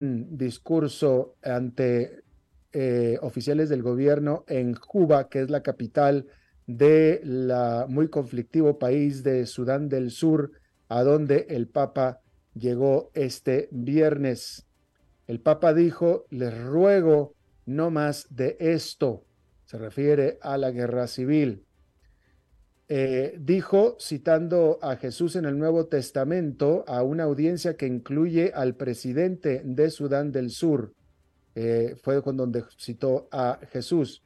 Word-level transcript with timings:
discurso 0.00 1.36
ante 1.42 2.22
eh, 2.72 3.18
oficiales 3.20 3.68
del 3.68 3.82
gobierno 3.82 4.44
en 4.48 4.74
Cuba, 4.74 5.28
que 5.28 5.42
es 5.42 5.50
la 5.50 5.62
capital 5.62 6.26
de 6.66 7.20
la 7.24 7.86
muy 7.88 8.08
conflictivo 8.08 8.78
país 8.78 9.22
de 9.22 9.46
Sudán 9.46 9.88
del 9.88 10.10
Sur, 10.10 10.52
a 10.88 11.02
donde 11.02 11.46
el 11.50 11.68
Papa 11.68 12.20
llegó 12.54 13.10
este 13.14 13.68
viernes. 13.72 14.66
El 15.26 15.40
Papa 15.40 15.74
dijo, 15.74 16.26
les 16.30 16.56
ruego 16.62 17.34
no 17.66 17.90
más 17.90 18.26
de 18.30 18.56
esto. 18.58 19.24
Se 19.64 19.78
refiere 19.78 20.38
a 20.42 20.56
la 20.58 20.70
guerra 20.70 21.06
civil. 21.06 21.64
Eh, 22.92 23.36
dijo, 23.38 23.96
citando 24.00 24.80
a 24.82 24.96
Jesús 24.96 25.36
en 25.36 25.44
el 25.44 25.56
Nuevo 25.56 25.86
Testamento, 25.86 26.84
a 26.88 27.04
una 27.04 27.22
audiencia 27.22 27.76
que 27.76 27.86
incluye 27.86 28.50
al 28.52 28.74
presidente 28.74 29.62
de 29.64 29.90
Sudán 29.90 30.32
del 30.32 30.50
Sur, 30.50 30.92
eh, 31.54 31.94
fue 32.02 32.20
con 32.20 32.36
donde 32.36 32.64
citó 32.76 33.28
a 33.30 33.60
Jesús. 33.70 34.24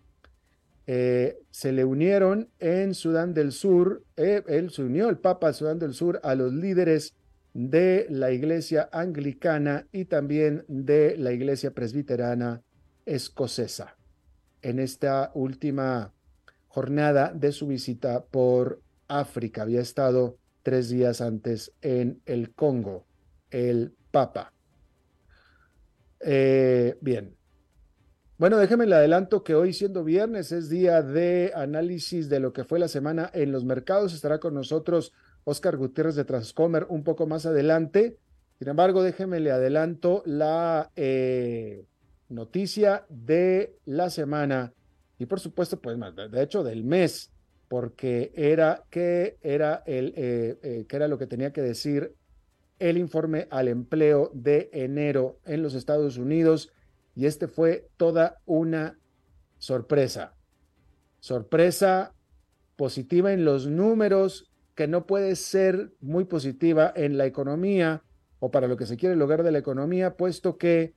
Eh, 0.87 1.43
se 1.51 1.73
le 1.73 1.85
unieron 1.85 2.49
en 2.59 2.95
Sudán 2.95 3.35
del 3.35 3.53
Sur, 3.53 4.03
él 4.17 4.71
se 4.71 4.83
unió 4.83 5.11
el 5.11 5.19
Papa 5.19 5.49
de 5.49 5.53
Sudán 5.53 5.79
del 5.79 5.93
Sur 5.93 6.19
a 6.23 6.35
los 6.35 6.51
líderes 6.55 7.15
de 7.53 8.07
la 8.09 8.33
iglesia 8.33 8.89
anglicana 8.93 9.87
y 9.93 10.07
también 10.07 10.65
de 10.69 11.19
la 11.19 11.33
iglesia 11.33 11.73
presbiterana 11.73 12.63
escocesa. 13.05 13.99
En 14.63 14.79
esta 14.79 15.33
última 15.35 16.15
jornada 16.75 17.31
de 17.33 17.53
su 17.53 17.69
visita 17.69 18.25
por 18.25 18.81
África. 19.07 19.63
Había 19.63 19.81
estado 19.81 20.39
tres 20.65 20.89
días 20.89 21.21
antes 21.21 21.73
en 21.83 22.21
el 22.27 22.53
Congo, 22.53 23.07
el 23.53 23.95
Papa. 24.11 24.53
Eh, 26.19 26.99
bien. 27.01 27.37
Bueno, 28.39 28.59
déjeme 28.59 28.87
le 28.87 28.97
adelanto 28.97 29.45
que 29.45 29.55
hoy, 29.55 29.73
siendo 29.73 30.03
viernes, 30.03 30.51
es 30.51 30.69
día 30.69 31.01
de 31.03 31.53
análisis 31.55 32.29
de 32.29 32.41
lo 32.41 32.53
que 32.53 32.65
fue 32.65 32.81
la 32.81 32.89
semana 32.89 33.31
en 33.33 33.53
los 33.53 33.65
mercados. 33.65 34.13
Estará 34.13 34.41
con 34.41 34.55
nosotros 34.55 35.13
Oscar 35.45 35.77
Gutiérrez 35.77 36.17
de 36.17 36.25
Transcomer 36.25 36.87
un 36.89 37.05
poco 37.05 37.29
más 37.29 37.47
adelante. 37.47 38.19
Sin 38.59 38.67
embargo, 38.67 39.05
déjeme 39.05 39.39
le 39.39 39.53
adelanto 39.53 40.25
la 40.27 40.91
eh, 40.97 41.87
noticia 42.29 43.07
de 43.09 43.77
la 43.85 44.11
semana 44.11 44.73
y 45.19 45.27
por 45.27 45.41
supuesto, 45.41 45.81
pues 45.81 45.97
de 46.31 46.43
hecho 46.43 46.65
del 46.65 46.85
mes, 46.85 47.31
porque 47.69 48.33
era 48.35 48.85
que 48.91 49.39
era 49.43 49.83
el 49.87 50.13
eh, 50.17 50.59
eh, 50.63 50.85
que 50.89 50.97
era 50.97 51.09
lo 51.09 51.19
que 51.19 51.27
tenía 51.27 51.53
que 51.53 51.63
decir 51.63 52.15
el 52.79 52.99
informe 52.99 53.47
al 53.51 53.69
empleo 53.69 54.31
de 54.35 54.69
enero 54.73 55.39
en 55.45 55.63
los 55.63 55.75
Estados 55.75 56.19
Unidos 56.19 56.73
y 57.15 57.27
este 57.27 57.49
fue 57.49 57.89
toda 57.97 58.41
una 58.45 58.99
sorpresa. 59.59 60.35
Sorpresa 61.21 62.13
positiva 62.77 63.33
en 63.33 63.45
los 63.45 63.67
números 63.67 64.51
que 64.75 64.89
no 64.89 65.07
puede 65.07 65.37
ser 65.37 65.93
muy 66.01 66.25
positiva 66.25 66.93
en 66.95 67.17
la 67.17 67.27
economía 67.27 68.03
o 68.41 68.51
para 68.51 68.67
lo 68.67 68.77
que 68.77 68.87
se 68.87 68.97
quiere 68.97 69.17
lograr 69.17 69.43
de 69.43 69.53
la 69.53 69.59
economía, 69.59 70.17
puesto 70.17 70.59
que 70.59 70.93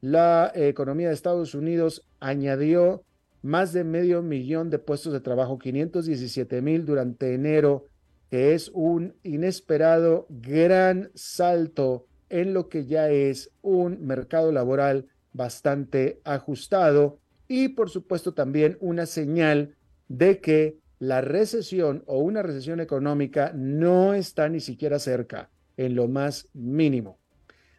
la 0.00 0.50
economía 0.54 1.08
de 1.08 1.14
Estados 1.14 1.54
Unidos 1.54 2.08
añadió 2.20 3.04
más 3.42 3.72
de 3.72 3.84
medio 3.84 4.22
millón 4.22 4.70
de 4.70 4.78
puestos 4.78 5.12
de 5.12 5.20
trabajo, 5.20 5.58
517 5.58 6.60
mil 6.62 6.84
durante 6.84 7.34
enero, 7.34 7.86
que 8.30 8.54
es 8.54 8.70
un 8.74 9.14
inesperado 9.22 10.26
gran 10.28 11.10
salto 11.14 12.06
en 12.28 12.52
lo 12.52 12.68
que 12.68 12.86
ya 12.86 13.10
es 13.10 13.50
un 13.62 14.06
mercado 14.06 14.52
laboral 14.52 15.06
bastante 15.32 16.20
ajustado 16.24 17.18
y 17.46 17.68
por 17.68 17.88
supuesto 17.88 18.34
también 18.34 18.76
una 18.80 19.06
señal 19.06 19.76
de 20.08 20.40
que 20.40 20.78
la 20.98 21.20
recesión 21.20 22.02
o 22.06 22.18
una 22.18 22.42
recesión 22.42 22.80
económica 22.80 23.52
no 23.54 24.14
está 24.14 24.48
ni 24.48 24.60
siquiera 24.60 24.98
cerca, 24.98 25.50
en 25.76 25.94
lo 25.94 26.08
más 26.08 26.48
mínimo. 26.52 27.18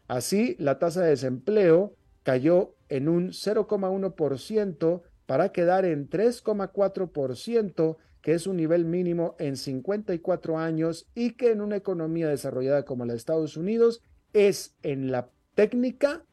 Así, 0.08 0.56
la 0.58 0.80
tasa 0.80 1.02
de 1.02 1.10
desempleo 1.10 1.96
cayó 2.24 2.76
en 2.88 3.10
un 3.10 3.30
0,1% 3.30 5.02
para 5.30 5.52
quedar 5.52 5.86
en 5.86 6.10
3,4%, 6.10 7.98
que 8.20 8.34
es 8.34 8.48
un 8.48 8.58
nivel 8.58 8.86
mínimo 8.86 9.36
en 9.38 9.58
54 9.58 10.58
años 10.58 11.08
y 11.14 11.34
que 11.34 11.52
en 11.52 11.62
una 11.62 11.76
economía 11.76 12.28
desarrollada 12.28 12.84
como 12.84 13.06
la 13.06 13.14
de 13.14 13.18
Estados 13.18 13.56
Unidos 13.56 14.02
es 14.34 14.76
en 14.82 15.12
la 15.12 15.30
técnica 15.54 16.26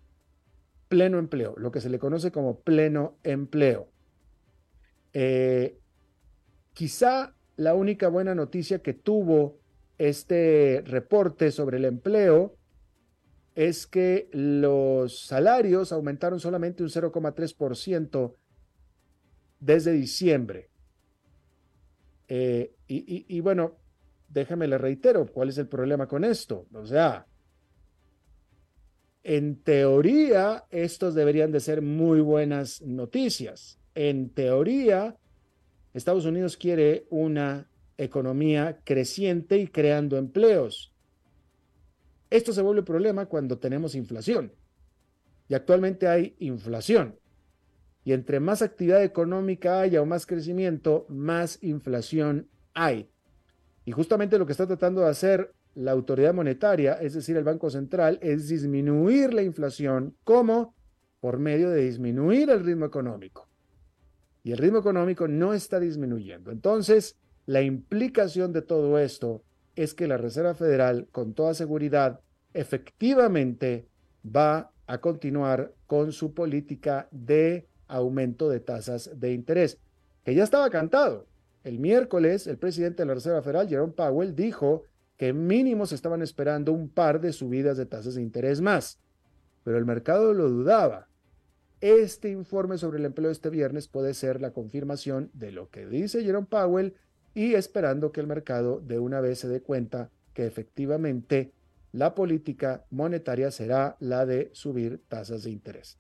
pleno 0.89 1.19
empleo, 1.19 1.55
lo 1.59 1.71
que 1.73 1.83
se 1.83 1.91
le 1.91 1.99
conoce 1.99 2.33
como 2.33 2.61
pleno 2.61 3.19
empleo. 3.23 3.91
Eh, 5.13 5.79
quizá 6.73 7.37
la 7.57 7.75
única 7.75 8.09
buena 8.09 8.35
noticia 8.35 8.79
que 8.79 8.95
tuvo 8.95 9.59
este 9.99 10.83
reporte 10.87 11.51
sobre 11.51 11.77
el 11.77 11.85
empleo 11.85 12.57
es 13.57 13.87
que 13.87 14.31
los 14.33 15.27
salarios 15.27 15.93
aumentaron 15.93 16.41
solamente 16.41 16.83
un 16.83 16.89
0,3% 16.89 18.33
desde 19.61 19.93
diciembre. 19.93 20.71
Eh, 22.29 22.75
y, 22.89 23.41
bueno, 23.41 23.77
déjame 24.29 24.67
le 24.67 24.79
reitero, 24.79 25.27
¿cuál 25.27 25.49
es 25.49 25.59
el 25.59 25.69
problema 25.69 26.07
con 26.07 26.25
esto? 26.25 26.67
O 26.73 26.87
sea, 26.87 27.27
en 29.23 29.63
teoría, 29.63 30.65
estos 30.71 31.15
deberían 31.15 31.51
de 31.53 31.61
ser 31.61 31.83
muy 31.83 32.21
buenas 32.21 32.83
noticias. 32.83 33.81
En 33.95 34.31
teoría, 34.31 35.17
Estados 35.95 36.27
Unidos 36.27 36.57
quiere 36.57 37.07
una 37.11 37.69
economía 37.99 38.81
creciente 38.85 39.59
y 39.59 39.67
creando 39.67 40.17
empleos. 40.17 40.93
Esto 42.31 42.53
se 42.53 42.63
vuelve 42.63 42.83
problema 42.83 43.27
cuando 43.27 43.59
tenemos 43.59 43.95
inflación. 43.95 44.53
Y 45.49 45.55
actualmente 45.55 46.09
hay 46.09 46.37
inflación. 46.39 47.19
Y 48.07 48.13
entre 48.13 48.39
más 48.39 48.63
actividad 48.63 49.03
económica 49.03 49.81
haya 49.81 50.01
o 50.01 50.07
más 50.07 50.27
crecimiento, 50.27 51.07
más 51.09 51.61
inflación 51.61 52.47
hay. 52.73 53.11
Y 53.85 53.91
justamente 53.91 54.39
lo 54.39 54.47
que 54.47 54.53
está 54.53 54.65
tratando 54.65 55.01
de 55.01 55.09
hacer 55.09 55.53
la 55.75 55.91
autoridad 55.91 56.33
monetaria, 56.33 56.93
es 56.93 57.15
decir, 57.15 57.37
el 57.37 57.43
Banco 57.43 57.69
Central, 57.69 58.21
es 58.23 58.47
disminuir 58.47 59.35
la 59.35 59.43
inflación. 59.43 60.15
¿Cómo? 60.23 60.77
Por 61.19 61.41
medio 61.41 61.69
de 61.69 61.83
disminuir 61.83 62.49
el 62.51 62.65
ritmo 62.65 62.87
económico. 62.87 63.49
Y 64.45 64.53
el 64.53 64.59
ritmo 64.59 64.79
económico 64.79 65.27
no 65.27 65.53
está 65.53 65.81
disminuyendo. 65.81 66.53
Entonces, 66.53 67.19
la 67.45 67.63
implicación 67.63 68.53
de 68.53 68.63
todo 68.63 69.01
esto 69.01 69.43
es 69.75 69.95
que 69.95 70.07
la 70.07 70.17
Reserva 70.17 70.55
Federal, 70.55 71.09
con 71.11 71.35
toda 71.35 71.55
seguridad, 71.55 72.21
efectivamente 72.55 73.89
va 74.25 74.71
a 74.87 74.99
continuar 74.99 75.75
con 75.89 76.13
su 76.13 76.35
política 76.35 77.09
de 77.11 77.67
aumento 77.89 78.49
de 78.49 78.61
tasas 78.61 79.11
de 79.19 79.33
interés, 79.33 79.79
que 80.25 80.35
ya 80.35 80.45
estaba 80.45 80.71
cantado. 80.71 81.27
El 81.65 81.79
miércoles, 81.79 82.47
el 82.47 82.59
presidente 82.59 83.03
de 83.03 83.07
la 83.07 83.15
Reserva 83.15 83.43
Federal, 83.43 83.69
Jerome 83.69 83.93
Powell, 83.93 84.35
dijo 84.35 84.85
que 85.17 85.33
mínimo 85.33 85.87
se 85.87 85.95
estaban 85.95 86.23
esperando 86.23 86.73
un 86.73 86.89
par 86.89 87.21
de 87.21 87.33
subidas 87.33 87.77
de 87.77 87.87
tasas 87.87 88.15
de 88.15 88.23
interés 88.23 88.61
más, 88.61 88.99
pero 89.65 89.79
el 89.79 89.85
mercado 89.85 90.33
lo 90.33 90.49
dudaba. 90.49 91.09
Este 91.81 92.31
informe 92.31 92.79
sobre 92.79 92.99
el 92.99 93.05
empleo 93.05 93.31
este 93.31 93.51
viernes 93.51 93.89
puede 93.89 94.15
ser 94.15 94.41
la 94.41 94.53
confirmación 94.53 95.31
de 95.35 95.53
lo 95.53 95.69
que 95.71 95.87
dice 95.87 96.23
Jerome 96.23 96.47
Powell 96.47 96.95
y 97.35 97.55
esperando 97.55 98.13
que 98.13 98.21
el 98.21 98.27
mercado 98.27 98.81
de 98.81 98.99
una 98.99 99.21
vez 99.21 99.41
se 99.41 99.49
dé 99.49 99.61
cuenta 99.61 100.11
que 100.33 100.47
efectivamente 100.47 101.53
la 101.93 102.15
política 102.15 102.85
monetaria 102.91 103.51
será 103.51 103.97
la 104.01 104.25
de 104.25 104.51
subir 104.53 105.03
tasas 105.09 105.45
de 105.45 105.51
interés. 105.51 105.99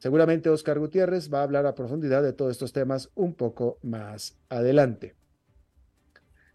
Seguramente 0.00 0.48
Oscar 0.48 0.78
Gutiérrez 0.78 1.32
va 1.32 1.40
a 1.40 1.42
hablar 1.42 1.66
a 1.66 1.74
profundidad 1.74 2.22
de 2.22 2.32
todos 2.32 2.52
estos 2.52 2.72
temas 2.72 3.10
un 3.14 3.34
poco 3.34 3.78
más 3.82 4.34
adelante. 4.48 5.14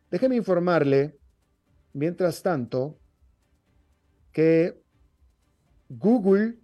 Déjeme 0.10 0.36
informarle, 0.36 1.20
mientras 1.94 2.42
tanto, 2.42 2.98
que 4.32 4.82
Google 5.90 6.58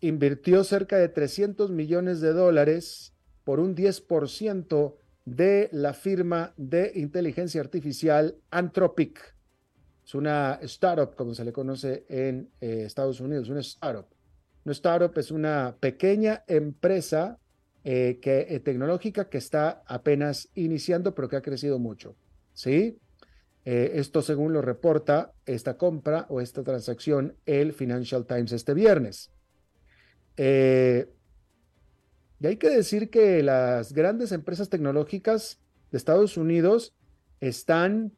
invirtió 0.00 0.64
cerca 0.64 0.96
de 0.96 1.10
300 1.10 1.70
millones 1.70 2.22
de 2.22 2.32
dólares 2.32 3.14
por 3.44 3.60
un 3.60 3.76
10% 3.76 4.94
de 5.26 5.68
la 5.70 5.92
firma 5.92 6.54
de 6.56 6.92
inteligencia 6.94 7.60
artificial 7.60 8.36
Anthropic. 8.50 9.36
Es 10.02 10.14
una 10.14 10.58
startup, 10.62 11.14
como 11.14 11.34
se 11.34 11.44
le 11.44 11.52
conoce 11.52 12.06
en 12.08 12.50
eh, 12.58 12.84
Estados 12.86 13.20
Unidos, 13.20 13.50
una 13.50 13.60
startup. 13.60 14.11
Una 14.64 14.72
startup 14.72 15.18
es 15.18 15.30
una 15.30 15.76
pequeña 15.80 16.44
empresa 16.46 17.38
eh, 17.84 18.20
que, 18.22 18.46
eh, 18.48 18.60
tecnológica 18.60 19.28
que 19.28 19.38
está 19.38 19.82
apenas 19.86 20.48
iniciando, 20.54 21.14
pero 21.14 21.28
que 21.28 21.36
ha 21.36 21.42
crecido 21.42 21.80
mucho. 21.80 22.14
¿Sí? 22.54 22.98
Eh, 23.64 23.92
esto 23.94 24.22
según 24.22 24.52
lo 24.52 24.62
reporta 24.62 25.32
esta 25.46 25.76
compra 25.76 26.26
o 26.28 26.40
esta 26.40 26.62
transacción 26.62 27.36
el 27.46 27.72
Financial 27.72 28.24
Times 28.26 28.52
este 28.52 28.74
viernes. 28.74 29.32
Y 30.36 31.06
hay 32.46 32.56
que 32.56 32.70
decir 32.70 33.10
que 33.10 33.42
las 33.42 33.92
grandes 33.92 34.32
empresas 34.32 34.68
tecnológicas 34.68 35.60
de 35.90 35.98
Estados 35.98 36.36
Unidos 36.36 36.94
están 37.40 38.12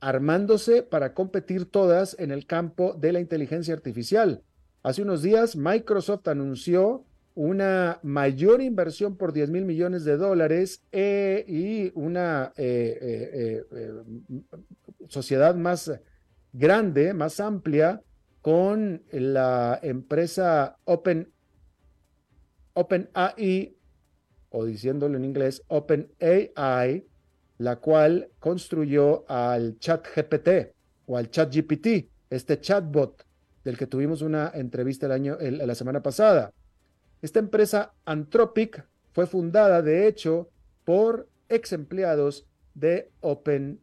armándose 0.00 0.82
para 0.82 1.14
competir 1.14 1.66
todas 1.66 2.16
en 2.18 2.32
el 2.32 2.46
campo 2.46 2.94
de 2.94 3.12
la 3.12 3.20
inteligencia 3.20 3.74
artificial. 3.74 4.42
Hace 4.82 5.02
unos 5.02 5.22
días 5.22 5.56
Microsoft 5.56 6.26
anunció 6.28 7.04
una 7.34 8.00
mayor 8.02 8.62
inversión 8.62 9.16
por 9.16 9.32
10 9.32 9.50
mil 9.50 9.64
millones 9.66 10.04
de 10.04 10.16
dólares 10.16 10.82
eh, 10.90 11.44
y 11.46 11.92
una 11.94 12.52
eh, 12.56 13.62
eh, 13.72 14.02
sociedad 15.08 15.54
más 15.54 15.92
grande, 16.52 17.12
más 17.12 17.40
amplia, 17.40 18.02
con 18.40 19.02
la 19.10 19.78
empresa 19.82 20.78
Open, 20.84 21.30
OpenAI, 22.72 23.76
o 24.48 24.64
diciéndolo 24.64 25.18
en 25.18 25.26
inglés, 25.26 25.62
OpenAI, 25.68 27.06
la 27.58 27.76
cual 27.76 28.30
construyó 28.38 29.30
al 29.30 29.78
chat 29.78 30.06
GPT 30.16 30.74
o 31.04 31.18
al 31.18 31.30
chat 31.30 31.54
GPT, 31.54 32.08
este 32.30 32.58
chatbot 32.60 33.26
del 33.64 33.76
que 33.76 33.86
tuvimos 33.86 34.22
una 34.22 34.50
entrevista 34.54 35.06
el 35.06 35.12
año, 35.12 35.36
la 35.40 35.74
semana 35.74 36.02
pasada. 36.02 36.52
Esta 37.22 37.38
empresa 37.38 37.92
Anthropic 38.04 38.86
fue 39.12 39.26
fundada, 39.26 39.82
de 39.82 40.06
hecho, 40.06 40.50
por 40.84 41.28
ex 41.48 41.72
empleados 41.72 42.46
de 42.74 43.10
OpenAI. 43.20 43.80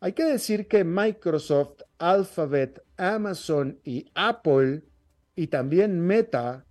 Hay 0.00 0.12
que 0.14 0.24
decir 0.24 0.68
que 0.68 0.84
Microsoft, 0.84 1.82
Alphabet, 1.98 2.82
Amazon 2.96 3.78
y 3.84 4.10
Apple 4.14 4.82
y 5.36 5.46
también 5.46 6.00
Meta, 6.00 6.64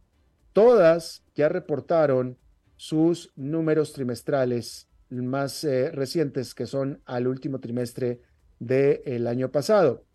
todas 0.53 1.23
ya 1.35 1.49
reportaron 1.49 2.37
sus 2.75 3.31
números 3.35 3.93
trimestrales 3.93 4.87
más 5.09 5.63
eh, 5.63 5.91
recientes, 5.91 6.55
que 6.55 6.65
son 6.65 7.01
al 7.05 7.27
último 7.27 7.59
trimestre 7.59 8.21
del 8.61 9.27
año 9.27 9.51
pasado. 9.51 10.05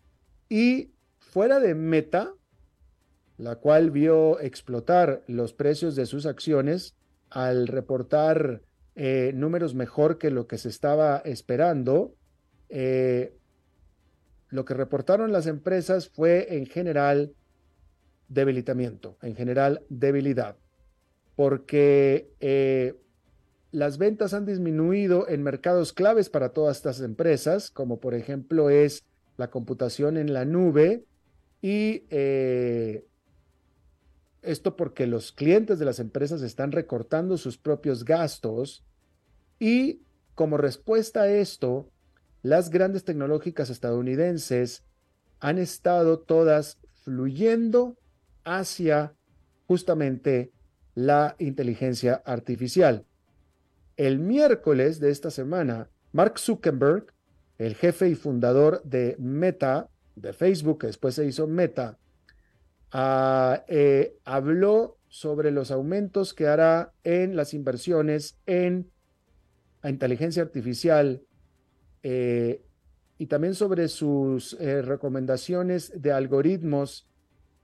Y 0.49 0.93
fuera 1.19 1.59
de 1.59 1.75
Meta, 1.75 2.33
la 3.37 3.57
cual 3.57 3.91
vio 3.91 4.39
explotar 4.39 5.21
los 5.27 5.53
precios 5.53 5.95
de 5.95 6.05
sus 6.07 6.25
acciones 6.25 6.95
al 7.29 7.67
reportar 7.67 8.61
eh, 8.95 9.31
números 9.35 9.75
mejor 9.75 10.17
que 10.17 10.31
lo 10.31 10.47
que 10.47 10.57
se 10.57 10.69
estaba 10.69 11.17
esperando, 11.17 12.15
eh, 12.69 13.35
lo 14.49 14.65
que 14.65 14.73
reportaron 14.73 15.31
las 15.31 15.45
empresas 15.45 16.09
fue 16.09 16.55
en 16.55 16.65
general 16.65 17.33
debilitamiento, 18.29 19.17
en 19.21 19.35
general 19.35 19.83
debilidad 19.89 20.57
porque 21.37 22.31
eh, 22.39 22.95
las 23.71 23.97
ventas 23.97 24.33
han 24.33 24.45
disminuido 24.45 25.27
en 25.27 25.43
mercados 25.43 25.93
claves 25.93 26.29
para 26.29 26.49
todas 26.49 26.77
estas 26.77 27.01
empresas, 27.01 27.69
como 27.69 27.99
por 27.99 28.13
ejemplo 28.13 28.69
es 28.69 29.03
la 29.37 29.49
computación 29.49 30.17
en 30.17 30.33
la 30.33 30.45
nube 30.45 31.05
y 31.61 32.05
eh, 32.09 33.05
esto 34.41 34.75
porque 34.75 35.07
los 35.07 35.31
clientes 35.31 35.79
de 35.79 35.85
las 35.85 35.99
empresas 35.99 36.41
están 36.41 36.71
recortando 36.71 37.37
sus 37.37 37.57
propios 37.57 38.05
gastos 38.05 38.85
y 39.59 40.01
como 40.37 40.57
respuesta 40.57 41.23
a 41.23 41.29
esto, 41.29 41.89
las 42.43 42.69
grandes 42.69 43.03
tecnológicas 43.03 43.71
estadounidenses 43.71 44.83
han 45.39 45.57
estado 45.57 46.19
todas 46.19 46.77
fluyendo 47.03 47.97
hacia 48.43 49.15
justamente 49.65 50.51
la 50.93 51.35
inteligencia 51.39 52.21
artificial. 52.23 53.06
El 53.97 54.19
miércoles 54.19 54.99
de 54.99 55.09
esta 55.09 55.31
semana, 55.31 55.89
Mark 56.11 56.37
Zuckerberg, 56.37 57.07
el 57.57 57.73
jefe 57.73 58.07
y 58.07 58.13
fundador 58.13 58.83
de 58.83 59.15
Meta, 59.17 59.89
de 60.15 60.33
Facebook, 60.33 60.81
que 60.81 60.87
después 60.87 61.15
se 61.15 61.25
hizo 61.25 61.47
Meta, 61.47 61.97
ah, 62.91 63.63
eh, 63.67 64.15
habló 64.23 64.99
sobre 65.09 65.49
los 65.49 65.71
aumentos 65.71 66.35
que 66.35 66.45
hará 66.45 66.93
en 67.03 67.35
las 67.35 67.55
inversiones 67.55 68.37
en 68.45 68.91
inteligencia 69.83 70.43
artificial 70.43 71.23
eh, 72.03 72.61
y 73.17 73.25
también 73.25 73.55
sobre 73.55 73.87
sus 73.87 74.53
eh, 74.59 74.83
recomendaciones 74.83 75.91
de 75.99 76.11
algoritmos 76.11 77.07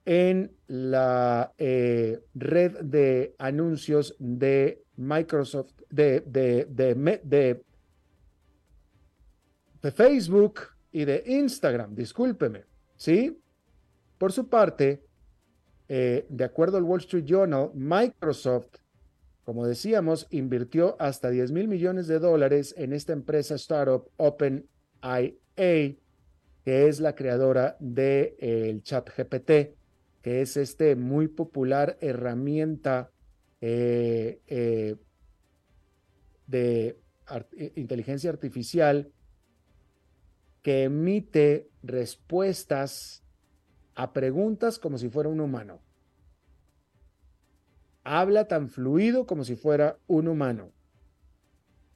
en 0.06 0.52
la 0.66 1.54
red 1.58 2.80
de 2.82 3.36
anuncios 3.38 4.16
de 4.20 4.83
Microsoft, 4.98 5.74
de, 5.90 6.22
de, 6.22 6.66
de, 6.70 7.64
de, 9.82 9.92
Facebook 9.92 10.60
y 10.92 11.06
de 11.06 11.24
Instagram, 11.26 11.94
discúlpeme, 11.96 12.66
¿sí? 12.96 13.40
Por 14.18 14.32
su 14.32 14.48
parte, 14.48 15.04
eh, 15.90 16.26
de 16.30 16.44
acuerdo 16.44 16.78
al 16.78 16.84
Wall 16.84 17.00
Street 17.00 17.26
Journal, 17.26 17.72
Microsoft, 17.74 18.78
como 19.44 19.68
decíamos, 19.68 20.28
invirtió 20.30 20.96
hasta 21.00 21.30
10 21.30 21.52
mil 21.52 21.68
millones 21.68 22.08
de 22.08 22.20
dólares 22.20 22.74
en 22.78 22.94
esta 22.94 23.12
empresa 23.14 23.56
startup 23.56 24.10
OpenIA, 24.18 24.64
que 25.56 25.98
es 26.66 27.00
la 27.02 27.14
creadora 27.14 27.76
del 27.80 28.36
de, 28.38 28.80
chat 28.84 29.10
GPT 29.10 29.76
que 30.24 30.42
es 30.42 30.58
este 30.58 30.96
muy 30.96 31.28
popular 31.28 31.98
herramienta 32.00 33.12
eh, 33.66 34.42
eh, 34.48 34.98
de 36.48 37.00
eh, 37.56 37.74
inteligencia 37.78 38.30
artificial 38.30 39.10
que 40.62 40.84
emite 40.84 41.70
respuestas 41.82 43.24
a 43.96 44.12
preguntas 44.12 44.80
como 44.80 44.98
si 44.98 45.08
fuera 45.08 45.30
un 45.30 45.40
humano. 45.40 45.80
Habla 48.04 48.50
tan 48.50 48.68
fluido 48.68 49.26
como 49.26 49.46
si 49.46 49.56
fuera 49.56 49.98
un 50.08 50.28
humano, 50.28 50.74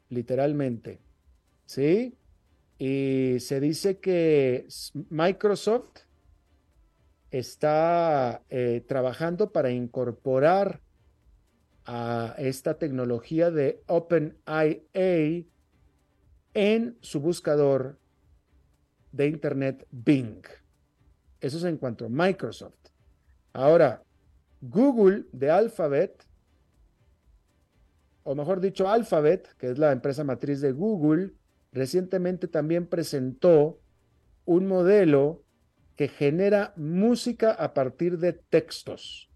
literalmente. 0.07 1.01
¿Sí? 1.65 2.17
Y 2.77 3.41
se 3.41 3.59
dice 3.59 3.99
que 3.99 4.69
Microsoft 5.09 5.99
está 7.29 8.41
trabajando 8.87 9.51
para 9.51 9.69
incorporar 9.69 10.86
a 11.87 12.35
esta 12.37 12.77
tecnología 12.77 13.49
de 13.49 13.81
OpenIA 13.87 15.45
en 16.53 16.97
su 17.01 17.21
buscador 17.21 17.97
de 19.13 19.27
Internet 19.27 19.87
Bing. 19.89 20.43
Eso 21.39 21.57
es 21.57 21.63
en 21.63 21.77
cuanto 21.77 22.05
a 22.05 22.09
Microsoft. 22.09 22.89
Ahora, 23.53 24.03
Google 24.59 25.25
de 25.31 25.49
Alphabet, 25.49 26.27
o 28.23 28.35
mejor 28.35 28.59
dicho, 28.59 28.89
Alphabet, 28.89 29.55
que 29.57 29.69
es 29.69 29.77
la 29.77 29.93
empresa 29.93 30.25
matriz 30.25 30.59
de 30.59 30.73
Google, 30.73 31.33
recientemente 31.71 32.49
también 32.49 32.87
presentó 32.87 33.79
un 34.43 34.67
modelo 34.67 35.43
que 35.95 36.09
genera 36.09 36.73
música 36.75 37.51
a 37.51 37.73
partir 37.73 38.17
de 38.17 38.33
textos. 38.33 39.29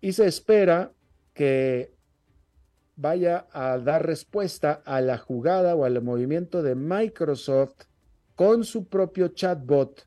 Y 0.00 0.14
se 0.14 0.26
espera 0.26 0.92
que 1.32 1.94
vaya 2.96 3.46
a 3.52 3.78
dar 3.78 4.06
respuesta 4.06 4.82
a 4.84 5.00
la 5.00 5.18
jugada 5.18 5.74
o 5.74 5.84
al 5.84 6.00
movimiento 6.02 6.62
de 6.62 6.74
Microsoft 6.74 7.84
con 8.34 8.64
su 8.64 8.88
propio 8.88 9.28
chatbot 9.28 10.06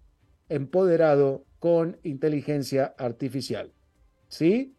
empoderado 0.50 1.46
con 1.60 1.98
inteligencia 2.04 2.94
artificial. 2.98 3.74
¿Sí? 4.28 4.76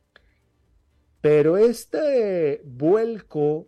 Pero 1.20 1.56
este 1.56 2.62
vuelco 2.64 3.66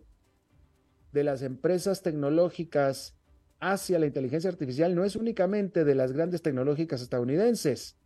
de 1.11 1.23
las 1.23 1.41
empresas 1.41 2.01
tecnológicas 2.01 3.15
hacia 3.59 3.99
la 3.99 4.05
inteligencia 4.05 4.49
artificial 4.49 4.95
no 4.95 5.03
es 5.03 5.15
únicamente 5.15 5.83
de 5.83 5.95
las 5.95 6.13
grandes 6.13 6.41
tecnológicas 6.41 7.01
estadounidenses, 7.01 7.97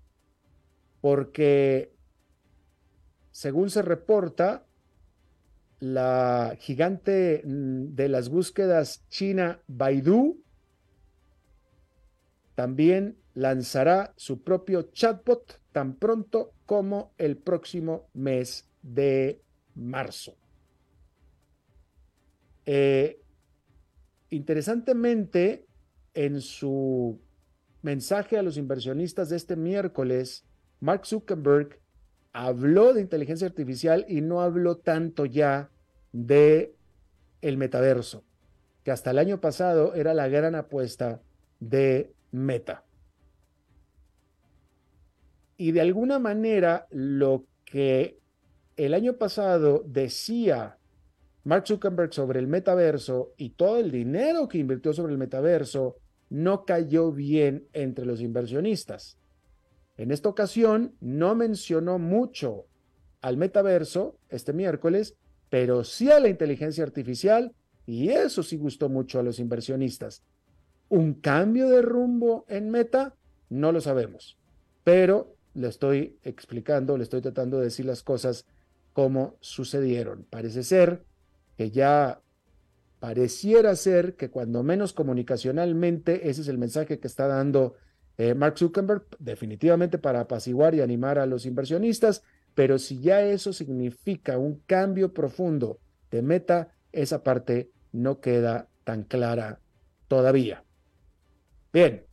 porque 1.01 1.93
según 3.33 3.71
se 3.71 3.81
reporta, 3.81 4.63
la 5.79 6.55
gigante 6.59 7.41
mm, 7.43 7.95
de 7.95 8.07
las 8.07 8.29
búsquedas 8.29 9.05
china 9.09 9.59
Baidu 9.67 10.41
también 12.55 13.17
lanzará 13.33 14.13
su 14.15 14.43
propio 14.43 14.83
chatbot 14.93 15.59
tan 15.71 15.95
pronto 15.95 16.53
como 16.67 17.13
el 17.17 17.35
próximo 17.37 18.07
mes 18.13 18.69
de 18.83 19.41
marzo. 19.73 20.37
Eh, 22.65 23.19
interesantemente, 24.29 25.65
en 26.13 26.39
su 26.39 27.19
mensaje 27.81 28.37
a 28.37 28.43
los 28.43 28.57
inversionistas 28.57 29.29
de 29.29 29.37
este 29.37 29.55
miércoles, 29.55 30.45
Mark 30.79 31.07
Zuckerberg 31.07 31.82
habló 32.33 32.93
de 32.93 33.01
inteligencia 33.01 33.47
artificial 33.47 34.05
y 34.09 34.21
no 34.21 34.41
habló 34.41 34.77
tanto 34.77 35.25
ya 35.25 35.69
de 36.11 36.75
el 37.41 37.57
metaverso, 37.57 38.23
que 38.83 38.91
hasta 38.91 39.11
el 39.11 39.19
año 39.19 39.39
pasado 39.39 39.93
era 39.93 40.13
la 40.13 40.27
gran 40.27 40.55
apuesta 40.55 41.21
de 41.59 42.11
Meta. 42.31 42.83
Y 45.55 45.71
de 45.71 45.81
alguna 45.81 46.17
manera 46.17 46.87
lo 46.89 47.45
que 47.63 48.19
el 48.75 48.95
año 48.95 49.13
pasado 49.17 49.83
decía 49.85 50.77
Mark 51.43 51.67
Zuckerberg 51.67 52.13
sobre 52.13 52.39
el 52.39 52.47
metaverso 52.47 53.33
y 53.37 53.51
todo 53.51 53.77
el 53.77 53.91
dinero 53.91 54.47
que 54.47 54.57
invirtió 54.57 54.93
sobre 54.93 55.13
el 55.13 55.19
metaverso 55.19 55.97
no 56.29 56.65
cayó 56.65 57.11
bien 57.11 57.67
entre 57.73 58.05
los 58.05 58.19
inversionistas. 58.19 59.19
En 60.03 60.11
esta 60.11 60.27
ocasión 60.27 60.97
no 60.99 61.33
mencionó 61.33 61.97
mucho 61.97 62.65
al 63.21 63.37
metaverso 63.37 64.17
este 64.27 64.51
miércoles, 64.51 65.15
pero 65.49 65.85
sí 65.85 66.11
a 66.11 66.19
la 66.19 66.27
inteligencia 66.27 66.83
artificial 66.83 67.55
y 67.85 68.09
eso 68.09 68.43
sí 68.43 68.57
gustó 68.57 68.89
mucho 68.89 69.17
a 69.17 69.23
los 69.23 69.39
inversionistas. 69.39 70.21
¿Un 70.89 71.13
cambio 71.13 71.69
de 71.69 71.81
rumbo 71.81 72.43
en 72.49 72.69
meta? 72.69 73.15
No 73.47 73.71
lo 73.71 73.79
sabemos, 73.79 74.37
pero 74.83 75.37
le 75.53 75.69
estoy 75.69 76.19
explicando, 76.21 76.97
le 76.97 77.03
estoy 77.03 77.21
tratando 77.21 77.59
de 77.59 77.63
decir 77.63 77.85
las 77.85 78.03
cosas 78.03 78.45
como 78.91 79.37
sucedieron. 79.39 80.27
Parece 80.29 80.63
ser 80.63 81.05
que 81.55 81.71
ya 81.71 82.21
pareciera 82.99 83.73
ser 83.77 84.17
que 84.17 84.29
cuando 84.29 84.63
menos 84.63 84.91
comunicacionalmente 84.91 86.29
ese 86.29 86.41
es 86.41 86.49
el 86.49 86.57
mensaje 86.57 86.99
que 86.99 87.07
está 87.07 87.27
dando 87.27 87.75
eh, 88.17 88.35
Mark 88.35 88.57
Zuckerberg, 88.57 89.05
definitivamente 89.19 89.97
para 89.97 90.21
apaciguar 90.21 90.75
y 90.75 90.81
animar 90.81 91.17
a 91.17 91.25
los 91.25 91.45
inversionistas, 91.45 92.23
pero 92.53 92.77
si 92.77 93.01
ya 93.01 93.21
eso 93.21 93.53
significa 93.53 94.37
un 94.37 94.61
cambio 94.67 95.13
profundo 95.13 95.79
de 96.11 96.21
meta, 96.21 96.75
esa 96.91 97.23
parte 97.23 97.71
no 97.91 98.19
queda 98.19 98.67
tan 98.83 99.03
clara 99.03 99.59
todavía. 100.07 100.63
Bien. 101.71 102.05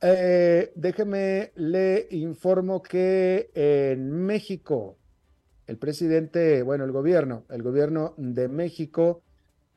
Eh, 0.00 0.72
déjeme 0.76 1.52
le 1.56 2.06
informo 2.10 2.82
que 2.82 3.50
en 3.54 4.10
México 4.10 4.98
el 5.66 5.78
presidente, 5.78 6.62
bueno, 6.62 6.84
el 6.84 6.92
gobierno, 6.92 7.46
el 7.48 7.62
gobierno 7.62 8.14
de 8.18 8.48
México 8.48 9.22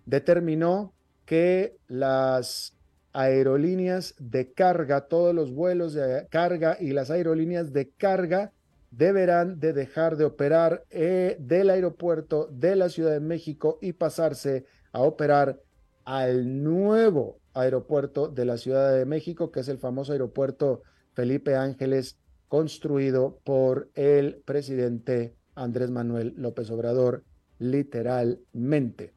determinó 0.05 0.93
que 1.25 1.77
las 1.87 2.76
aerolíneas 3.13 4.15
de 4.19 4.53
carga, 4.53 5.07
todos 5.07 5.33
los 5.33 5.51
vuelos 5.51 5.93
de 5.93 6.27
carga 6.29 6.77
y 6.79 6.91
las 6.91 7.09
aerolíneas 7.09 7.73
de 7.73 7.89
carga 7.89 8.51
deberán 8.91 9.59
de 9.59 9.73
dejar 9.73 10.17
de 10.17 10.25
operar 10.25 10.83
eh, 10.89 11.37
del 11.39 11.69
aeropuerto 11.69 12.47
de 12.51 12.75
la 12.75 12.89
Ciudad 12.89 13.11
de 13.11 13.19
México 13.19 13.79
y 13.81 13.93
pasarse 13.93 14.65
a 14.91 15.01
operar 15.01 15.59
al 16.05 16.63
nuevo 16.63 17.39
aeropuerto 17.53 18.27
de 18.27 18.45
la 18.45 18.57
Ciudad 18.57 18.93
de 18.93 19.05
México, 19.05 19.51
que 19.51 19.59
es 19.59 19.67
el 19.67 19.77
famoso 19.77 20.13
aeropuerto 20.13 20.83
Felipe 21.13 21.55
Ángeles, 21.55 22.17
construido 22.47 23.39
por 23.43 23.89
el 23.95 24.41
presidente 24.45 25.35
Andrés 25.55 25.91
Manuel 25.91 26.33
López 26.37 26.69
Obrador, 26.69 27.23
literalmente. 27.59 29.16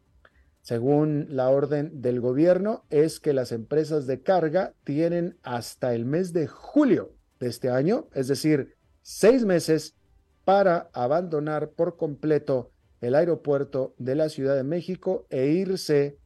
Según 0.62 1.26
la 1.30 1.48
orden 1.48 2.02
del 2.02 2.20
gobierno, 2.20 2.84
es 2.90 3.18
que 3.18 3.32
las 3.32 3.52
empresas 3.52 4.06
de 4.06 4.22
carga 4.22 4.74
tienen 4.84 5.38
hasta 5.42 5.94
el 5.94 6.04
mes 6.04 6.32
de 6.32 6.46
julio 6.46 7.14
de 7.38 7.48
este 7.48 7.70
año, 7.70 8.08
es 8.12 8.28
decir, 8.28 8.76
seis 9.02 9.44
meses 9.44 9.96
para 10.44 10.90
abandonar 10.92 11.70
por 11.70 11.96
completo 11.96 12.72
el 13.00 13.14
aeropuerto 13.14 13.94
de 13.98 14.14
la 14.14 14.28
Ciudad 14.28 14.56
de 14.56 14.64
México 14.64 15.26
e 15.30 15.46
irse 15.46 16.18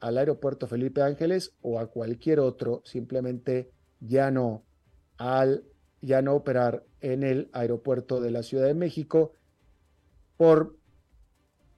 al 0.00 0.18
aeropuerto 0.18 0.66
Felipe 0.66 1.02
Ángeles 1.02 1.54
o 1.62 1.78
a 1.78 1.86
cualquier 1.86 2.40
otro, 2.40 2.82
simplemente 2.84 3.70
ya 4.00 4.30
no 4.30 4.64
al 5.16 5.64
ya 6.02 6.22
no 6.22 6.34
operar 6.34 6.84
en 7.00 7.22
el 7.22 7.50
aeropuerto 7.52 8.20
de 8.20 8.30
la 8.30 8.42
Ciudad 8.42 8.66
de 8.66 8.74
México 8.74 9.32
por 10.36 10.76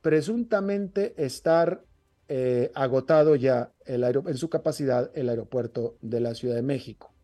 presuntamente 0.02 1.14
estar 1.16 1.84
eh, 2.28 2.70
agotado 2.74 3.36
ya 3.36 3.72
el 3.86 4.04
en 4.04 4.36
su 4.36 4.50
capacidad 4.50 5.10
el 5.14 5.28
aeropuerto 5.28 5.96
de 6.02 6.20
la 6.20 6.34
Ciudad 6.34 6.56
de 6.56 6.62
México. 6.62 7.14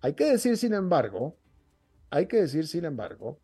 Hay 0.00 0.12
que 0.12 0.26
decir, 0.26 0.56
sin 0.58 0.74
embargo, 0.74 1.36
hay 2.10 2.26
que 2.26 2.36
decir, 2.36 2.66
sin 2.66 2.84
embargo, 2.84 3.40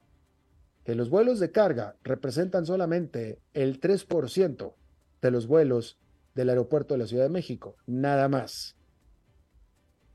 que 0.84 0.94
los 0.94 1.08
vuelos 1.08 1.40
de 1.40 1.50
carga 1.50 1.96
representan 2.02 2.66
solamente 2.66 3.40
el 3.54 3.80
3% 3.80 4.74
de 5.22 5.30
los 5.30 5.46
vuelos 5.46 5.98
del 6.34 6.50
aeropuerto 6.50 6.94
de 6.94 6.98
la 6.98 7.06
Ciudad 7.06 7.24
de 7.24 7.30
México, 7.30 7.76
nada 7.86 8.28
más. 8.28 8.76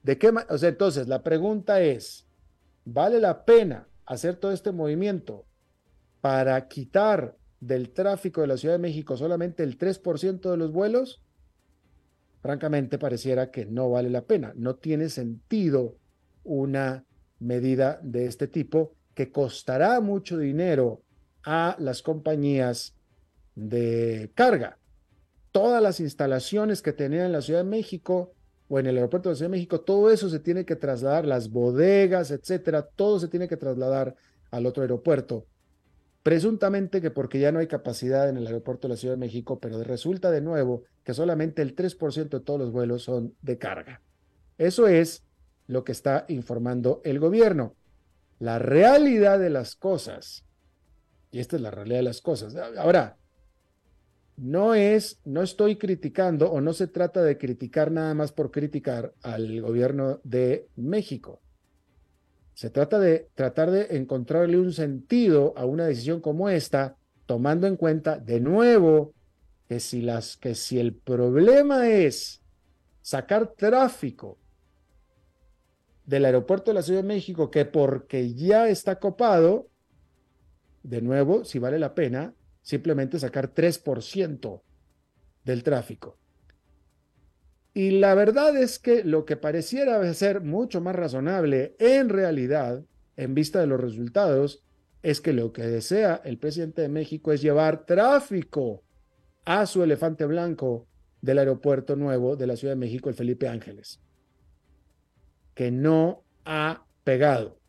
¿De 0.04 0.18
qué 0.18 0.32
o 0.50 0.58
sea, 0.58 0.70
entonces 0.70 1.08
la 1.08 1.24
pregunta 1.24 1.82
es, 1.82 2.28
¿vale 2.84 3.20
la 3.20 3.46
pena 3.46 3.88
hacer 4.06 4.36
todo 4.36 4.52
este 4.52 4.72
movimiento 4.72 5.46
para 6.22 6.68
quitar 6.68 7.36
del 7.66 7.90
tráfico 7.90 8.42
de 8.42 8.48
la 8.48 8.58
Ciudad 8.58 8.76
de 8.76 8.80
México 8.80 9.18
solamente 9.18 9.64
el 9.64 9.78
3% 9.78 10.52
de 10.52 10.58
los 10.58 10.72
vuelos? 10.72 11.22
Francamente, 12.42 13.00
pareciera 13.00 13.50
que 13.50 13.66
no 13.66 13.90
vale 13.90 14.10
la 14.10 14.22
pena. 14.22 14.54
No 14.56 14.76
tiene 14.76 15.10
sentido 15.10 15.96
una 16.44 17.06
medida 17.40 18.00
de 18.04 18.28
este 18.28 18.48
tipo 18.48 18.94
que 19.16 19.32
costará 19.32 20.00
mucho 20.00 20.38
dinero 20.38 21.02
a 21.44 21.76
las 21.80 22.04
compañías 22.04 22.94
de 23.56 24.32
carga. 24.36 24.78
Todas 25.52 25.82
las 25.82 26.00
instalaciones 26.00 26.82
que 26.82 26.94
tenían 26.94 27.28
en 27.28 27.32
la 27.32 27.42
Ciudad 27.42 27.64
de 27.64 27.70
México 27.70 28.34
o 28.68 28.78
en 28.78 28.86
el 28.86 28.98
aeropuerto 28.98 29.30
de 29.30 29.34
la 29.34 29.38
Ciudad 29.38 29.50
de 29.50 29.58
México, 29.58 29.82
todo 29.82 30.12
eso 30.12 30.30
se 30.30 30.40
tiene 30.40 30.66
que 30.66 30.76
trasladar, 30.76 31.26
las 31.26 31.50
bodegas, 31.50 32.30
etcétera, 32.30 32.84
todo 32.84 33.20
se 33.20 33.28
tiene 33.28 33.48
que 33.48 33.58
trasladar 33.58 34.16
al 34.52 34.66
otro 34.66 34.84
aeropuerto. 34.84 35.48
Presuntamente 36.26 37.02
que 37.02 37.12
porque 37.12 37.38
ya 37.38 37.52
no 37.52 37.60
hay 37.60 37.68
capacidad 37.68 38.28
en 38.28 38.38
el 38.38 38.48
aeropuerto 38.48 38.88
de 38.88 38.96
la 38.96 38.98
Ciudad 38.98 39.14
de 39.14 39.20
México, 39.20 39.60
pero 39.60 39.84
resulta 39.84 40.32
de 40.32 40.42
nuevo 40.42 40.82
que 41.04 41.14
solamente 41.14 41.62
el 41.62 41.76
3% 41.76 42.30
de 42.30 42.40
todos 42.40 42.60
los 42.60 42.72
vuelos 42.72 43.04
son 43.04 43.36
de 43.44 43.60
carga. 43.60 44.02
Eso 44.58 44.88
es 44.88 45.24
lo 45.68 45.84
que 45.84 45.92
está 45.92 46.26
informando 46.28 47.00
el 47.04 47.20
gobierno. 47.20 47.76
La 48.40 48.58
realidad 48.58 49.38
de 49.38 49.52
las 49.52 49.76
cosas, 49.76 50.44
y 51.30 51.42
esta 51.42 51.58
es 51.58 51.62
la 51.62 51.70
realidad 51.70 51.98
de 51.98 52.06
las 52.06 52.22
cosas. 52.22 52.56
Ahora, 52.56 53.18
no 54.36 54.74
es, 54.74 55.20
no 55.26 55.44
estoy 55.44 55.76
criticando 55.76 56.52
o 56.52 56.60
no 56.60 56.74
se 56.74 56.88
trata 56.88 57.22
de 57.22 57.38
criticar 57.38 57.92
nada 57.92 58.16
más 58.16 58.32
por 58.32 58.50
criticar 58.50 59.14
al 59.22 59.62
gobierno 59.62 60.22
de 60.24 60.70
México. 60.76 61.40
Se 62.56 62.70
trata 62.70 63.00
de 63.00 63.30
tratar 63.36 63.70
de 63.70 63.98
encontrarle 63.98 64.58
un 64.58 64.72
sentido 64.72 65.54
a 65.58 65.66
una 65.66 65.86
decisión 65.86 66.22
como 66.22 66.50
esta, 66.50 66.96
tomando 67.26 67.68
en 67.68 67.76
cuenta 67.76 68.18
de 68.18 68.40
nuevo 68.40 69.14
que 69.68 69.82
si 69.82 70.02
las 70.02 70.38
que 70.38 70.56
si 70.56 70.80
el 70.80 70.96
problema 70.96 71.90
es 71.90 72.42
sacar 73.02 73.54
tráfico 73.58 74.40
del 76.06 76.24
aeropuerto 76.24 76.72
de 76.72 76.76
la 76.76 76.82
Ciudad 76.82 77.02
de 77.02 77.08
México 77.08 77.52
que 77.52 77.66
porque 77.66 78.34
ya 78.34 78.70
está 78.70 79.00
copado, 79.00 79.68
de 80.82 81.02
nuevo, 81.02 81.44
si 81.44 81.60
vale 81.60 81.78
la 81.78 81.94
pena 81.94 82.36
simplemente 82.62 83.20
sacar 83.20 83.54
3% 83.54 84.62
del 85.44 85.64
tráfico. 85.64 86.18
Y 87.78 87.92
la 87.92 88.16
verdad 88.16 88.56
es 88.56 88.80
que 88.80 89.04
lo 89.04 89.26
que 89.26 89.36
pareciera 89.36 90.02
ser 90.14 90.40
mucho 90.40 90.80
más 90.80 90.96
razonable 90.96 91.76
en 91.78 92.08
realidad, 92.08 92.86
en 93.18 93.36
vista 93.36 93.60
de 93.60 93.68
los 93.68 93.82
resultados, 93.82 94.64
es 95.04 95.20
que 95.20 95.34
lo 95.34 95.52
que 95.52 95.64
desea 95.64 96.22
el 96.24 96.38
presidente 96.38 96.82
de 96.82 96.88
México 96.88 97.34
es 97.34 97.42
llevar 97.42 97.86
tráfico 97.86 98.82
a 99.44 99.66
su 99.66 99.84
elefante 99.84 100.26
blanco 100.26 100.88
del 101.22 101.40
aeropuerto 101.40 101.98
nuevo 101.98 102.38
de 102.38 102.48
la 102.48 102.56
Ciudad 102.56 102.76
de 102.76 102.80
México, 102.80 103.10
el 103.10 103.16
Felipe 103.16 103.50
Ángeles, 103.50 104.00
que 105.54 105.70
no 105.70 106.24
ha 106.46 106.86
pegado. 107.04 107.60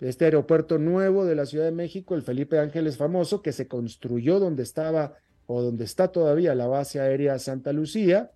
Este 0.00 0.24
aeropuerto 0.24 0.78
nuevo 0.78 1.24
de 1.24 1.36
la 1.36 1.46
Ciudad 1.46 1.66
de 1.66 1.70
México, 1.70 2.16
el 2.16 2.22
Felipe 2.22 2.58
Ángeles 2.58 2.96
famoso, 2.96 3.42
que 3.42 3.52
se 3.52 3.68
construyó 3.68 4.40
donde 4.40 4.64
estaba 4.64 5.14
o 5.46 5.62
donde 5.62 5.84
está 5.84 6.08
todavía 6.08 6.56
la 6.56 6.66
base 6.66 6.98
aérea 6.98 7.38
Santa 7.38 7.72
Lucía, 7.72 8.32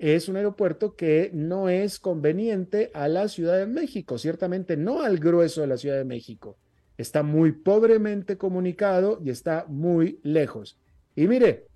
es 0.00 0.30
un 0.30 0.36
aeropuerto 0.36 0.96
que 0.96 1.30
no 1.34 1.68
es 1.68 1.98
conveniente 1.98 2.90
a 2.94 3.06
la 3.06 3.28
Ciudad 3.28 3.58
de 3.58 3.66
México, 3.66 4.16
ciertamente 4.16 4.78
no 4.78 5.02
al 5.02 5.18
grueso 5.18 5.60
de 5.60 5.66
la 5.66 5.76
Ciudad 5.76 5.98
de 5.98 6.06
México. 6.06 6.56
Está 6.96 7.22
muy 7.22 7.52
pobremente 7.52 8.38
comunicado 8.38 9.20
y 9.22 9.28
está 9.28 9.66
muy 9.68 10.18
lejos. 10.22 10.78
Y 11.14 11.26
mire, 11.28 11.66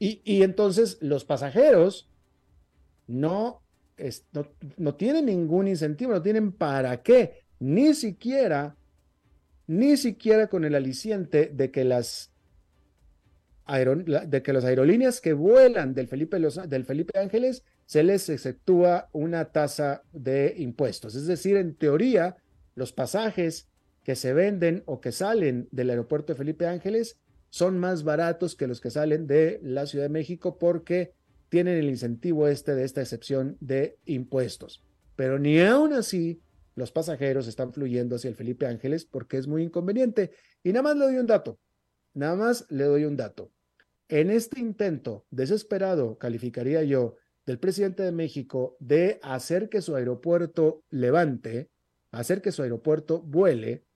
Y, 0.00 0.42
entonces 0.42 0.98
los 1.00 1.24
pasajeros 1.24 2.10
no, 3.06 3.62
no, 4.32 4.46
no 4.76 4.94
tienen 4.96 5.26
ningún 5.26 5.68
incentivo, 5.68 6.10
no 6.10 6.22
tienen 6.22 6.50
para 6.50 7.00
qué, 7.04 7.44
ni 7.60 7.94
siquiera, 7.94 8.74
ni 9.68 9.96
siquiera 9.96 10.48
con 10.48 10.64
el 10.64 10.74
aliciente 10.74 11.52
de 11.54 11.70
que 11.70 11.84
las 11.84 12.31
de 13.78 14.42
que 14.42 14.52
las 14.52 14.64
aerolíneas 14.64 15.20
que 15.20 15.32
vuelan 15.32 15.94
del 15.94 16.08
Felipe, 16.08 16.38
del 16.38 16.84
Felipe 16.84 17.18
Ángeles 17.18 17.64
se 17.86 18.02
les 18.02 18.28
exceptúa 18.28 19.08
una 19.12 19.46
tasa 19.46 20.02
de 20.12 20.54
impuestos. 20.58 21.14
Es 21.14 21.26
decir, 21.26 21.56
en 21.56 21.74
teoría, 21.74 22.36
los 22.74 22.92
pasajes 22.92 23.68
que 24.04 24.16
se 24.16 24.32
venden 24.32 24.82
o 24.86 25.00
que 25.00 25.12
salen 25.12 25.68
del 25.70 25.90
aeropuerto 25.90 26.32
de 26.32 26.38
Felipe 26.38 26.66
Ángeles 26.66 27.18
son 27.50 27.78
más 27.78 28.02
baratos 28.02 28.56
que 28.56 28.66
los 28.66 28.80
que 28.80 28.90
salen 28.90 29.26
de 29.26 29.60
la 29.62 29.86
Ciudad 29.86 30.06
de 30.06 30.10
México 30.10 30.58
porque 30.58 31.12
tienen 31.48 31.76
el 31.76 31.88
incentivo 31.88 32.48
este 32.48 32.74
de 32.74 32.84
esta 32.84 33.02
excepción 33.02 33.56
de 33.60 33.98
impuestos. 34.06 34.82
Pero 35.16 35.38
ni 35.38 35.60
aún 35.60 35.92
así 35.92 36.40
los 36.74 36.90
pasajeros 36.90 37.46
están 37.46 37.72
fluyendo 37.72 38.16
hacia 38.16 38.28
el 38.28 38.36
Felipe 38.36 38.66
Ángeles 38.66 39.04
porque 39.04 39.36
es 39.36 39.46
muy 39.46 39.62
inconveniente. 39.62 40.30
Y 40.62 40.72
nada 40.72 40.82
más 40.82 40.96
le 40.96 41.04
doy 41.04 41.16
un 41.18 41.26
dato, 41.26 41.58
nada 42.14 42.36
más 42.36 42.66
le 42.70 42.84
doy 42.84 43.04
un 43.04 43.16
dato. 43.16 43.50
En 44.12 44.30
este 44.30 44.60
intento 44.60 45.24
desesperado, 45.30 46.18
calificaría 46.18 46.82
yo, 46.82 47.16
del 47.46 47.58
presidente 47.58 48.02
de 48.02 48.12
México 48.12 48.76
de 48.78 49.18
hacer 49.22 49.70
que 49.70 49.80
su 49.80 49.96
aeropuerto 49.96 50.84
levante, 50.90 51.70
hacer 52.10 52.42
que 52.42 52.52
su 52.52 52.60
aeropuerto 52.62 53.22
vuele, 53.22 53.86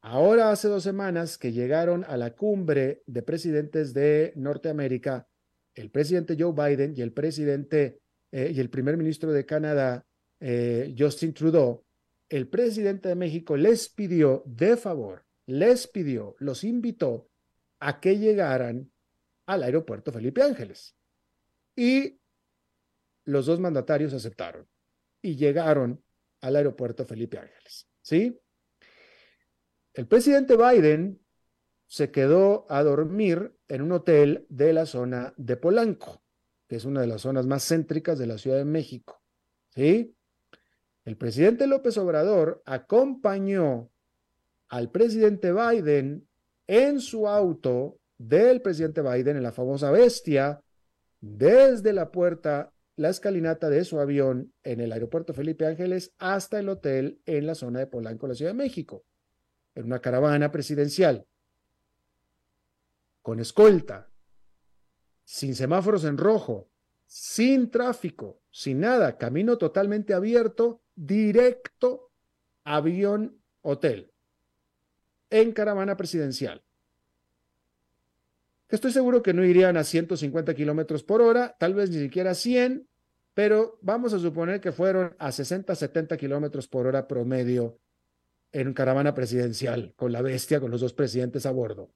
Ahora 0.00 0.50
hace 0.50 0.66
dos 0.66 0.82
semanas 0.82 1.38
que 1.38 1.52
llegaron 1.52 2.04
a 2.04 2.16
la 2.16 2.34
cumbre 2.34 3.02
de 3.06 3.22
presidentes 3.22 3.94
de 3.94 4.34
Norteamérica, 4.36 5.28
el 5.74 5.90
presidente 5.90 6.36
Joe 6.38 6.52
Biden 6.52 6.92
y 6.94 7.00
el 7.00 7.12
presidente 7.12 8.00
eh, 8.30 8.52
y 8.54 8.60
el 8.60 8.68
primer 8.68 8.98
ministro 8.98 9.32
de 9.32 9.46
Canadá, 9.46 10.04
eh, 10.40 10.94
Justin 10.98 11.32
Trudeau, 11.32 11.84
el 12.28 12.48
presidente 12.48 13.08
de 13.08 13.14
México 13.14 13.56
les 13.56 13.88
pidió 13.88 14.42
de 14.44 14.76
favor, 14.76 15.24
les 15.46 15.86
pidió, 15.86 16.36
los 16.38 16.64
invitó 16.64 17.30
a 17.78 17.98
que 17.98 18.18
llegaran 18.18 18.90
al 19.46 19.62
aeropuerto 19.62 20.12
Felipe 20.12 20.42
Ángeles. 20.42 20.96
Y 21.76 22.20
los 23.24 23.46
dos 23.46 23.60
mandatarios 23.60 24.12
aceptaron 24.12 24.68
y 25.22 25.36
llegaron 25.36 26.02
al 26.40 26.56
aeropuerto 26.56 27.04
Felipe 27.06 27.38
Ángeles. 27.38 27.88
¿Sí? 28.02 28.38
El 29.94 30.06
presidente 30.06 30.56
Biden 30.56 31.20
se 31.86 32.10
quedó 32.10 32.66
a 32.68 32.82
dormir 32.82 33.56
en 33.68 33.82
un 33.82 33.92
hotel 33.92 34.46
de 34.48 34.72
la 34.72 34.86
zona 34.86 35.32
de 35.36 35.56
Polanco, 35.56 36.22
que 36.68 36.76
es 36.76 36.84
una 36.84 37.00
de 37.00 37.06
las 37.06 37.22
zonas 37.22 37.46
más 37.46 37.66
céntricas 37.66 38.18
de 38.18 38.26
la 38.26 38.38
Ciudad 38.38 38.58
de 38.58 38.64
México. 38.64 39.22
¿Sí? 39.70 40.14
El 41.04 41.16
presidente 41.16 41.66
López 41.66 41.96
Obrador 41.98 42.62
acompañó 42.64 43.90
al 44.68 44.90
presidente 44.90 45.52
Biden 45.52 46.28
en 46.66 47.00
su 47.00 47.28
auto 47.28 48.00
del 48.18 48.62
presidente 48.62 49.02
Biden 49.02 49.36
en 49.36 49.42
la 49.42 49.52
famosa 49.52 49.90
bestia 49.90 50.60
desde 51.20 51.92
la 51.92 52.10
puerta, 52.10 52.72
la 52.96 53.08
escalinata 53.08 53.70
de 53.70 53.84
su 53.84 53.98
avión 53.98 54.52
en 54.62 54.80
el 54.80 54.92
aeropuerto 54.92 55.34
Felipe 55.34 55.66
Ángeles 55.66 56.12
hasta 56.18 56.58
el 56.58 56.68
hotel 56.68 57.20
en 57.26 57.46
la 57.46 57.54
zona 57.54 57.80
de 57.80 57.86
Polanco, 57.86 58.26
la 58.26 58.34
Ciudad 58.34 58.52
de 58.52 58.58
México 58.58 59.04
en 59.74 59.84
una 59.86 60.00
caravana 60.00 60.50
presidencial, 60.50 61.26
con 63.22 63.40
escolta, 63.40 64.10
sin 65.24 65.54
semáforos 65.54 66.04
en 66.04 66.18
rojo, 66.18 66.68
sin 67.06 67.70
tráfico, 67.70 68.40
sin 68.50 68.80
nada, 68.80 69.16
camino 69.18 69.58
totalmente 69.58 70.14
abierto, 70.14 70.82
directo, 70.94 72.10
avión, 72.64 73.40
hotel, 73.62 74.12
en 75.30 75.52
caravana 75.52 75.96
presidencial. 75.96 76.62
Estoy 78.68 78.92
seguro 78.92 79.22
que 79.22 79.34
no 79.34 79.44
irían 79.44 79.76
a 79.76 79.84
150 79.84 80.54
kilómetros 80.54 81.02
por 81.02 81.20
hora, 81.20 81.54
tal 81.58 81.74
vez 81.74 81.90
ni 81.90 81.98
siquiera 81.98 82.32
a 82.32 82.34
100, 82.34 82.88
pero 83.34 83.78
vamos 83.82 84.12
a 84.14 84.18
suponer 84.18 84.60
que 84.60 84.72
fueron 84.72 85.14
a 85.18 85.32
60, 85.32 85.74
70 85.74 86.16
kilómetros 86.16 86.68
por 86.68 86.86
hora 86.86 87.06
promedio 87.06 87.78
en 88.52 88.72
caravana 88.72 89.14
presidencial, 89.14 89.92
con 89.96 90.12
la 90.12 90.22
bestia, 90.22 90.60
con 90.60 90.70
los 90.70 90.80
dos 90.80 90.94
presidentes 90.94 91.44
a 91.44 91.50
bordo. 91.50 91.90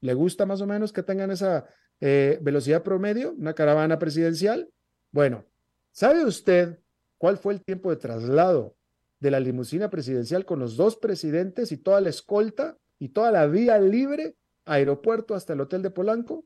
¿Le 0.00 0.14
gusta 0.14 0.46
más 0.46 0.60
o 0.60 0.66
menos 0.66 0.92
que 0.92 1.02
tengan 1.02 1.30
esa 1.30 1.66
eh, 2.00 2.38
velocidad 2.40 2.82
promedio, 2.82 3.32
una 3.32 3.54
caravana 3.54 3.98
presidencial? 3.98 4.70
Bueno, 5.10 5.44
¿sabe 5.90 6.24
usted 6.24 6.78
cuál 7.18 7.36
fue 7.38 7.54
el 7.54 7.64
tiempo 7.64 7.90
de 7.90 7.96
traslado 7.96 8.76
de 9.18 9.30
la 9.30 9.40
limusina 9.40 9.90
presidencial 9.90 10.44
con 10.44 10.60
los 10.60 10.76
dos 10.76 10.96
presidentes 10.96 11.72
y 11.72 11.78
toda 11.78 12.00
la 12.00 12.10
escolta 12.10 12.78
y 12.98 13.08
toda 13.08 13.32
la 13.32 13.46
vía 13.46 13.78
libre, 13.78 14.36
aeropuerto 14.64 15.34
hasta 15.34 15.52
el 15.52 15.60
hotel 15.60 15.82
de 15.82 15.90
Polanco? 15.90 16.44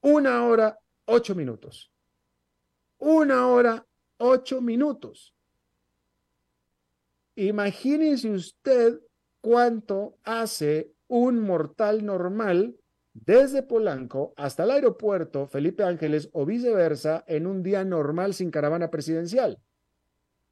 Una 0.00 0.46
hora, 0.46 0.78
ocho 1.06 1.34
minutos. 1.34 1.90
Una 2.98 3.48
hora, 3.48 3.86
ocho 4.18 4.60
minutos. 4.60 5.34
Imagínese 7.36 8.30
usted 8.30 9.00
cuánto 9.40 10.16
hace 10.22 10.92
un 11.08 11.40
mortal 11.40 12.04
normal 12.04 12.76
desde 13.12 13.62
Polanco 13.62 14.34
hasta 14.36 14.64
el 14.64 14.72
aeropuerto 14.72 15.46
Felipe 15.46 15.84
Ángeles 15.84 16.28
o 16.32 16.44
viceversa 16.44 17.24
en 17.26 17.46
un 17.46 17.62
día 17.62 17.84
normal 17.84 18.34
sin 18.34 18.50
caravana 18.50 18.90
presidencial. 18.90 19.58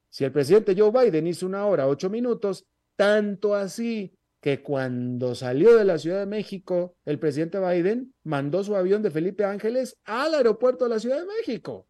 Si 0.09 0.25
el 0.25 0.33
presidente 0.33 0.75
Joe 0.77 0.91
Biden 0.91 1.27
hizo 1.27 1.47
una 1.47 1.67
hora, 1.67 1.89
ocho 1.89 2.11
minutos, 2.11 2.67
tanto 2.97 3.55
así 3.55 4.15
que 4.43 4.61
cuando 4.61 5.37
salió 5.37 5.77
de 5.77 5.85
la 5.85 5.99
Ciudad 5.99 6.19
de 6.19 6.27
México, 6.27 6.97
el 7.05 7.21
presidente 7.21 7.61
Biden 7.61 8.13
mandó 8.25 8.65
su 8.65 8.75
avión 8.75 9.01
de 9.01 9.13
Felipe 9.13 9.45
Ángeles 9.45 10.01
al 10.05 10.35
aeropuerto 10.35 10.85
de 10.85 10.91
la 10.91 10.99
Ciudad 10.99 11.21
de 11.21 11.27
México. 11.27 11.87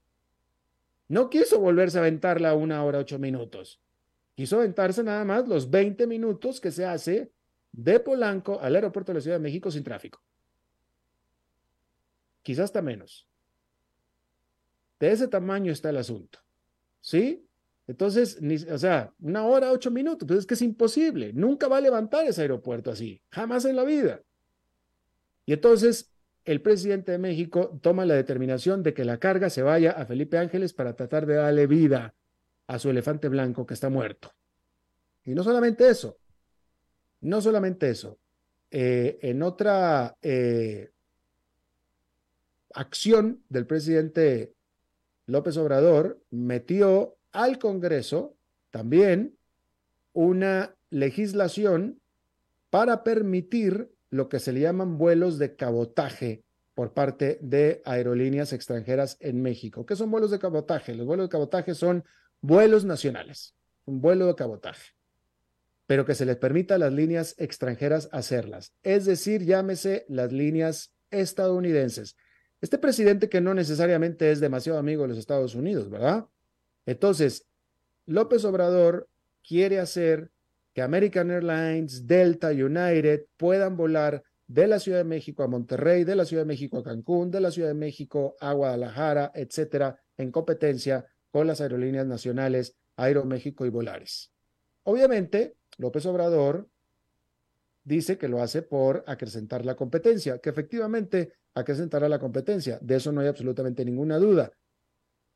No 1.08 1.30
quiso 1.30 1.58
volverse 1.58 1.96
a 1.96 2.02
aventarla 2.02 2.54
una 2.54 2.84
hora, 2.84 2.98
ocho 2.98 3.18
minutos. 3.18 3.80
Quiso 4.34 4.58
aventarse 4.58 5.02
nada 5.02 5.24
más 5.24 5.48
los 5.48 5.70
20 5.70 6.06
minutos 6.06 6.60
que 6.60 6.70
se 6.70 6.84
hace 6.84 7.32
de 7.72 7.98
Polanco 8.00 8.60
al 8.60 8.74
aeropuerto 8.74 9.12
de 9.12 9.14
la 9.14 9.22
Ciudad 9.22 9.38
de 9.38 9.42
México 9.42 9.70
sin 9.70 9.82
tráfico. 9.82 10.22
Quizás 12.42 12.64
hasta 12.64 12.82
menos. 12.82 13.26
De 15.00 15.10
ese 15.10 15.26
tamaño 15.26 15.72
está 15.72 15.88
el 15.88 15.96
asunto. 15.96 16.38
¿Sí? 17.00 17.46
Entonces, 17.87 18.38
o 18.71 18.79
sea, 18.79 19.12
una 19.21 19.45
hora, 19.45 19.73
ocho 19.73 19.90
minutos, 19.90 20.27
pues 20.27 20.40
es 20.40 20.47
que 20.47 20.55
es 20.55 20.62
imposible. 20.62 21.33
Nunca 21.33 21.68
va 21.68 21.79
a 21.79 21.81
levantar 21.81 22.25
ese 22.27 22.42
aeropuerto 22.42 22.90
así, 22.90 23.21
jamás 23.31 23.64
en 23.64 23.77
la 23.77 23.85
vida. 23.85 24.23
Y 25.47 25.53
entonces, 25.53 26.12
el 26.45 26.61
presidente 26.61 27.12
de 27.12 27.18
México 27.18 27.79
toma 27.83 28.07
la 28.07 28.14
determinación 28.14 28.83
de 28.83 28.95
que 28.95 29.05
la 29.05 29.18
carga 29.18 29.51
se 29.51 29.62
vaya 29.62 29.92
a 29.92 30.07
Felipe 30.07 30.38
Ángeles 30.38 30.73
para 30.73 30.95
tratar 30.95 31.27
de 31.27 31.35
darle 31.35 31.66
vida 31.66 32.14
a 32.66 32.79
su 32.79 32.90
elefante 32.90 33.29
blanco 33.29 33.66
que 33.66 33.75
está 33.75 33.88
muerto. 33.90 34.33
Y 35.25 35.35
no 35.35 35.42
solamente 35.45 35.88
eso, 35.88 36.18
no 37.21 37.40
solamente 37.40 37.90
eso, 37.90 38.18
eh, 38.71 39.18
en 39.23 39.42
otra 39.42 40.16
eh, 40.23 40.90
acción 42.75 43.42
del 43.49 43.66
presidente 43.66 44.55
López 45.27 45.57
Obrador, 45.57 46.21
metió 46.31 47.16
al 47.33 47.59
Congreso 47.59 48.37
también 48.71 49.37
una 50.12 50.75
legislación 50.90 52.01
para 52.71 53.03
permitir 53.03 53.92
lo 54.11 54.29
que 54.29 54.38
se 54.38 54.53
le 54.53 54.61
llaman 54.61 54.99
vuelos 54.99 55.38
de 55.38 55.57
cabotaje 55.57 56.45
por 56.75 56.92
parte 56.95 57.38
de 57.42 57.83
aerolíneas 57.85 58.53
extranjeras 58.53 59.16
en 59.21 59.42
México. 59.42 59.85
¿Qué 59.85 59.97
son 59.97 60.11
vuelos 60.11 60.31
de 60.31 60.38
cabotaje? 60.38 60.95
Los 60.95 61.07
vuelos 61.07 61.27
de 61.27 61.31
cabotaje 61.31 61.75
son 61.75 62.05
vuelos 62.40 62.85
nacionales, 62.85 63.55
un 63.85 64.01
vuelo 64.01 64.27
de 64.27 64.35
cabotaje, 64.35 64.92
pero 65.87 66.05
que 66.05 66.14
se 66.14 66.27
les 66.27 66.37
permita 66.37 66.77
a 66.77 66.79
las 66.79 66.92
líneas 66.92 67.35
extranjeras 67.38 68.09
hacerlas, 68.12 68.73
es 68.83 69.05
decir, 69.05 69.45
llámese 69.45 70.07
las 70.09 70.33
líneas 70.33 70.92
estadounidenses. 71.11 72.16
Este 72.61 72.79
presidente 72.79 73.29
que 73.29 73.40
no 73.40 73.55
necesariamente 73.55 74.31
es 74.31 74.40
demasiado 74.40 74.79
amigo 74.79 75.03
de 75.03 75.09
los 75.09 75.18
Estados 75.18 75.55
Unidos, 75.55 75.90
¿verdad? 75.90 76.27
Entonces, 76.87 77.47
López 78.07 78.45
Obrador 78.45 79.09
quiere 79.47 79.79
hacer 79.79 80.31
que 80.75 80.83
American 80.83 81.31
Airlines, 81.31 82.07
Delta, 82.07 82.49
United 82.51 83.27
puedan 83.37 83.77
volar 83.77 84.23
de 84.47 84.66
la 84.66 84.79
Ciudad 84.79 84.99
de 84.99 85.05
México 85.05 85.42
a 85.42 85.49
Monterrey, 85.49 86.05
de 86.05 86.16
la 86.16 86.25
Ciudad 86.25 86.42
de 86.42 86.49
México 86.49 86.79
a 86.79 86.83
Cancún, 86.83 87.31
de 87.31 87.40
la 87.40 87.51
Ciudad 87.51 87.68
de 87.68 87.75
México 87.75 88.37
a 88.40 88.53
Guadalajara, 88.53 89.33
etcétera, 89.35 89.99
en 90.16 90.31
competencia 90.31 91.07
con 91.31 91.47
las 91.47 91.61
aerolíneas 91.61 92.07
nacionales 92.07 92.77
Aeroméxico 92.97 93.64
y 93.64 93.71
Volaris. 93.71 94.31
Obviamente, 94.85 95.57
López 95.79 96.05
Obrador 96.07 96.68
dice 97.85 98.18
que 98.18 98.29
lo 98.29 98.42
hace 98.42 98.62
por 98.62 99.05
acrecentar 99.07 99.64
la 99.64 99.75
competencia, 99.75 100.38
que 100.38 100.51
efectivamente 100.51 101.33
acrecentará 101.55 102.09
la 102.09 102.18
competencia. 102.18 102.79
De 102.81 102.97
eso 102.97 103.12
no 103.12 103.21
hay 103.21 103.29
absolutamente 103.29 103.85
ninguna 103.85 104.18
duda. 104.18 104.53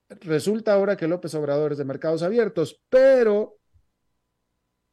Resulta 0.09 0.73
ahora 0.73 0.97
que 0.97 1.09
López 1.09 1.35
Obrador 1.35 1.73
es 1.73 1.79
de 1.79 1.85
mercados 1.85 2.23
abiertos, 2.23 2.81
pero 2.89 3.59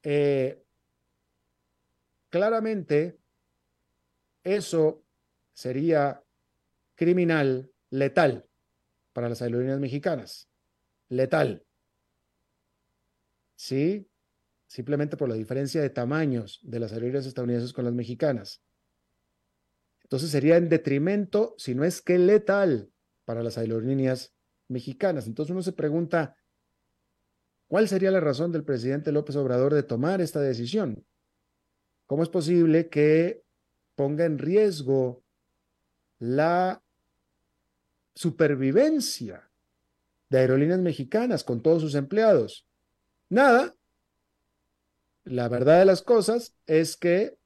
eh, 0.02 0.64
claramente 2.30 3.20
eso 4.44 5.06
sería 5.54 6.24
criminal, 6.96 7.72
letal 7.92 8.48
para 9.14 9.30
las 9.30 9.42
aerolíneas 9.42 9.80
mexicanas. 9.80 10.50
Letal. 11.10 11.64
¿Sí? 13.56 14.10
Simplemente 14.66 15.16
por 15.16 15.30
la 15.30 15.36
diferencia 15.36 15.82
de 15.82 15.92
tamaños 15.92 16.60
de 16.64 16.80
las 16.80 16.92
aerolíneas 16.92 17.28
estadounidenses 17.28 17.72
con 17.72 17.86
las 17.86 17.94
mexicanas. 17.94 18.64
Entonces 20.02 20.32
sería 20.32 20.58
en 20.58 20.70
detrimento, 20.70 21.54
si 21.58 21.76
no 21.76 21.84
es 21.84 22.02
que 22.02 22.18
letal, 22.18 22.92
para 23.26 23.44
las 23.44 23.58
aerolíneas 23.58 24.34
mexicanas. 24.74 25.28
Entonces 25.28 25.52
uno 25.52 25.62
se 25.62 25.72
pregunta, 25.72 26.36
¿cuál 27.68 27.88
sería 27.88 28.12
la 28.12 28.20
razón 28.20 28.52
del 28.52 28.66
presidente 28.66 29.14
López 29.14 29.36
Obrador 29.38 29.74
de 29.74 29.84
tomar 29.84 30.20
esta 30.20 30.42
decisión? 30.42 31.06
¿Cómo 32.06 32.24
es 32.24 32.30
posible 32.30 32.90
que 32.90 33.44
ponga 33.96 34.26
en 34.26 34.38
riesgo 34.38 35.24
la 36.20 36.84
supervivencia 38.16 39.50
de 40.30 40.40
aerolíneas 40.40 40.80
mexicanas 40.80 41.44
con 41.44 41.62
todos 41.62 41.82
sus 41.82 41.96
empleados? 41.96 42.68
Nada. 43.30 43.76
La 45.24 45.48
verdad 45.48 45.80
de 45.80 45.86
las 45.86 46.02
cosas 46.02 46.56
es 46.68 46.98
que 46.98 47.38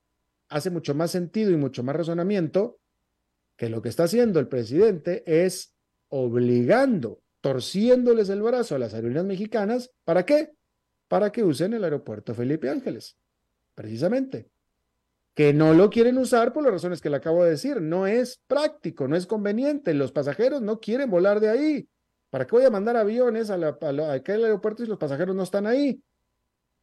hace 0.49 0.69
mucho 0.71 0.95
más 0.95 1.11
sentido 1.11 1.51
y 1.51 1.57
mucho 1.57 1.83
más 1.83 1.95
razonamiento 1.95 2.79
que 3.55 3.69
lo 3.69 3.81
que 3.81 3.89
está 3.89 4.03
haciendo 4.03 4.39
el 4.39 4.47
presidente 4.47 5.23
es 5.25 5.76
obligando, 6.09 7.21
torciéndoles 7.41 8.29
el 8.29 8.41
brazo 8.41 8.75
a 8.75 8.79
las 8.79 8.93
aerolíneas 8.93 9.25
mexicanas. 9.25 9.91
¿Para 10.03 10.25
qué? 10.25 10.53
Para 11.07 11.31
que 11.31 11.43
usen 11.43 11.73
el 11.73 11.83
aeropuerto 11.83 12.33
Felipe 12.33 12.69
Ángeles. 12.69 13.17
Precisamente. 13.75 14.49
Que 15.33 15.53
no 15.53 15.73
lo 15.73 15.89
quieren 15.89 16.17
usar 16.17 16.51
por 16.51 16.63
las 16.63 16.73
razones 16.73 16.99
que 16.99 17.09
le 17.09 17.17
acabo 17.17 17.43
de 17.43 17.51
decir. 17.51 17.79
No 17.81 18.07
es 18.07 18.41
práctico, 18.47 19.07
no 19.07 19.15
es 19.15 19.27
conveniente. 19.27 19.93
Los 19.93 20.11
pasajeros 20.11 20.61
no 20.61 20.79
quieren 20.79 21.09
volar 21.09 21.39
de 21.39 21.49
ahí. 21.49 21.89
¿Para 22.29 22.45
qué 22.45 22.55
voy 22.55 22.65
a 22.65 22.71
mandar 22.71 22.97
aviones 22.97 23.49
a, 23.49 23.77
aquel 24.11 24.43
aeropuerto 24.43 24.83
si 24.83 24.89
los 24.89 24.97
pasajeros 24.97 25.35
no 25.35 25.43
están 25.43 25.67
ahí? 25.67 26.01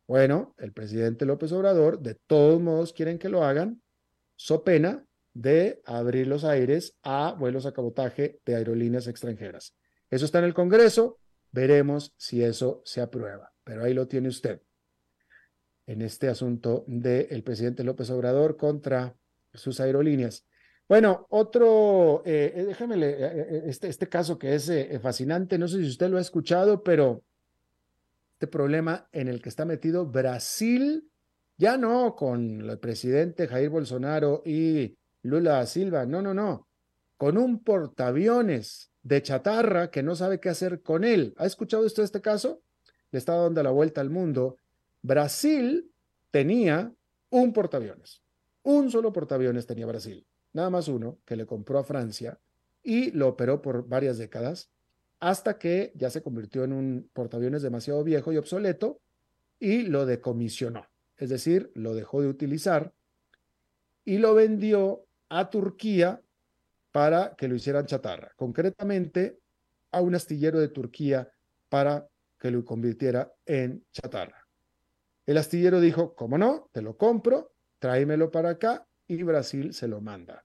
Bueno, 0.07 0.55
el 0.59 0.73
presidente 0.73 1.27
López 1.27 1.53
Obrador, 1.53 1.99
de 2.01 2.15
todos 2.15 2.61
modos, 2.61 2.93
quieren 2.93 3.19
que 3.19 3.29
lo 3.29 3.43
hagan, 3.43 3.83
so 4.37 4.63
pena 4.63 5.05
de 5.35 5.83
abrir 5.85 6.27
los 6.27 6.45
aires 6.45 6.97
a 7.03 7.33
vuelos 7.39 7.67
a 7.67 7.73
cabotaje 7.73 8.41
de 8.45 8.55
aerolíneas 8.55 9.09
extranjeras. 9.09 9.75
Eso 10.11 10.25
está 10.25 10.39
en 10.39 10.45
el 10.45 10.55
Congreso, 10.55 11.19
veremos 11.51 12.15
si 12.17 12.43
eso 12.43 12.83
se 12.85 13.01
aprueba, 13.01 13.53
pero 13.65 13.85
ahí 13.85 13.93
lo 13.93 14.07
tiene 14.07 14.29
usted 14.29 14.63
en 15.87 16.03
este 16.03 16.29
asunto 16.29 16.85
del 16.87 17.43
presidente 17.43 17.85
López 17.85 18.09
Obrador 18.11 18.57
contra 18.57 19.17
sus 19.53 19.81
aerolíneas. 19.81 20.47
Bueno, 20.89 21.27
otro, 21.31 22.23
eh, 22.27 22.53
eh 22.55 22.77
eh, 22.79 23.07
eh, 23.11 23.63
este, 23.67 23.89
este 23.89 24.09
caso 24.09 24.39
que 24.39 24.55
es 24.55 24.71
fascinante, 25.01 25.59
no 25.59 25.67
sé 25.69 25.79
si 25.79 25.89
usted 25.89 26.09
lo 26.09 26.19
ha 26.19 26.21
escuchado, 26.21 26.83
pero 26.83 27.23
este 28.35 28.47
problema 28.47 29.09
en 29.13 29.29
el 29.29 29.41
que 29.41 29.49
está 29.49 29.65
metido 29.65 30.07
Brasil, 30.07 31.09
ya 31.57 31.79
no 31.79 32.15
con 32.17 32.69
el 32.69 32.79
presidente 32.79 33.47
Jair 33.47 33.71
Bolsonaro 33.71 34.43
y 34.45 34.97
Lula 35.25 35.65
Silva, 35.65 36.05
no, 36.05 36.21
no, 36.21 36.35
no, 36.35 36.69
con 37.17 37.39
un 37.39 37.65
portaaviones 37.65 38.91
de 39.03 39.23
chatarra 39.23 39.91
que 39.91 40.03
no 40.03 40.15
sabe 40.15 40.39
qué 40.39 40.51
hacer 40.51 40.83
con 40.83 41.03
él. 41.03 41.35
¿Ha 41.39 41.47
escuchado 41.47 41.87
usted 41.87 42.03
este 42.03 42.21
caso? 42.21 42.61
Le 43.11 43.19
está 43.19 43.35
dando 43.35 43.63
la 43.63 43.71
vuelta 43.71 44.03
al 44.03 44.11
mundo. 44.11 44.59
Brasil 45.01 45.91
tenía 46.31 46.93
un 47.31 47.53
portaaviones, 47.55 48.23
un 48.65 48.91
solo 48.91 49.13
portaaviones 49.13 49.67
tenía 49.67 49.87
Brasil, 49.87 50.27
nada 50.53 50.69
más 50.69 50.89
uno 50.89 51.19
que 51.25 51.37
le 51.37 51.47
compró 51.47 51.79
a 51.79 51.85
Francia 51.85 52.39
y 52.83 53.11
lo 53.13 53.29
operó 53.29 53.63
por 53.63 53.89
varias 53.89 54.19
décadas 54.19 54.71
hasta 55.21 55.59
que 55.59 55.93
ya 55.95 56.11
se 56.11 56.23
convirtió 56.23 56.65
en 56.65 56.73
un 56.75 57.11
portaaviones 57.15 57.63
demasiado 57.63 58.05
viejo 58.05 58.31
y 58.33 58.37
obsoleto 58.37 59.01
y 59.59 59.85
lo 59.85 60.05
decomisionó, 60.05 60.87
es 61.17 61.31
decir, 61.31 61.71
lo 61.75 61.95
dejó 61.95 62.21
de 62.21 62.29
utilizar 62.29 62.93
y 64.05 64.19
lo 64.19 64.35
vendió 64.35 65.07
a 65.35 65.51
Turquía 65.51 66.23
para 66.93 67.35
que 67.35 67.49
lo 67.49 67.57
hicieran 67.57 67.87
chatarra, 67.87 68.33
concretamente 68.37 69.41
a 69.91 70.01
un 70.01 70.15
astillero 70.15 70.61
de 70.61 70.69
Turquía 70.69 71.29
para 71.69 72.07
que 72.39 72.53
lo 72.53 72.65
convirtiera 72.65 73.33
en 73.45 73.85
chatarra. 73.91 74.47
El 75.27 75.39
astillero 75.39 75.81
dijo, 75.81 76.15
¿cómo 76.15 76.39
no? 76.39 76.69
Te 76.71 76.83
lo 76.83 76.97
compro, 76.97 77.53
tráemelo 77.81 78.31
para 78.31 78.51
acá 78.51 78.87
y 79.09 79.25
Brasil 79.25 79.75
se 79.75 79.89
lo 79.89 80.01
manda 80.01 80.45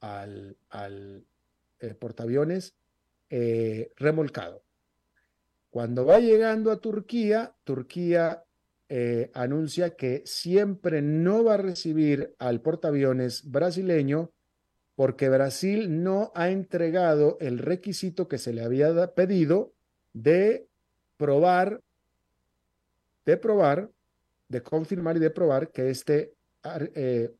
al, 0.00 0.56
al 0.70 1.26
eh, 1.80 1.94
portaaviones 1.94 2.74
eh, 3.28 3.92
remolcado. 3.96 4.64
Cuando 5.68 6.06
va 6.06 6.20
llegando 6.20 6.72
a 6.72 6.80
Turquía, 6.80 7.54
Turquía 7.64 8.45
eh, 8.88 9.30
anuncia 9.34 9.96
que 9.96 10.22
siempre 10.24 11.02
no 11.02 11.44
va 11.44 11.54
a 11.54 11.58
recibir 11.58 12.34
al 12.38 12.60
portaaviones 12.60 13.50
brasileño 13.50 14.30
porque 14.94 15.28
Brasil 15.28 16.02
no 16.02 16.32
ha 16.34 16.50
entregado 16.50 17.36
el 17.40 17.58
requisito 17.58 18.28
que 18.28 18.38
se 18.38 18.52
le 18.52 18.62
había 18.62 19.14
pedido 19.14 19.72
de 20.12 20.66
probar, 21.16 21.82
de 23.24 23.36
probar, 23.36 23.90
de 24.48 24.62
confirmar 24.62 25.16
y 25.16 25.20
de 25.20 25.30
probar 25.30 25.70
que 25.70 25.90
este 25.90 26.34
eh, 26.94 27.30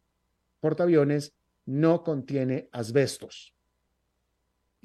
portaaviones 0.60 1.32
no 1.64 2.02
contiene 2.02 2.68
asbestos 2.72 3.56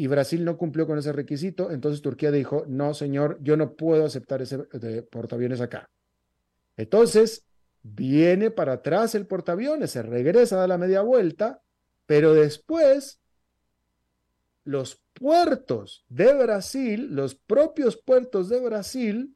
y 0.01 0.07
Brasil 0.07 0.43
no 0.43 0.57
cumplió 0.57 0.87
con 0.87 0.97
ese 0.97 1.11
requisito, 1.11 1.69
entonces 1.69 2.01
Turquía 2.01 2.31
dijo, 2.31 2.65
no, 2.67 2.95
señor, 2.95 3.37
yo 3.41 3.55
no 3.55 3.75
puedo 3.75 4.05
aceptar 4.05 4.41
ese 4.41 4.57
portaaviones 5.03 5.61
acá. 5.61 5.91
Entonces, 6.77 7.45
viene 7.83 8.51
para 8.51 8.73
atrás 8.73 9.15
el 9.15 9.27
portaaviones, 9.27 9.91
se 9.91 10.01
regresa 10.01 10.63
a 10.63 10.67
la 10.67 10.77
media 10.77 11.01
vuelta, 11.01 11.61
pero 12.05 12.33
después 12.33 13.19
los 14.63 15.01
puertos 15.13 16.05
de 16.09 16.33
Brasil, 16.33 17.07
los 17.11 17.35
propios 17.35 17.97
puertos 17.97 18.49
de 18.49 18.59
Brasil, 18.59 19.35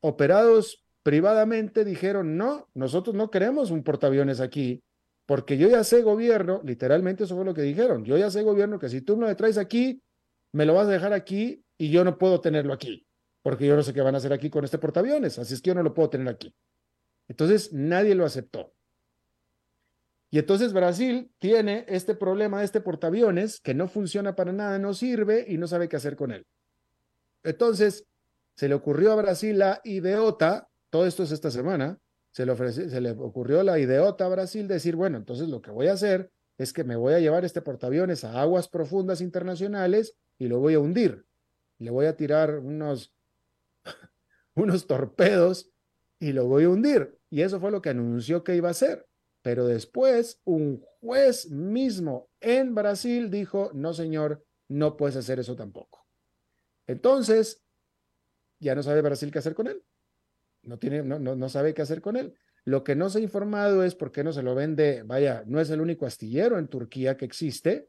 operados 0.00 0.84
privadamente, 1.02 1.84
dijeron, 1.84 2.36
no, 2.36 2.68
nosotros 2.74 3.14
no 3.14 3.30
queremos 3.30 3.70
un 3.70 3.82
portaaviones 3.82 4.40
aquí, 4.40 4.82
porque 5.24 5.56
yo 5.56 5.68
ya 5.68 5.84
sé 5.84 6.02
gobierno, 6.02 6.60
literalmente 6.64 7.24
eso 7.24 7.36
fue 7.36 7.44
lo 7.44 7.54
que 7.54 7.62
dijeron, 7.62 8.04
yo 8.04 8.16
ya 8.16 8.30
sé 8.30 8.42
gobierno 8.42 8.78
que 8.78 8.88
si 8.88 9.00
tú 9.00 9.16
me 9.16 9.34
traes 9.34 9.58
aquí, 9.58 10.02
me 10.52 10.66
lo 10.66 10.74
vas 10.74 10.88
a 10.88 10.90
dejar 10.90 11.12
aquí 11.12 11.62
y 11.78 11.90
yo 11.90 12.04
no 12.04 12.18
puedo 12.18 12.40
tenerlo 12.40 12.72
aquí, 12.72 13.05
porque 13.46 13.64
yo 13.64 13.76
no 13.76 13.84
sé 13.84 13.94
qué 13.94 14.00
van 14.00 14.16
a 14.16 14.18
hacer 14.18 14.32
aquí 14.32 14.50
con 14.50 14.64
este 14.64 14.76
portaaviones, 14.76 15.38
así 15.38 15.54
es 15.54 15.62
que 15.62 15.68
yo 15.68 15.74
no 15.76 15.84
lo 15.84 15.94
puedo 15.94 16.10
tener 16.10 16.26
aquí. 16.26 16.52
Entonces 17.28 17.72
nadie 17.72 18.16
lo 18.16 18.24
aceptó. 18.24 18.74
Y 20.30 20.40
entonces 20.40 20.72
Brasil 20.72 21.30
tiene 21.38 21.84
este 21.86 22.16
problema 22.16 22.58
de 22.58 22.64
este 22.64 22.80
portaaviones 22.80 23.60
que 23.60 23.72
no 23.72 23.86
funciona 23.86 24.34
para 24.34 24.52
nada, 24.52 24.80
no 24.80 24.94
sirve 24.94 25.44
y 25.46 25.58
no 25.58 25.68
sabe 25.68 25.88
qué 25.88 25.94
hacer 25.94 26.16
con 26.16 26.32
él. 26.32 26.44
Entonces 27.44 28.08
se 28.56 28.68
le 28.68 28.74
ocurrió 28.74 29.12
a 29.12 29.14
Brasil 29.22 29.56
la 29.56 29.80
ideota, 29.84 30.66
todo 30.90 31.06
esto 31.06 31.22
es 31.22 31.30
esta 31.30 31.52
semana, 31.52 32.00
se 32.32 32.46
le, 32.46 32.72
se 32.72 33.00
le 33.00 33.12
ocurrió 33.12 33.62
la 33.62 33.78
ideota 33.78 34.26
a 34.26 34.28
Brasil 34.28 34.66
decir, 34.66 34.96
bueno, 34.96 35.18
entonces 35.18 35.48
lo 35.48 35.62
que 35.62 35.70
voy 35.70 35.86
a 35.86 35.92
hacer 35.92 36.32
es 36.58 36.72
que 36.72 36.82
me 36.82 36.96
voy 36.96 37.14
a 37.14 37.20
llevar 37.20 37.44
este 37.44 37.62
portaaviones 37.62 38.24
a 38.24 38.40
aguas 38.42 38.66
profundas 38.66 39.20
internacionales 39.20 40.16
y 40.36 40.48
lo 40.48 40.58
voy 40.58 40.74
a 40.74 40.80
hundir. 40.80 41.26
Le 41.78 41.90
voy 41.90 42.06
a 42.06 42.16
tirar 42.16 42.58
unos, 42.58 43.12
unos 44.54 44.86
torpedos 44.86 45.70
y 46.18 46.32
lo 46.32 46.46
voy 46.46 46.64
a 46.64 46.68
hundir. 46.68 47.18
Y 47.30 47.42
eso 47.42 47.60
fue 47.60 47.70
lo 47.70 47.82
que 47.82 47.90
anunció 47.90 48.44
que 48.44 48.56
iba 48.56 48.68
a 48.68 48.72
hacer. 48.72 49.06
Pero 49.42 49.66
después 49.66 50.40
un 50.44 50.82
juez 51.00 51.50
mismo 51.50 52.28
en 52.40 52.74
Brasil 52.74 53.30
dijo, 53.30 53.70
no 53.74 53.92
señor, 53.94 54.44
no 54.68 54.96
puedes 54.96 55.16
hacer 55.16 55.38
eso 55.38 55.54
tampoco. 55.54 56.04
Entonces, 56.86 57.62
ya 58.58 58.74
no 58.74 58.82
sabe 58.82 59.02
Brasil 59.02 59.30
qué 59.30 59.38
hacer 59.38 59.54
con 59.54 59.68
él 59.68 59.82
no, 60.66 60.78
tiene, 60.78 61.02
no, 61.02 61.18
no, 61.18 61.48
sabe 61.48 61.74
qué 61.74 61.82
hacer 61.82 62.00
con 62.00 62.16
él. 62.16 62.34
Lo 62.64 62.84
que 62.84 62.96
no 62.96 63.08
se 63.08 63.18
ha 63.18 63.22
informado 63.22 63.84
es 63.84 63.94
por 63.94 64.12
qué 64.12 64.24
no 64.24 64.32
se 64.32 64.42
lo 64.42 64.54
vende, 64.54 65.02
vaya, 65.04 65.44
no 65.46 65.60
es 65.60 65.70
el 65.70 65.80
único 65.80 66.04
astillero 66.04 66.58
en 66.58 66.68
Turquía 66.68 67.16
que 67.16 67.24
existe, 67.24 67.88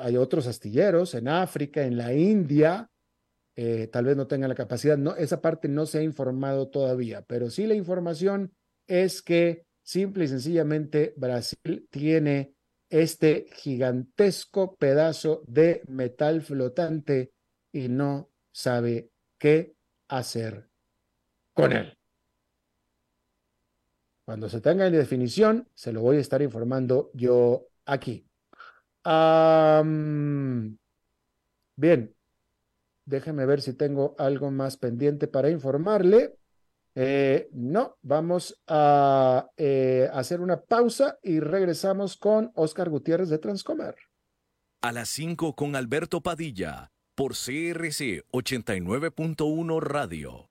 hay 0.00 0.16
otros 0.16 0.46
astilleros 0.46 1.14
en 1.14 1.28
África, 1.28 1.82
en 1.82 1.96
la 1.96 2.12
India, 2.12 2.90
eh, 3.56 3.88
tal 3.88 4.04
vez 4.04 4.16
no 4.16 4.26
tengan 4.26 4.50
la 4.50 4.54
capacidad, 4.54 4.98
no, 4.98 5.16
esa 5.16 5.40
parte 5.40 5.68
no 5.68 5.86
se 5.86 5.98
ha 5.98 6.02
informado 6.02 6.68
todavía, 6.68 7.22
pero 7.22 7.50
sí 7.50 7.66
la 7.66 7.74
información 7.74 8.52
es 8.86 9.22
que 9.22 9.64
simple 9.82 10.24
y 10.24 10.28
sencillamente 10.28 11.14
Brasil 11.16 11.88
tiene 11.90 12.54
este 12.90 13.46
gigantesco 13.54 14.76
pedazo 14.76 15.42
de 15.46 15.82
metal 15.88 16.42
flotante 16.42 17.32
y 17.72 17.88
no 17.88 18.30
sabe 18.52 19.10
qué 19.38 19.74
hacer 20.08 20.68
con 21.54 21.72
él. 21.72 21.96
Cuando 24.24 24.48
se 24.48 24.60
tenga 24.60 24.86
en 24.86 24.92
definición, 24.92 25.68
se 25.74 25.92
lo 25.92 26.02
voy 26.02 26.16
a 26.16 26.20
estar 26.20 26.42
informando 26.42 27.10
yo 27.14 27.68
aquí. 27.84 28.26
bien, 31.76 32.15
déjeme 33.06 33.46
ver 33.46 33.62
si 33.62 33.72
tengo 33.72 34.14
algo 34.18 34.50
más 34.50 34.76
pendiente 34.76 35.28
para 35.28 35.50
informarle. 35.50 36.36
Eh, 36.94 37.48
no, 37.52 37.96
vamos 38.02 38.60
a 38.66 39.50
eh, 39.56 40.08
hacer 40.12 40.40
una 40.40 40.62
pausa 40.62 41.18
y 41.22 41.40
regresamos 41.40 42.16
con 42.16 42.52
Oscar 42.54 42.90
Gutiérrez 42.90 43.28
de 43.28 43.38
Transcomer. 43.38 43.94
A 44.82 44.92
las 44.92 45.08
5 45.10 45.54
con 45.54 45.76
Alberto 45.76 46.20
Padilla 46.20 46.92
por 47.14 47.32
CRC 47.32 48.24
89.1 48.30 49.80
Radio. 49.80 50.50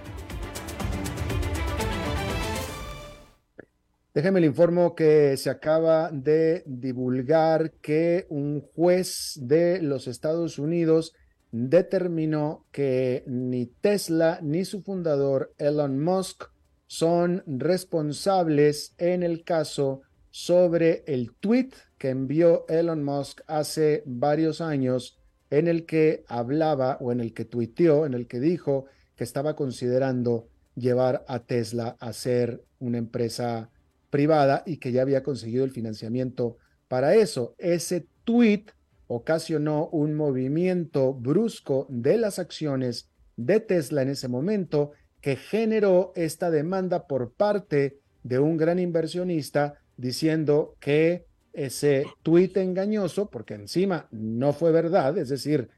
Déjeme 4.13 4.41
le 4.41 4.47
informo 4.47 4.93
que 4.93 5.37
se 5.37 5.49
acaba 5.49 6.11
de 6.11 6.63
divulgar 6.65 7.71
que 7.81 8.25
un 8.29 8.59
juez 8.59 9.39
de 9.41 9.81
los 9.81 10.05
Estados 10.07 10.59
Unidos 10.59 11.13
determinó 11.53 12.65
que 12.71 13.23
ni 13.25 13.67
Tesla 13.67 14.39
ni 14.41 14.65
su 14.65 14.81
fundador 14.81 15.53
Elon 15.57 15.97
Musk 16.03 16.43
son 16.87 17.41
responsables 17.47 18.95
en 18.97 19.23
el 19.23 19.45
caso 19.45 20.01
sobre 20.29 21.05
el 21.07 21.33
tweet 21.39 21.69
que 21.97 22.09
envió 22.09 22.65
Elon 22.67 23.05
Musk 23.05 23.39
hace 23.47 24.03
varios 24.05 24.59
años 24.59 25.21
en 25.49 25.69
el 25.69 25.85
que 25.85 26.25
hablaba 26.27 26.97
o 26.99 27.13
en 27.13 27.21
el 27.21 27.33
que 27.33 27.45
tuiteó, 27.45 28.05
en 28.05 28.13
el 28.13 28.27
que 28.27 28.41
dijo 28.41 28.87
que 29.15 29.23
estaba 29.23 29.55
considerando 29.55 30.49
llevar 30.75 31.23
a 31.29 31.39
Tesla 31.39 31.95
a 32.01 32.11
ser 32.11 32.61
una 32.79 32.97
empresa 32.97 33.69
privada 34.11 34.61
y 34.67 34.77
que 34.77 34.91
ya 34.91 35.01
había 35.01 35.23
conseguido 35.23 35.63
el 35.63 35.71
financiamiento 35.71 36.57
para 36.87 37.15
eso. 37.15 37.55
Ese 37.57 38.05
tweet 38.23 38.65
ocasionó 39.07 39.87
un 39.87 40.13
movimiento 40.13 41.13
brusco 41.13 41.87
de 41.89 42.17
las 42.17 42.37
acciones 42.37 43.09
de 43.35 43.59
Tesla 43.59 44.03
en 44.03 44.09
ese 44.09 44.27
momento 44.27 44.91
que 45.21 45.35
generó 45.35 46.11
esta 46.15 46.51
demanda 46.51 47.07
por 47.07 47.31
parte 47.31 47.99
de 48.23 48.39
un 48.39 48.57
gran 48.57 48.79
inversionista 48.79 49.75
diciendo 49.97 50.75
que 50.79 51.25
ese 51.53 52.05
tweet 52.23 52.51
engañoso, 52.55 53.29
porque 53.29 53.55
encima 53.55 54.07
no 54.11 54.53
fue 54.53 54.71
verdad, 54.71 55.17
es 55.17 55.29
decir, 55.29 55.69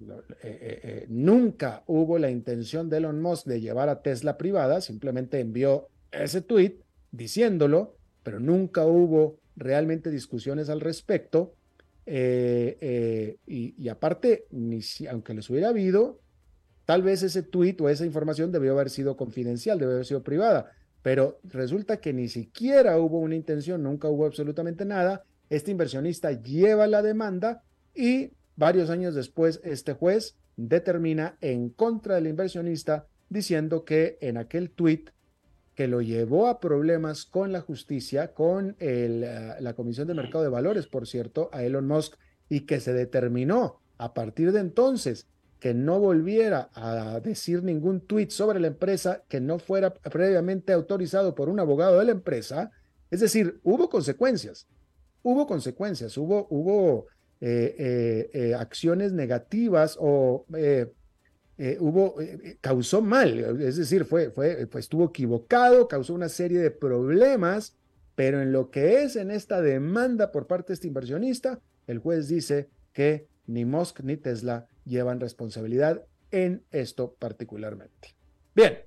eh, 0.00 0.22
eh, 0.42 0.80
eh, 0.82 1.06
nunca 1.08 1.82
hubo 1.86 2.18
la 2.18 2.30
intención 2.30 2.90
de 2.90 2.98
Elon 2.98 3.22
Musk 3.22 3.46
de 3.46 3.60
llevar 3.60 3.88
a 3.88 4.02
Tesla 4.02 4.36
privada, 4.36 4.80
simplemente 4.80 5.40
envió 5.40 5.88
ese 6.10 6.42
tweet 6.42 6.83
diciéndolo, 7.16 7.96
pero 8.22 8.40
nunca 8.40 8.84
hubo 8.84 9.38
realmente 9.56 10.10
discusiones 10.10 10.68
al 10.68 10.80
respecto. 10.80 11.54
Eh, 12.06 12.76
eh, 12.80 13.36
y, 13.46 13.88
aparte, 13.88 14.46
ni 14.50 14.82
si, 14.82 15.06
aunque 15.06 15.34
les 15.34 15.48
hubiera 15.48 15.68
habido, 15.68 16.20
tal 16.84 17.02
vez 17.02 17.22
ese 17.22 17.42
tweet 17.42 17.76
o 17.80 17.88
esa 17.88 18.04
información 18.04 18.52
debió 18.52 18.72
haber 18.72 18.90
sido 18.90 19.16
confidencial, 19.16 19.78
debió 19.78 19.94
haber 19.94 20.06
sido 20.06 20.22
privada, 20.22 20.72
pero 21.02 21.38
resulta 21.44 21.98
que 21.98 22.12
ni 22.12 22.28
siquiera 22.28 22.98
hubo 22.98 23.20
una 23.20 23.36
intención, 23.36 23.82
nunca 23.82 24.08
hubo 24.08 24.26
absolutamente 24.26 24.84
nada. 24.84 25.24
Este 25.50 25.70
inversionista 25.70 26.32
lleva 26.32 26.86
la 26.86 27.02
demanda 27.02 27.62
y 27.94 28.32
varios 28.56 28.90
años 28.90 29.14
después 29.14 29.60
este 29.64 29.92
juez 29.92 30.36
determina 30.56 31.36
en 31.40 31.68
contra 31.68 32.16
del 32.16 32.26
inversionista 32.26 33.06
diciendo 33.28 33.84
que 33.84 34.18
en 34.20 34.36
aquel 34.36 34.70
tweet 34.70 35.13
que 35.74 35.88
lo 35.88 36.00
llevó 36.00 36.46
a 36.46 36.60
problemas 36.60 37.24
con 37.24 37.52
la 37.52 37.60
justicia, 37.60 38.32
con 38.32 38.76
eh, 38.78 39.56
la 39.60 39.74
Comisión 39.74 40.06
de 40.06 40.14
Mercado 40.14 40.44
de 40.44 40.50
Valores, 40.50 40.86
por 40.86 41.06
cierto, 41.06 41.50
a 41.52 41.64
Elon 41.64 41.86
Musk, 41.86 42.14
y 42.48 42.60
que 42.60 42.80
se 42.80 42.92
determinó 42.92 43.80
a 43.98 44.14
partir 44.14 44.52
de 44.52 44.60
entonces 44.60 45.26
que 45.58 45.74
no 45.74 45.98
volviera 45.98 46.70
a 46.74 47.20
decir 47.20 47.62
ningún 47.62 48.00
tuit 48.00 48.30
sobre 48.30 48.60
la 48.60 48.66
empresa 48.66 49.22
que 49.28 49.40
no 49.40 49.58
fuera 49.58 49.94
previamente 49.94 50.72
autorizado 50.72 51.34
por 51.34 51.48
un 51.48 51.58
abogado 51.58 51.98
de 51.98 52.04
la 52.04 52.12
empresa. 52.12 52.70
Es 53.10 53.20
decir, 53.20 53.60
hubo 53.62 53.88
consecuencias, 53.88 54.68
hubo 55.22 55.46
consecuencias, 55.46 56.18
hubo, 56.18 56.46
hubo 56.50 57.06
eh, 57.40 58.30
eh, 58.32 58.54
acciones 58.54 59.12
negativas 59.12 59.96
o 59.98 60.44
eh, 61.56 61.76
hubo, 61.78 62.20
eh, 62.20 62.38
eh, 62.42 62.56
causó 62.60 63.00
mal, 63.00 63.38
es 63.60 63.76
decir, 63.76 64.04
fue, 64.04 64.30
fue, 64.30 64.68
estuvo 64.74 65.04
equivocado, 65.04 65.86
causó 65.86 66.12
una 66.14 66.28
serie 66.28 66.58
de 66.58 66.72
problemas, 66.72 67.76
pero 68.16 68.42
en 68.42 68.52
lo 68.52 68.70
que 68.70 69.04
es 69.04 69.14
en 69.14 69.30
esta 69.30 69.60
demanda 69.60 70.32
por 70.32 70.48
parte 70.48 70.68
de 70.68 70.74
este 70.74 70.88
inversionista, 70.88 71.60
el 71.86 71.98
juez 71.98 72.26
dice 72.26 72.68
que 72.92 73.28
ni 73.46 73.64
Musk 73.64 74.00
ni 74.00 74.16
Tesla 74.16 74.66
llevan 74.84 75.20
responsabilidad 75.20 76.04
en 76.32 76.64
esto 76.72 77.14
particularmente. 77.20 78.16
Bien, 78.56 78.78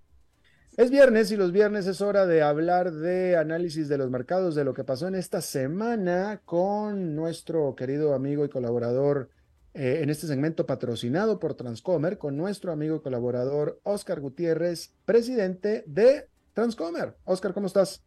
es 0.75 0.91
viernes 0.91 1.31
y 1.31 1.37
los 1.37 1.53
viernes 1.53 1.87
es 1.87 2.01
hora 2.01 2.25
de 2.25 2.41
hablar 2.41 2.91
de 2.91 3.37
análisis 3.37 3.87
de 3.87 3.97
los 3.97 4.09
mercados, 4.09 4.55
de 4.55 4.65
lo 4.65 4.73
que 4.73 4.83
pasó 4.83 5.07
en 5.07 5.15
esta 5.15 5.39
semana 5.39 6.41
con 6.43 7.15
nuestro 7.15 7.75
querido 7.75 8.13
amigo 8.13 8.43
y 8.43 8.49
colaborador 8.49 9.29
eh, 9.77 10.01
en 10.01 10.09
este 10.09 10.25
segmento 10.25 10.65
patrocinado 10.65 11.37
por 11.37 11.53
Transcomer 11.53 12.17
con 12.17 12.35
nuestro 12.35 12.71
amigo 12.71 12.95
y 12.95 12.99
colaborador 12.99 13.79
Oscar 13.83 14.19
Gutiérrez, 14.19 14.95
presidente 15.05 15.83
de 15.85 16.29
Transcomer. 16.53 17.15
Oscar, 17.25 17.53
¿cómo 17.53 17.67
estás? 17.67 18.03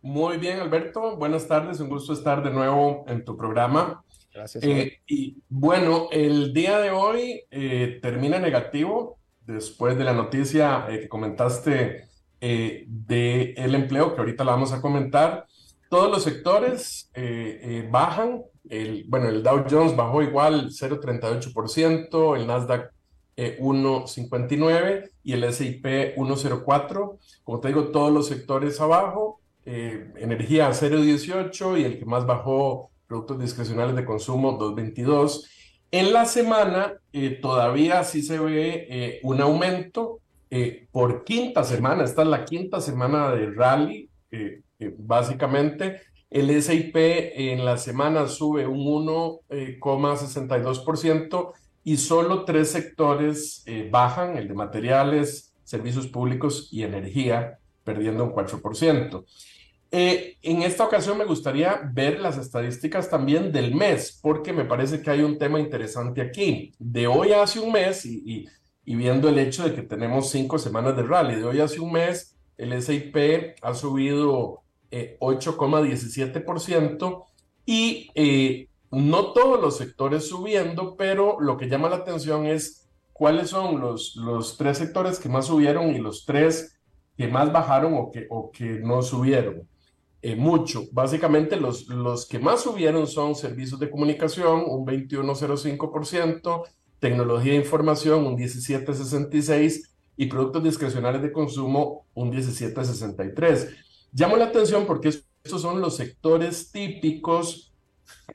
Muy 0.00 0.38
bien, 0.38 0.60
Alberto. 0.60 1.18
Buenas 1.18 1.46
tardes. 1.46 1.78
Un 1.80 1.90
gusto 1.90 2.14
estar 2.14 2.42
de 2.42 2.50
nuevo 2.50 3.04
en 3.06 3.22
tu 3.22 3.36
programa. 3.36 4.02
Gracias. 4.32 4.64
Eh, 4.64 5.02
y 5.06 5.42
bueno, 5.50 6.08
el 6.10 6.54
día 6.54 6.78
de 6.78 6.90
hoy 6.90 7.42
eh, 7.50 7.98
termina 8.00 8.38
negativo 8.38 9.18
después 9.42 9.98
de 9.98 10.04
la 10.04 10.14
noticia 10.14 10.86
que 10.88 11.06
comentaste 11.06 12.08
de 12.40 13.54
el 13.58 13.74
empleo, 13.74 14.14
que 14.14 14.20
ahorita 14.20 14.42
la 14.42 14.52
vamos 14.52 14.72
a 14.72 14.80
comentar. 14.80 15.46
Todos 15.90 16.10
los 16.10 16.22
sectores 16.22 17.10
bajan, 17.90 18.42
bueno, 19.08 19.28
el 19.28 19.42
Dow 19.42 19.64
Jones 19.68 19.96
bajó 19.96 20.22
igual 20.22 20.70
0,38%, 20.70 22.36
el 22.36 22.46
Nasdaq 22.46 22.92
1,59 23.36 24.86
eh, 24.86 25.10
y 25.22 25.32
el 25.32 25.44
S&P 25.44 26.16
1,04. 26.16 27.18
Como 27.42 27.60
te 27.60 27.68
digo, 27.68 27.88
todos 27.88 28.12
los 28.12 28.28
sectores 28.28 28.80
abajo, 28.80 29.40
eh, 29.64 30.12
energía 30.16 30.70
0,18 30.70 31.80
y 31.80 31.84
el 31.84 31.98
que 31.98 32.04
más 32.04 32.26
bajó, 32.26 32.90
productos 33.06 33.40
discrecionales 33.40 33.96
de 33.96 34.04
consumo 34.04 34.58
2,22. 34.58 35.48
En 35.90 36.12
la 36.12 36.24
semana 36.24 36.94
eh, 37.12 37.38
todavía 37.40 38.02
sí 38.04 38.22
se 38.22 38.38
ve 38.38 39.20
un 39.22 39.40
aumento 39.40 40.18
por 40.90 41.24
quinta 41.24 41.64
semana, 41.64 42.04
esta 42.04 42.22
es 42.22 42.28
la 42.28 42.44
quinta 42.44 42.78
semana 42.82 43.30
de 43.30 43.50
rally, 43.52 44.10
básicamente 44.98 46.02
el 46.32 46.62
SIP 46.62 46.96
en 46.96 47.64
la 47.64 47.76
semana 47.76 48.26
sube 48.26 48.66
un 48.66 49.06
1,62%, 49.06 51.52
y 51.84 51.96
solo 51.96 52.44
tres 52.44 52.70
sectores 52.70 53.62
eh, 53.66 53.88
bajan, 53.90 54.36
el 54.36 54.48
de 54.48 54.54
materiales, 54.54 55.54
servicios 55.64 56.06
públicos 56.08 56.68
y 56.70 56.84
energía, 56.84 57.58
perdiendo 57.84 58.24
un 58.24 58.32
4%. 58.32 59.24
Eh, 59.90 60.38
en 60.42 60.62
esta 60.62 60.84
ocasión 60.84 61.18
me 61.18 61.24
gustaría 61.24 61.82
ver 61.92 62.20
las 62.20 62.38
estadísticas 62.38 63.10
también 63.10 63.52
del 63.52 63.74
mes, 63.74 64.18
porque 64.22 64.52
me 64.52 64.64
parece 64.64 65.02
que 65.02 65.10
hay 65.10 65.22
un 65.22 65.38
tema 65.38 65.60
interesante 65.60 66.22
aquí. 66.22 66.72
De 66.78 67.06
hoy 67.06 67.32
hace 67.32 67.60
un 67.60 67.72
mes, 67.72 68.06
y, 68.06 68.46
viendo 68.84 69.28
el 69.28 69.38
hecho 69.38 69.64
de 69.64 69.74
que 69.74 69.82
tenemos 69.82 70.30
cinco 70.30 70.58
semanas 70.58 70.96
de 70.96 71.02
rally, 71.02 71.36
de 71.36 71.44
hoy 71.44 71.60
hace 71.60 71.80
un 71.80 71.92
mes, 71.92 72.36
el 72.56 72.80
SIP 72.80 73.16
ha 73.60 73.74
subido 73.74 74.62
8,17% 75.20 77.12
eh, 77.12 77.24
y 77.64 78.10
eh, 78.14 78.68
no 78.90 79.32
todos 79.32 79.60
los 79.60 79.76
sectores 79.76 80.28
subiendo, 80.28 80.96
pero 80.96 81.40
lo 81.40 81.56
que 81.56 81.68
llama 81.68 81.88
la 81.88 81.96
atención 81.96 82.46
es 82.46 82.88
cuáles 83.12 83.50
son 83.50 83.80
los, 83.80 84.16
los 84.16 84.56
tres 84.56 84.78
sectores 84.78 85.18
que 85.18 85.28
más 85.28 85.46
subieron 85.46 85.94
y 85.94 85.98
los 85.98 86.24
tres 86.26 86.78
que 87.16 87.28
más 87.28 87.52
bajaron 87.52 87.94
o 87.94 88.10
que, 88.10 88.26
o 88.30 88.50
que 88.50 88.64
no 88.80 89.02
subieron. 89.02 89.68
Eh, 90.24 90.36
mucho. 90.36 90.84
Básicamente 90.92 91.56
los, 91.56 91.88
los 91.88 92.28
que 92.28 92.38
más 92.38 92.60
subieron 92.60 93.08
son 93.08 93.34
servicios 93.34 93.80
de 93.80 93.90
comunicación, 93.90 94.62
un 94.68 94.86
21,05%, 94.86 96.62
tecnología 97.00 97.52
de 97.52 97.58
información, 97.58 98.24
un 98.26 98.36
17,66% 98.38 99.88
y 100.16 100.26
productos 100.26 100.62
discrecionales 100.62 101.22
de 101.22 101.32
consumo, 101.32 102.06
un 102.14 102.30
17,63%. 102.30 103.74
Llamo 104.12 104.36
la 104.36 104.46
atención 104.46 104.86
porque 104.86 105.08
estos 105.08 105.62
son 105.62 105.80
los 105.80 105.96
sectores 105.96 106.70
típicos 106.70 107.72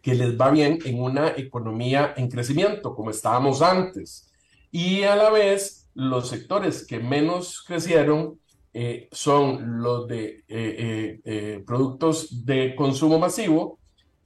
que 0.02 0.16
les 0.16 0.40
va 0.40 0.50
bien 0.50 0.80
en 0.86 1.02
una 1.02 1.30
economía 1.30 2.14
en 2.18 2.30
crecimiento, 2.30 2.96
como 2.96 3.12
estábamos 3.12 3.62
antes. 3.62 4.32
Y 4.72 5.04
a 5.04 5.16
la 5.16 5.30
vez, 5.30 5.90
los 5.94 6.30
sectores 6.30 6.86
que 6.86 7.00
menos 7.00 7.64
crecieron 7.66 8.40
eh, 8.74 9.08
son 9.12 9.82
los 9.82 10.08
de 10.08 10.44
eh, 10.48 11.20
eh, 11.24 11.64
productos 11.66 12.46
de 12.46 12.76
consumo 12.76 13.18
masivo, 13.18 13.80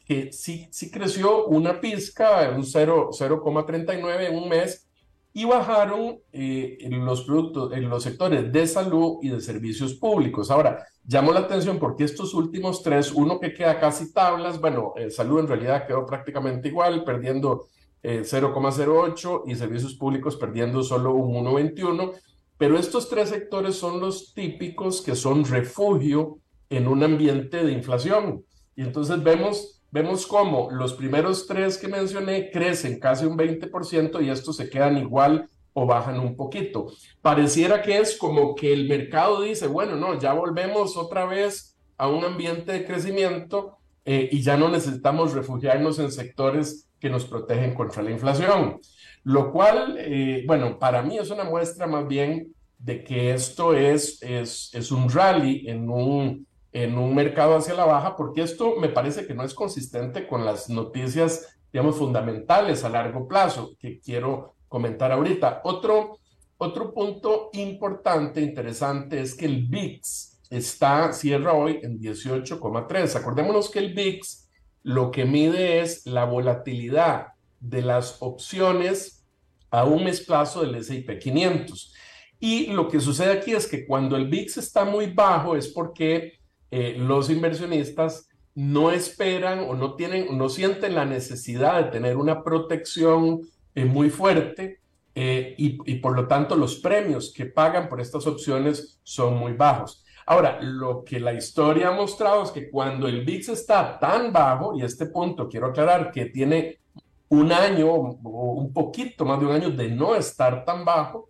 que 0.06 0.32
sí, 0.34 0.68
sí 0.72 0.90
creció 0.92 1.46
una 1.46 1.80
pizca, 1.80 2.50
un 2.50 2.64
0,39 2.64 4.30
en 4.30 4.36
un 4.36 4.50
mes, 4.50 4.90
y 5.34 5.46
bajaron 5.46 6.20
en 6.32 7.06
los 7.06 7.24
productos, 7.24 7.74
en 7.74 7.90
los 7.90 8.04
sectores 8.04 8.52
de 8.52 8.68
salud 8.68 9.20
y 9.22 9.30
de 9.30 9.42
servicios 9.42 9.94
públicos. 9.94 10.52
Ahora, 10.52 10.86
llamo 11.06 11.32
la 11.32 11.42
atención 11.42 11.80
porque 11.80 12.04
estos 12.04 12.34
últimos 12.34 12.84
tres, 12.84 13.12
uno 13.12 13.40
que 13.40 13.54
queda 13.54 13.80
casi 13.80 14.12
tablas, 14.14 14.60
bueno, 14.60 14.94
salud 15.10 15.40
en 15.40 15.48
realidad 15.48 15.88
quedó 15.88 16.06
prácticamente 16.06 16.68
igual, 16.68 17.04
perdiendo 17.04 17.68
0,08 18.04 19.44
y 19.46 19.56
servicios 19.56 19.94
públicos 19.94 20.36
perdiendo 20.36 20.84
solo 20.84 21.14
un 21.14 21.46
1,21 21.46 22.14
pero 22.62 22.78
estos 22.78 23.10
tres 23.10 23.30
sectores 23.30 23.76
son 23.76 24.00
los 24.00 24.36
típicos 24.36 25.02
que 25.02 25.16
son 25.16 25.46
refugio 25.46 26.38
en 26.70 26.88
un 26.88 27.02
ambiente 27.02 27.64
de 27.66 27.72
inflación. 27.72 28.46
Y 28.76 28.84
entonces 28.84 29.24
vemos, 29.24 29.81
vemos 29.92 30.26
cómo 30.26 30.70
los 30.72 30.94
primeros 30.94 31.46
tres 31.46 31.78
que 31.78 31.88
mencioné 31.88 32.50
crecen 32.50 33.00
casi 33.00 33.26
un 33.26 33.38
20% 33.38 34.24
y 34.24 34.30
estos 34.30 34.56
se 34.56 34.70
quedan 34.70 34.98
igual 34.98 35.50
o 35.74 35.86
bajan 35.86 36.20
un 36.20 36.36
poquito. 36.36 36.88
Pareciera 37.22 37.82
que 37.82 37.98
es 37.98 38.18
como 38.18 38.56
que 38.56 38.74
el 38.74 38.88
mercado 38.88 39.42
dice, 39.42 39.68
bueno, 39.68 39.96
no, 39.96 40.20
ya 40.20 40.34
volvemos 40.34 40.98
otra 40.98 41.26
vez 41.26 41.78
a 41.98 42.08
un 42.08 42.24
ambiente 42.26 42.72
de 42.72 42.86
crecimiento 42.86 43.78
eh, 44.06 44.30
y 44.32 44.42
ya 44.42 44.58
no 44.58 44.70
necesitamos 44.70 45.34
refugiarnos 45.34 46.00
en 46.00 46.12
sectores 46.12 46.90
que 47.00 47.10
nos 47.10 47.26
protegen 47.26 47.74
contra 47.74 48.02
la 48.02 48.12
inflación. 48.12 48.80
Lo 49.24 49.52
cual, 49.52 49.98
eh, 50.00 50.44
bueno, 50.48 50.80
para 50.80 51.02
mí 51.04 51.18
es 51.18 51.30
una 51.30 51.44
muestra 51.44 51.86
más 51.86 52.08
bien 52.08 52.54
de 52.80 53.04
que 53.04 53.34
esto 53.34 53.76
es, 53.76 54.22
es, 54.24 54.72
es 54.74 54.92
un 54.92 55.10
rally 55.10 55.68
en 55.68 55.90
un, 55.90 56.48
en 56.74 56.98
un 56.98 57.14
mercado 57.14 57.56
hacia 57.56 57.74
la 57.74 57.86
baja, 57.86 58.16
porque 58.16 58.42
esto 58.42 58.76
me 58.78 58.90
parece 58.90 59.28
que 59.28 59.34
no 59.34 59.44
es 59.44 59.54
consistente 59.54 60.28
con 60.28 60.46
las 60.46 60.70
noticias, 60.70 61.60
digamos, 61.72 61.98
fundamentales 61.98 62.84
a 62.84 62.90
largo 62.90 63.28
plazo 63.28 63.76
que 63.80 64.00
quiero 64.00 64.56
comentar 64.68 65.12
ahorita. 65.12 65.62
Otro, 65.66 66.18
otro 66.58 66.94
punto 66.94 67.50
importante, 67.54 68.42
interesante, 68.42 69.22
es 69.22 69.36
que 69.36 69.46
el 69.46 69.68
VIX 69.68 70.40
está, 70.50 71.12
cierra 71.12 71.54
hoy 71.54 71.80
en 71.84 72.00
18,3. 72.00 73.16
Acordémonos 73.16 73.70
que 73.70 73.80
el 73.80 73.94
VIX 73.94 74.50
lo 74.84 75.12
que 75.12 75.26
mide 75.26 75.82
es 75.82 76.06
la 76.06 76.26
volatilidad 76.26 77.28
de 77.60 77.82
las 77.82 78.18
opciones 78.22 79.26
a 79.70 79.86
un 79.86 80.04
mes 80.04 80.22
plazo 80.22 80.62
del 80.62 80.76
S&P 80.76 81.20
500. 81.20 81.94
Y 82.40 82.68
lo 82.68 82.88
que 82.88 83.00
sucede 83.00 83.34
aquí 83.34 83.54
es 83.54 83.68
que 83.68 83.86
cuando 83.86 84.16
el 84.16 84.28
VIX 84.28 84.58
está 84.58 84.84
muy 84.84 85.08
bajo 85.08 85.56
es 85.56 85.68
porque 85.68 86.41
eh, 86.72 86.96
los 86.98 87.30
inversionistas 87.30 88.30
no 88.56 88.92
esperan 88.92 89.60
o 89.68 89.76
no 89.76 89.96
tienen, 89.96 90.38
no 90.38 90.48
sienten 90.48 90.96
la 90.96 91.06
necesidad 91.06 91.84
de 91.84 91.92
tener 91.92 92.16
una 92.16 92.44
protección 92.44 93.42
eh, 93.76 93.84
muy 93.84 94.10
fuerte 94.10 94.80
eh, 95.14 95.54
y, 95.58 95.96
por 95.96 96.16
lo 96.16 96.28
tanto 96.28 96.56
los 96.56 96.78
premios 96.78 97.34
que 97.36 97.46
pagan 97.46 97.90
por 97.90 98.00
estas 98.00 98.26
opciones 98.26 99.00
son 99.04 99.38
muy 99.38 99.52
bajos. 99.52 100.06
Ahora, 100.26 100.62
lo 100.62 101.04
que 101.04 101.20
la 101.20 101.34
historia 101.34 101.90
ha 101.90 101.92
mostrado 101.92 102.44
es 102.44 102.52
que 102.52 102.70
cuando 102.70 103.08
el 103.08 103.26
VIX 103.26 103.50
está 103.50 104.00
tan 104.00 104.32
bajo, 104.32 104.74
y 104.78 104.84
este 104.84 105.08
punto 105.08 105.50
quiero 105.50 105.68
aclarar 105.68 106.12
que 106.12 106.28
tiene 106.28 106.80
un 107.28 107.52
año 107.52 107.92
o 107.92 108.54
un 108.54 108.72
poquito 108.72 109.26
más 109.26 109.40
de 109.42 109.46
un 109.46 109.52
año 109.52 109.72
de 109.72 109.90
no 109.90 110.16
estar 110.16 110.64
tan 110.64 110.86
bajo, 110.86 111.28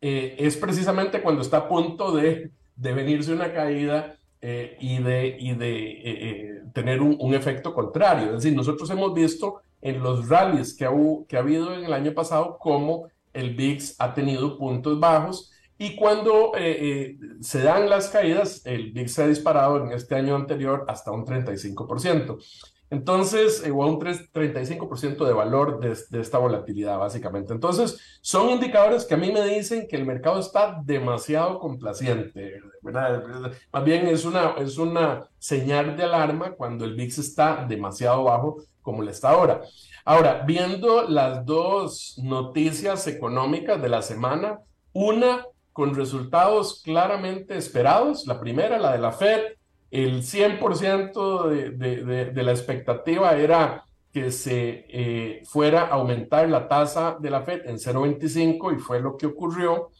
es 0.00 0.56
precisamente 0.58 1.22
cuando 1.22 1.40
está 1.40 1.56
a 1.56 1.68
punto 1.68 2.12
de, 2.12 2.50
de 2.76 2.92
venirse 2.92 3.32
una 3.32 3.52
caída 3.52 4.18
eh, 4.46 4.76
y 4.78 4.98
de, 5.02 5.36
y 5.38 5.54
de 5.54 5.90
eh, 6.04 6.62
tener 6.74 7.00
un, 7.00 7.16
un, 7.18 7.32
efecto 7.32 7.72
contrario. 7.72 8.26
Es 8.26 8.42
decir, 8.42 8.54
nosotros 8.54 8.90
hemos 8.90 9.14
visto 9.14 9.62
en 9.80 10.02
los 10.02 10.28
rallies 10.28 10.76
que 10.76 10.84
ha, 10.84 10.90
que 11.26 11.38
ha 11.38 11.40
habido 11.40 11.74
en 11.74 11.86
el 11.86 11.94
año 11.94 12.12
pasado 12.12 12.58
cómo 12.60 13.08
el 13.32 13.54
VIX 13.54 13.96
ha 13.98 14.12
tenido 14.12 14.58
puntos 14.58 15.00
bajos 15.00 15.50
y 15.78 15.96
cuando 15.96 16.52
se 17.40 17.62
dan 17.62 17.88
las 17.88 18.08
caídas, 18.08 18.60
el 18.66 18.92
VIX 18.92 19.12
se 19.12 19.22
ha 19.22 19.26
disparado 19.26 19.82
en 19.82 19.92
este 19.92 20.14
año 20.14 20.36
anterior 20.36 20.84
hasta 20.88 21.10
un 21.10 21.24
35%. 21.24 22.38
Entonces, 22.94 23.62
o 23.68 23.86
un 23.86 23.98
35% 23.98 25.26
de 25.26 25.32
valor 25.32 25.80
de, 25.80 26.20
esta 26.20 26.38
volatilidad, 26.38 26.96
básicamente. 26.96 27.52
Entonces, 27.52 27.98
son 28.20 28.50
indicadores 28.50 29.04
que 29.04 29.14
a 29.14 29.16
mí 29.16 29.32
me 29.32 29.44
dicen 29.44 29.88
que 29.88 29.96
el 29.96 30.06
mercado 30.06 30.38
está 30.38 30.80
demasiado 30.84 31.58
complaciente, 31.58 32.60
¿verdad? 32.82 33.52
Más 33.72 33.84
bien 33.84 34.06
es 34.06 34.24
una, 34.24 34.54
es 34.58 34.78
una 34.78 35.28
señal 35.38 35.96
de 35.96 36.04
alarma 36.04 36.52
cuando 36.52 36.84
el 36.84 36.94
VIX 36.94 37.18
está 37.18 37.66
demasiado 37.68 38.24
bajo 38.24 38.62
como 38.80 39.02
le 39.02 39.10
está 39.10 39.30
ahora. 39.30 39.62
Ahora, 40.04 40.44
viendo 40.46 41.02
las 41.08 41.44
dos 41.44 42.14
noticias 42.22 43.08
económicas 43.08 43.82
de 43.82 43.88
la 43.88 44.02
semana, 44.02 44.60
una 44.92 45.46
con 45.72 45.96
resultados 45.96 46.82
claramente 46.84 47.56
esperados, 47.56 48.26
la 48.28 48.38
primera, 48.38 48.78
la 48.78 48.92
de 48.92 48.98
la 48.98 49.10
Fed, 49.10 49.40
el 49.94 50.22
100% 50.22 51.48
de, 51.76 52.32
de, 52.32 52.42
la 52.42 52.50
expectativa 52.50 53.36
era 53.36 53.84
que 54.12 54.32
se 54.32 54.86
eh, 54.88 55.42
fuera 55.44 55.82
a 55.82 55.94
aumentar 55.94 56.48
la 56.48 56.66
tasa 56.66 57.16
de 57.20 57.30
la 57.30 57.42
Fed 57.42 57.60
en 57.66 57.76
0,25 57.76 58.76
y 58.76 58.80
fue 58.80 59.00
lo 59.00 59.16
que 59.16 59.26
ocurrió. 59.26 59.90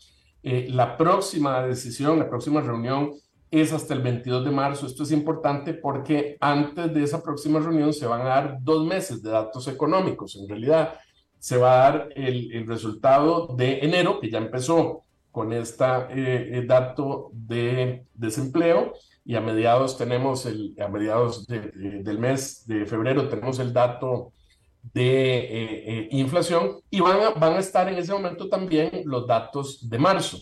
Eh, 0.42 0.66
la 0.68 0.96
próxima 0.96 1.62
decisión, 1.62 2.18
la 2.18 2.28
próxima 2.28 2.61
reunión 2.61 3.12
es 3.52 3.72
hasta 3.72 3.94
el 3.94 4.02
22 4.02 4.44
de 4.44 4.50
marzo. 4.50 4.87
Esto 4.87 5.04
es 5.04 5.12
importante 5.12 5.74
porque 5.74 6.37
antes 6.40 6.92
de 6.92 7.04
esa 7.04 7.22
próxima 7.22 7.61
reunión 7.61 7.92
se 7.92 8.07
van 8.07 8.22
a 8.22 8.30
dar 8.30 8.59
dos 8.62 8.85
meses 8.85 9.22
de 9.22 9.30
datos 9.30 9.68
económicos. 9.68 10.35
En 10.35 10.48
realidad, 10.48 10.94
se 11.38 11.57
va 11.57 11.72
a 11.72 11.90
dar 11.90 12.09
el, 12.16 12.52
el 12.52 12.66
resultado 12.66 13.54
de 13.57 13.78
enero, 13.78 14.18
que 14.18 14.28
ya 14.28 14.38
empezó 14.38 15.02
con 15.31 15.52
este 15.52 16.64
dato 16.66 17.31
de 17.33 18.06
desempleo 18.14 18.92
y 19.25 19.37
a 19.37 19.40
mediados 19.40 19.96
tenemos 19.96 20.44
el, 20.46 20.77
a 20.81 20.88
mediados 20.88 21.46
del 21.46 22.18
mes 22.18 22.66
de 22.66 22.85
febrero 22.85 23.29
tenemos 23.29 23.58
el 23.58 23.72
dato 23.72 24.33
de 24.92 25.38
eh, 25.38 25.85
eh, 25.87 26.08
inflación 26.10 26.81
y 26.90 27.00
van 27.00 27.20
a, 27.20 27.31
van 27.31 27.54
a 27.54 27.58
estar 27.58 27.88
en 27.88 27.96
ese 27.96 28.12
momento 28.12 28.48
también 28.48 29.02
los 29.06 29.27
datos 29.27 29.88
de 29.88 29.98
marzo. 29.98 30.38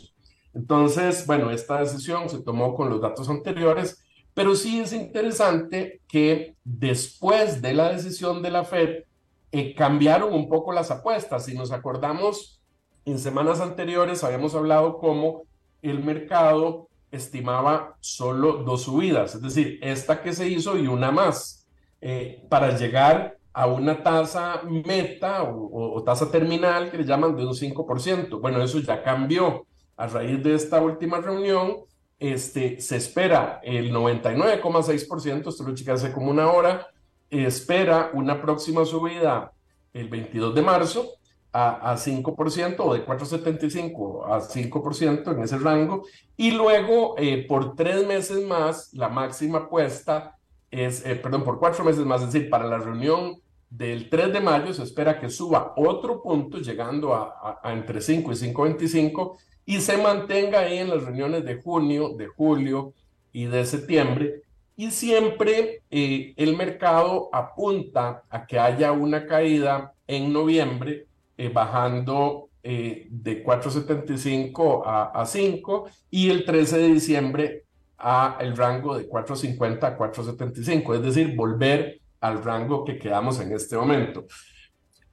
Entonces, 0.53 1.27
bueno, 1.27 1.51
esta 1.51 1.79
decisión 1.81 2.29
se 2.29 2.43
tomó 2.43 2.75
con 2.75 2.91
los 2.91 3.01
datos 3.01 3.29
anteriores, 3.29 4.05
pero 4.35 4.55
sí 4.55 4.81
es 4.81 4.93
interesante 4.93 6.01
que 6.09 6.57
después 6.65 7.63
de 7.63 7.75
la 7.75 7.93
decisión 7.93 8.43
de 8.43 8.51
la 8.51 8.65
Fed 8.65 9.05
eh, 9.53 9.75
cambiaron 9.75 10.33
un 10.33 10.49
poco 10.49 10.73
las 10.73 10.91
apuestas. 10.91 11.45
Si 11.45 11.55
nos 11.55 11.71
acordamos, 11.71 12.61
en 13.05 13.19
semanas 13.19 13.61
anteriores 13.61 14.25
habíamos 14.25 14.55
hablado 14.55 14.99
cómo 14.99 15.45
el 15.83 16.03
mercado 16.03 16.89
estimaba 17.13 17.97
solo 18.01 18.65
dos 18.65 18.83
subidas, 18.83 19.35
es 19.35 19.43
decir, 19.43 19.79
esta 19.83 20.23
que 20.23 20.33
se 20.33 20.49
hizo 20.49 20.77
y 20.79 20.87
una 20.87 21.13
más, 21.13 21.69
eh, 22.01 22.45
para 22.49 22.77
llegar 22.77 23.39
a 23.53 23.67
una 23.67 24.03
tasa 24.03 24.63
meta 24.65 25.43
o, 25.43 26.03
tasa 26.03 26.31
terminal 26.31 26.91
que 26.91 26.97
le 26.97 27.05
llaman 27.05 27.37
de 27.37 27.45
un 27.45 27.53
5%. 27.53 28.41
Bueno, 28.41 28.63
eso 28.63 28.79
ya 28.81 29.03
cambió. 29.03 29.67
A 29.95 30.07
raíz 30.07 30.43
de 30.43 30.55
esta 30.55 30.81
última 30.81 31.21
reunión, 31.21 31.77
este, 32.19 32.81
se 32.81 32.97
espera 32.97 33.61
el 33.63 33.93
99,6%, 33.93 35.49
esto 35.49 35.65
lo 35.65 35.75
chica 35.75 35.93
hace 35.93 36.13
como 36.13 36.31
una 36.31 36.51
hora, 36.51 36.87
espera 37.29 38.11
una 38.15 38.41
próxima 38.41 38.87
subida 38.87 39.53
el 39.93 40.09
22 40.09 40.55
de 40.55 40.63
marzo 40.63 41.11
a, 41.53 41.93
a 41.93 41.97
5% 41.97 42.77
o 42.79 42.95
de 42.95 43.05
4,75 43.05 44.25
a 44.27 44.41
5% 44.41 45.35
en 45.35 45.43
ese 45.43 45.59
rango, 45.59 46.05
y 46.37 46.51
luego 46.53 47.15
eh, 47.19 47.45
por 47.47 47.77
tres 47.77 48.07
meses 48.07 48.47
más, 48.47 48.93
la 48.95 49.09
máxima 49.09 49.69
puesta 49.69 50.37
es, 50.71 51.05
eh, 51.05 51.17
perdón, 51.17 51.45
por 51.45 51.59
cuatro 51.59 51.85
meses 51.85 52.05
más, 52.05 52.23
es 52.23 52.33
decir, 52.33 52.51
para 52.51 52.67
la 52.67 52.79
reunión 52.79 53.41
del 53.69 54.11
3 54.11 54.33
de 54.33 54.41
mayo 54.41 54.75
se 54.75 54.83
espera 54.83 55.19
que 55.19 55.31
suba 55.31 55.73
otro 55.77 56.23
punto, 56.23 56.59
llegando 56.59 57.15
a, 57.15 57.61
entre 57.65 58.01
5 58.01 58.33
y 58.33 58.35
5.25, 58.35 59.37
y 59.65 59.81
se 59.81 59.97
mantenga 59.97 60.61
ahí 60.61 60.79
en 60.79 60.91
las 60.91 61.05
reuniones 61.05 61.45
de 61.45 61.61
junio, 61.61 62.11
de 62.17 62.27
julio 62.27 62.93
y 63.33 63.47
de 63.47 63.65
septiembre. 63.65 64.43
Y 64.77 64.91
siempre 64.91 65.83
eh, 65.91 66.35
el 66.37 66.57
mercado 66.57 67.31
apunta 67.33 68.25
a 68.29 68.47
que 68.47 68.59
haya 68.59 68.93
una 68.93 69.27
caída 69.27 69.95
en 70.07 70.33
noviembre, 70.33 71.07
eh, 71.43 71.51
bajando 71.53 72.49
de 72.63 73.45
4.75 73.45 74.83
a, 74.87 75.21
a 75.21 75.27
5, 75.27 75.89
y 76.11 76.31
el 76.31 76.45
13 76.45 76.79
de 76.79 76.89
diciembre 76.89 77.65
a 77.99 78.37
el 78.41 78.57
rango 78.57 78.97
de 78.97 79.09
4.50 79.09 79.83
a 79.83 79.99
4.75, 79.99 80.95
es 80.97 81.03
decir, 81.03 81.35
volver 81.37 82.01
al 82.21 82.43
rango 82.43 82.85
que 82.85 82.99
quedamos 82.99 83.41
en 83.41 83.53
este 83.53 83.77
momento. 83.77 84.27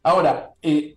Ahora, 0.02 0.52
eh, 0.62 0.96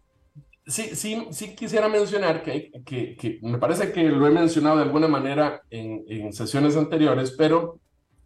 sí, 0.67 0.95
sí, 0.95 1.27
sí 1.31 1.55
quisiera 1.55 1.89
mencionar 1.89 2.43
que, 2.43 2.71
que, 2.85 3.17
que, 3.17 3.39
me 3.43 3.59
parece 3.59 3.93
que 3.93 4.05
lo 4.05 4.27
he 4.27 4.31
mencionado 4.31 4.77
de 4.77 4.83
alguna 4.85 5.09
manera 5.09 5.63
en, 5.71 6.05
en, 6.09 6.33
sesiones 6.33 6.77
anteriores, 6.77 7.33
pero 7.37 7.79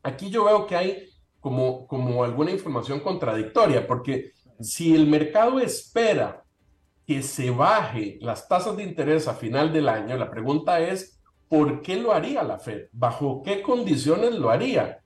aquí 0.03 0.31
yo 0.31 0.45
veo 0.45 0.67
que 0.67 0.77
hay 0.77 1.09
como, 1.41 1.87
como 1.87 2.25
alguna 2.25 2.51
información 2.51 3.01
contradictoria, 3.01 3.87
porque 3.87 4.33
si 4.61 4.95
el 4.95 5.07
mercado 5.07 5.59
espera 5.59 6.45
que 7.07 7.23
se 7.23 7.51
baje 7.51 8.19
las 8.21 8.49
tasas 8.49 8.77
de 8.77 8.83
interés 8.83 9.29
a 9.29 9.35
final 9.35 9.73
del 9.73 9.89
año, 9.89 10.17
la 10.17 10.31
pregunta 10.31 10.81
es, 10.81 11.21
¿por 11.49 11.81
qué 11.81 11.97
lo 11.97 12.13
haría 12.13 12.43
la 12.43 12.59
Fed? 12.59 12.89
¿Bajo 12.93 13.43
qué 13.45 13.63
condiciones 13.63 14.35
lo 14.35 14.51
haría? 14.51 14.99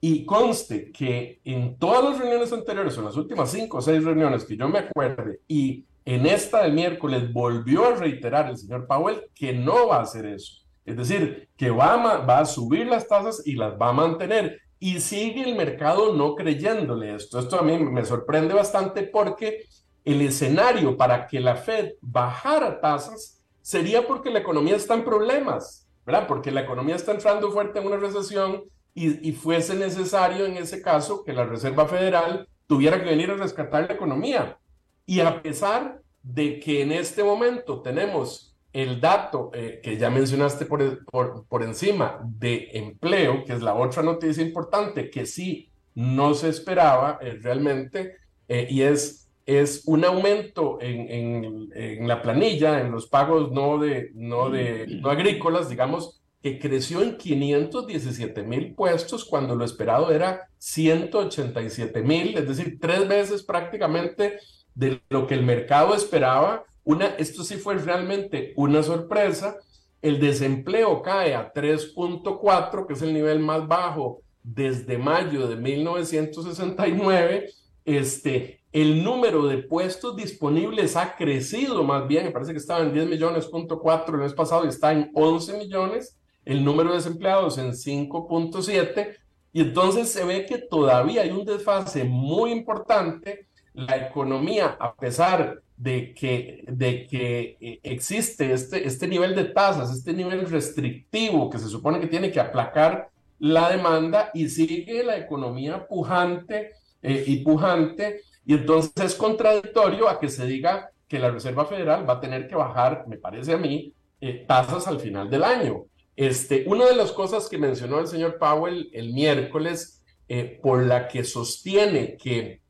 Y 0.00 0.26
conste 0.26 0.92
que 0.92 1.40
en 1.44 1.78
todas 1.78 2.04
las 2.04 2.18
reuniones 2.18 2.52
anteriores, 2.52 2.96
en 2.98 3.06
las 3.06 3.16
últimas 3.16 3.50
cinco 3.50 3.78
o 3.78 3.82
seis 3.82 4.04
reuniones 4.04 4.44
que 4.44 4.56
yo 4.56 4.68
me 4.68 4.80
acuerde, 4.80 5.40
y 5.48 5.86
en 6.04 6.26
esta 6.26 6.62
del 6.62 6.74
miércoles 6.74 7.32
volvió 7.32 7.86
a 7.86 7.96
reiterar 7.96 8.50
el 8.50 8.58
señor 8.58 8.86
Powell 8.86 9.22
que 9.34 9.54
no 9.54 9.88
va 9.88 9.96
a 9.96 10.02
hacer 10.02 10.26
eso. 10.26 10.62
Es 10.84 10.96
decir, 10.96 11.48
que 11.56 11.70
va 11.70 11.94
a, 11.94 12.18
va 12.18 12.38
a 12.38 12.44
subir 12.44 12.86
las 12.86 13.08
tasas 13.08 13.44
y 13.44 13.54
las 13.54 13.72
va 13.72 13.88
a 13.88 13.92
mantener. 13.92 14.60
Y 14.78 15.00
sigue 15.00 15.42
el 15.42 15.56
mercado 15.56 16.14
no 16.14 16.34
creyéndole 16.36 17.14
esto. 17.14 17.40
Esto 17.40 17.58
a 17.58 17.62
mí 17.62 17.76
me 17.78 18.04
sorprende 18.04 18.54
bastante 18.54 19.02
porque 19.02 19.64
el 20.06 20.22
escenario 20.22 20.96
para 20.96 21.26
que 21.26 21.40
la 21.40 21.56
Fed 21.56 21.92
bajara 22.00 22.80
tasas 22.80 23.42
sería 23.60 24.06
porque 24.06 24.30
la 24.30 24.38
economía 24.38 24.76
está 24.76 24.94
en 24.94 25.04
problemas. 25.04 25.86
¿verdad? 26.06 26.26
Porque 26.28 26.52
la 26.52 26.62
economía 26.62 26.94
está 26.94 27.12
entrando 27.12 27.50
fuerte 27.50 27.80
en 27.80 27.86
una 27.86 27.96
recesión 27.96 28.62
y, 28.94 29.32
fuese 29.32 29.74
necesario 29.74 30.46
en 30.46 30.56
ese 30.56 30.80
caso 30.80 31.22
que 31.22 31.34
la 31.34 31.44
Reserva 31.44 31.86
Federal 31.86 32.48
tuviera 32.66 32.98
que 32.98 33.10
venir 33.10 33.30
a 33.30 33.34
rescatar 33.34 33.86
la 33.86 33.94
economía. 33.94 34.58
Y 35.04 35.20
a 35.20 35.42
pesar 35.42 36.00
de 36.22 36.58
que 36.58 36.80
en 36.80 36.92
este 36.92 37.22
momento 37.22 37.82
tenemos 37.82 38.56
el 38.72 38.98
dato 38.98 39.50
eh, 39.52 39.80
que 39.82 39.98
ya 39.98 40.08
mencionaste 40.08 40.64
por, 40.64 41.04
por, 41.04 41.62
encima 41.62 42.20
de 42.24 42.70
empleo, 42.72 43.44
que 43.44 43.52
es 43.52 43.60
la 43.60 43.74
otra 43.74 44.02
noticia 44.02 44.42
importante 44.42 45.10
que 45.10 45.26
sí 45.26 45.68
no 45.94 46.32
se 46.32 46.48
esperaba 46.48 47.18
eh, 47.20 47.38
realmente, 47.42 48.16
eh, 48.48 48.66
y 48.70 48.80
es 48.80 49.25
es 49.46 49.84
un 49.86 50.04
aumento 50.04 50.78
en, 50.80 51.70
en, 51.72 52.08
la 52.08 52.20
planilla, 52.20 52.80
en 52.80 52.90
los 52.90 53.06
pagos 53.06 53.52
no, 53.52 53.78
de, 53.78 54.10
no, 54.14 54.50
de, 54.50 54.86
no 55.00 55.08
agrícolas, 55.08 55.68
digamos, 55.68 56.20
que 56.42 56.58
creció 56.58 57.00
en 57.00 57.16
517 57.16 58.42
mil 58.42 58.74
puestos 58.74 59.24
cuando 59.24 59.54
lo 59.54 59.64
esperado 59.64 60.10
era 60.10 60.48
187 60.58 62.02
mil, 62.02 62.36
es 62.36 62.48
decir, 62.48 62.78
tres 62.80 63.06
veces 63.06 63.44
prácticamente 63.44 64.38
de 64.74 65.00
lo 65.08 65.28
que 65.28 65.34
el 65.34 65.44
mercado 65.44 65.94
esperaba. 65.94 66.64
Una, 66.82 67.06
esto 67.18 67.44
sí 67.44 67.56
fue 67.56 67.76
realmente 67.76 68.52
una 68.56 68.82
sorpresa. 68.82 69.58
El 70.02 70.20
desempleo 70.20 71.02
cae 71.02 71.34
a 71.34 71.52
3.4, 71.52 72.86
que 72.86 72.94
es 72.94 73.02
el 73.02 73.14
nivel 73.14 73.40
más 73.40 73.66
bajo 73.66 74.22
desde 74.42 74.98
mayo 74.98 75.48
de 75.48 75.56
1969. 75.56 77.50
Este, 77.84 78.55
el 78.72 79.02
número 79.02 79.46
de 79.46 79.58
puestos 79.58 80.16
disponibles 80.16 80.96
ha 80.96 81.16
crecido 81.16 81.82
más 81.84 82.06
bien, 82.06 82.26
me 82.26 82.30
parece 82.30 82.52
que 82.52 82.58
estaba 82.58 82.80
en 82.80 82.92
10 82.92 83.06
millones, 83.06 83.46
punto 83.46 83.80
el 84.08 84.18
mes 84.18 84.34
pasado 84.34 84.64
y 84.64 84.68
está 84.68 84.92
en 84.92 85.10
11 85.14 85.58
millones, 85.58 86.18
el 86.44 86.64
número 86.64 86.90
de 86.90 86.96
desempleados 86.96 87.58
en 87.58 87.72
5.7 87.72 89.16
y 89.56 89.62
entonces 89.62 90.10
se 90.10 90.22
ve 90.22 90.44
que 90.44 90.58
todavía 90.58 91.22
hay 91.22 91.30
un 91.30 91.46
desfase 91.46 92.04
muy 92.04 92.52
importante. 92.52 93.46
La 93.72 93.96
economía, 93.96 94.76
a 94.78 94.94
pesar 94.94 95.62
de 95.78 96.12
que, 96.12 96.62
de 96.68 97.06
que 97.06 97.56
eh, 97.58 97.80
existe 97.82 98.52
este, 98.52 98.86
este 98.86 99.08
nivel 99.08 99.34
de 99.34 99.44
tasas, 99.44 99.90
este 99.90 100.12
nivel 100.12 100.50
restrictivo 100.50 101.48
que 101.48 101.58
se 101.58 101.68
supone 101.68 102.00
que 102.00 102.06
tiene 102.06 102.30
que 102.30 102.40
aplacar 102.40 103.08
la 103.38 103.70
demanda 103.70 104.30
y 104.34 104.50
sigue 104.50 105.02
la 105.02 105.16
economía 105.16 105.86
pujante 105.86 106.72
eh, 107.02 107.24
y 107.26 107.38
pujante, 107.38 108.20
y 108.46 108.54
entonces 108.54 108.92
es 109.04 109.14
contradictorio 109.16 110.08
a 110.08 110.20
que 110.20 110.28
se 110.28 110.46
diga 110.46 110.92
que 111.08 111.18
la 111.18 111.30
Reserva 111.30 111.66
Federal 111.66 112.08
va 112.08 112.14
a 112.14 112.20
tener 112.20 112.46
que 112.46 112.54
bajar, 112.54 113.04
me 113.08 113.18
parece 113.18 113.54
a 113.54 113.58
mí, 113.58 113.92
eh, 114.20 114.44
tasas 114.46 114.86
al 114.86 115.00
final 115.00 115.28
del 115.28 115.42
año. 115.42 115.84
Este, 116.14 116.64
una 116.66 116.86
de 116.86 116.94
las 116.94 117.10
cosas 117.10 117.48
que 117.48 117.58
mencionó 117.58 117.98
el 117.98 118.06
señor 118.06 118.38
Powell 118.38 118.88
el 118.92 119.12
miércoles, 119.12 120.02
eh, 120.28 120.60
por 120.62 120.84
la 120.84 121.08
que 121.08 121.24
sostiene 121.24 122.16
que 122.16 122.60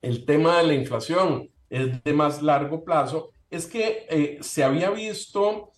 el 0.00 0.24
tema 0.24 0.58
de 0.58 0.66
la 0.66 0.74
inflación 0.74 1.50
es 1.68 2.02
de 2.02 2.12
más 2.14 2.42
largo 2.42 2.82
plazo, 2.82 3.30
es 3.50 3.66
que 3.66 4.06
eh, 4.08 4.38
se 4.40 4.64
había 4.64 4.90
visto 4.90 5.72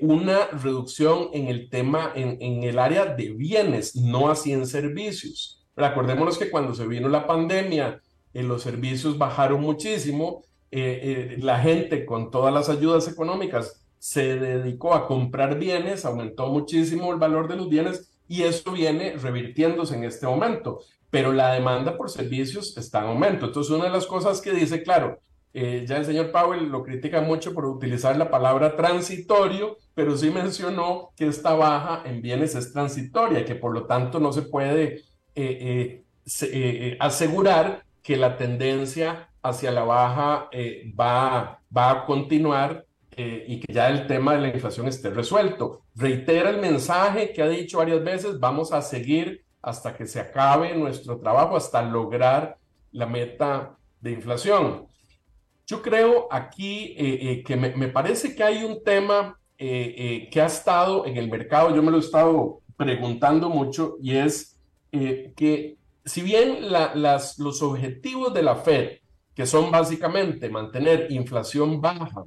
una 0.00 0.48
reducción 0.48 1.28
en 1.32 1.46
el 1.46 1.70
tema, 1.70 2.10
en, 2.16 2.38
en, 2.40 2.64
el 2.64 2.76
área 2.76 3.06
de 3.06 3.30
bienes, 3.30 3.94
no 3.94 4.28
así 4.28 4.52
en 4.52 4.66
servicios. 4.66 5.64
Recordémonos 5.76 6.38
que 6.38 6.50
cuando 6.50 6.74
se 6.74 6.88
vino 6.88 7.08
la 7.08 7.24
pandemia 7.24 8.00
los 8.32 8.62
servicios 8.62 9.18
bajaron 9.18 9.60
muchísimo, 9.60 10.42
eh, 10.72 11.34
eh, 11.34 11.36
la 11.40 11.58
gente 11.58 12.06
con 12.06 12.30
todas 12.30 12.54
las 12.54 12.68
ayudas 12.68 13.08
económicas 13.08 13.84
se 13.98 14.38
dedicó 14.38 14.94
a 14.94 15.06
comprar 15.06 15.58
bienes, 15.58 16.04
aumentó 16.04 16.46
muchísimo 16.46 17.12
el 17.12 17.18
valor 17.18 17.48
de 17.48 17.56
los 17.56 17.68
bienes 17.68 18.12
y 18.28 18.44
eso 18.44 18.72
viene 18.72 19.16
revirtiéndose 19.16 19.96
en 19.96 20.04
este 20.04 20.26
momento, 20.26 20.80
pero 21.10 21.32
la 21.32 21.52
demanda 21.52 21.96
por 21.96 22.08
servicios 22.08 22.76
está 22.76 23.00
en 23.00 23.06
aumento. 23.06 23.46
Entonces, 23.46 23.72
una 23.72 23.86
de 23.86 23.90
las 23.90 24.06
cosas 24.06 24.40
que 24.40 24.52
dice, 24.52 24.84
claro, 24.84 25.18
eh, 25.52 25.84
ya 25.88 25.96
el 25.96 26.04
señor 26.04 26.30
Powell 26.30 26.68
lo 26.68 26.84
critica 26.84 27.20
mucho 27.20 27.52
por 27.52 27.66
utilizar 27.66 28.16
la 28.16 28.30
palabra 28.30 28.76
transitorio, 28.76 29.76
pero 29.94 30.16
sí 30.16 30.30
mencionó 30.30 31.10
que 31.16 31.26
esta 31.26 31.54
baja 31.54 32.08
en 32.08 32.22
bienes 32.22 32.54
es 32.54 32.72
transitoria, 32.72 33.44
que 33.44 33.56
por 33.56 33.74
lo 33.74 33.86
tanto 33.86 34.20
no 34.20 34.32
se 34.32 34.42
puede 34.42 35.02
asegurar 37.00 37.82
que 38.02 38.16
la 38.16 38.36
tendencia 38.36 39.30
hacia 39.42 39.70
la 39.70 39.84
baja 39.84 40.48
eh, 40.52 40.92
va, 40.98 41.60
va 41.74 41.90
a 41.90 42.04
continuar 42.04 42.84
eh, 43.16 43.44
y 43.48 43.60
que 43.60 43.72
ya 43.72 43.88
el 43.88 44.06
tema 44.06 44.34
de 44.34 44.40
la 44.40 44.48
inflación 44.48 44.88
esté 44.88 45.10
resuelto. 45.10 45.82
Reitera 45.94 46.50
el 46.50 46.60
mensaje 46.60 47.32
que 47.32 47.42
ha 47.42 47.48
dicho 47.48 47.78
varias 47.78 48.02
veces, 48.02 48.38
vamos 48.38 48.72
a 48.72 48.82
seguir 48.82 49.44
hasta 49.62 49.94
que 49.94 50.06
se 50.06 50.20
acabe 50.20 50.74
nuestro 50.74 51.18
trabajo, 51.18 51.56
hasta 51.56 51.82
lograr 51.82 52.56
la 52.92 53.06
meta 53.06 53.76
de 54.00 54.12
inflación. 54.12 54.86
Yo 55.66 55.82
creo 55.82 56.28
aquí 56.30 56.94
eh, 56.96 57.42
que 57.44 57.56
me, 57.56 57.74
me, 57.76 57.88
parece 57.88 58.34
que 58.34 58.42
hay 58.42 58.64
un 58.64 58.82
tema 58.82 59.36
que 59.58 60.40
ha 60.40 60.46
estado 60.46 61.04
en 61.04 61.18
el 61.18 61.28
mercado, 61.28 61.76
yo 61.76 61.82
me 61.82 61.90
lo 61.90 61.98
he 61.98 62.00
estado 62.00 62.62
preguntando 62.78 63.50
mucho, 63.50 63.96
y 64.00 64.16
es 64.16 64.58
que 64.90 65.76
si 66.04 66.22
bien 66.22 66.58
los 67.38 67.62
objetivos 67.62 68.32
de 68.32 68.42
la 68.42 68.56
Fed, 68.56 68.98
que 69.34 69.46
son 69.46 69.70
básicamente 69.70 70.48
mantener 70.48 71.10
inflación 71.10 71.80
baja 71.80 72.24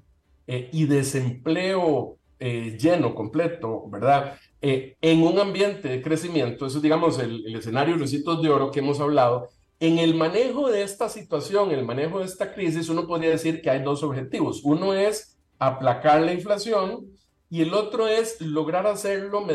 eh, 0.47 0.69
y 0.71 0.85
desempleo 0.85 2.17
eh, 2.39 2.77
lleno, 2.79 3.13
completo, 3.13 3.87
¿verdad? 3.89 4.37
Eh, 4.61 4.97
en 5.01 5.23
un 5.23 5.39
ambiente 5.39 5.89
de 5.89 6.01
crecimiento, 6.01 6.65
eso 6.65 6.77
es, 6.77 6.83
digamos, 6.83 7.19
el, 7.19 7.45
el 7.45 7.55
escenario 7.55 7.97
recitos 7.97 8.41
de 8.41 8.49
oro 8.49 8.71
que 8.71 8.79
hemos 8.79 8.99
hablado, 8.99 9.49
En 9.79 9.97
el 9.99 10.15
manejo 10.15 10.69
de 10.69 10.83
esta 10.83 11.09
situación, 11.09 11.71
el 11.71 11.83
manejo 11.83 12.19
de 12.19 12.25
esta 12.25 12.53
crisis, 12.53 12.89
uno 12.89 13.05
podría 13.05 13.31
decir 13.31 13.61
que 13.61 13.69
hay 13.69 13.83
dos 13.83 14.01
objetivos. 14.01 14.61
Uno 14.63 14.93
es 14.93 15.37
aplacar 15.59 16.21
la 16.21 16.33
inflación 16.33 17.05
y 17.49 17.61
el 17.61 17.73
otro 17.73 18.07
es 18.07 18.39
lograr 18.41 18.87
hacerlo 18.87 19.45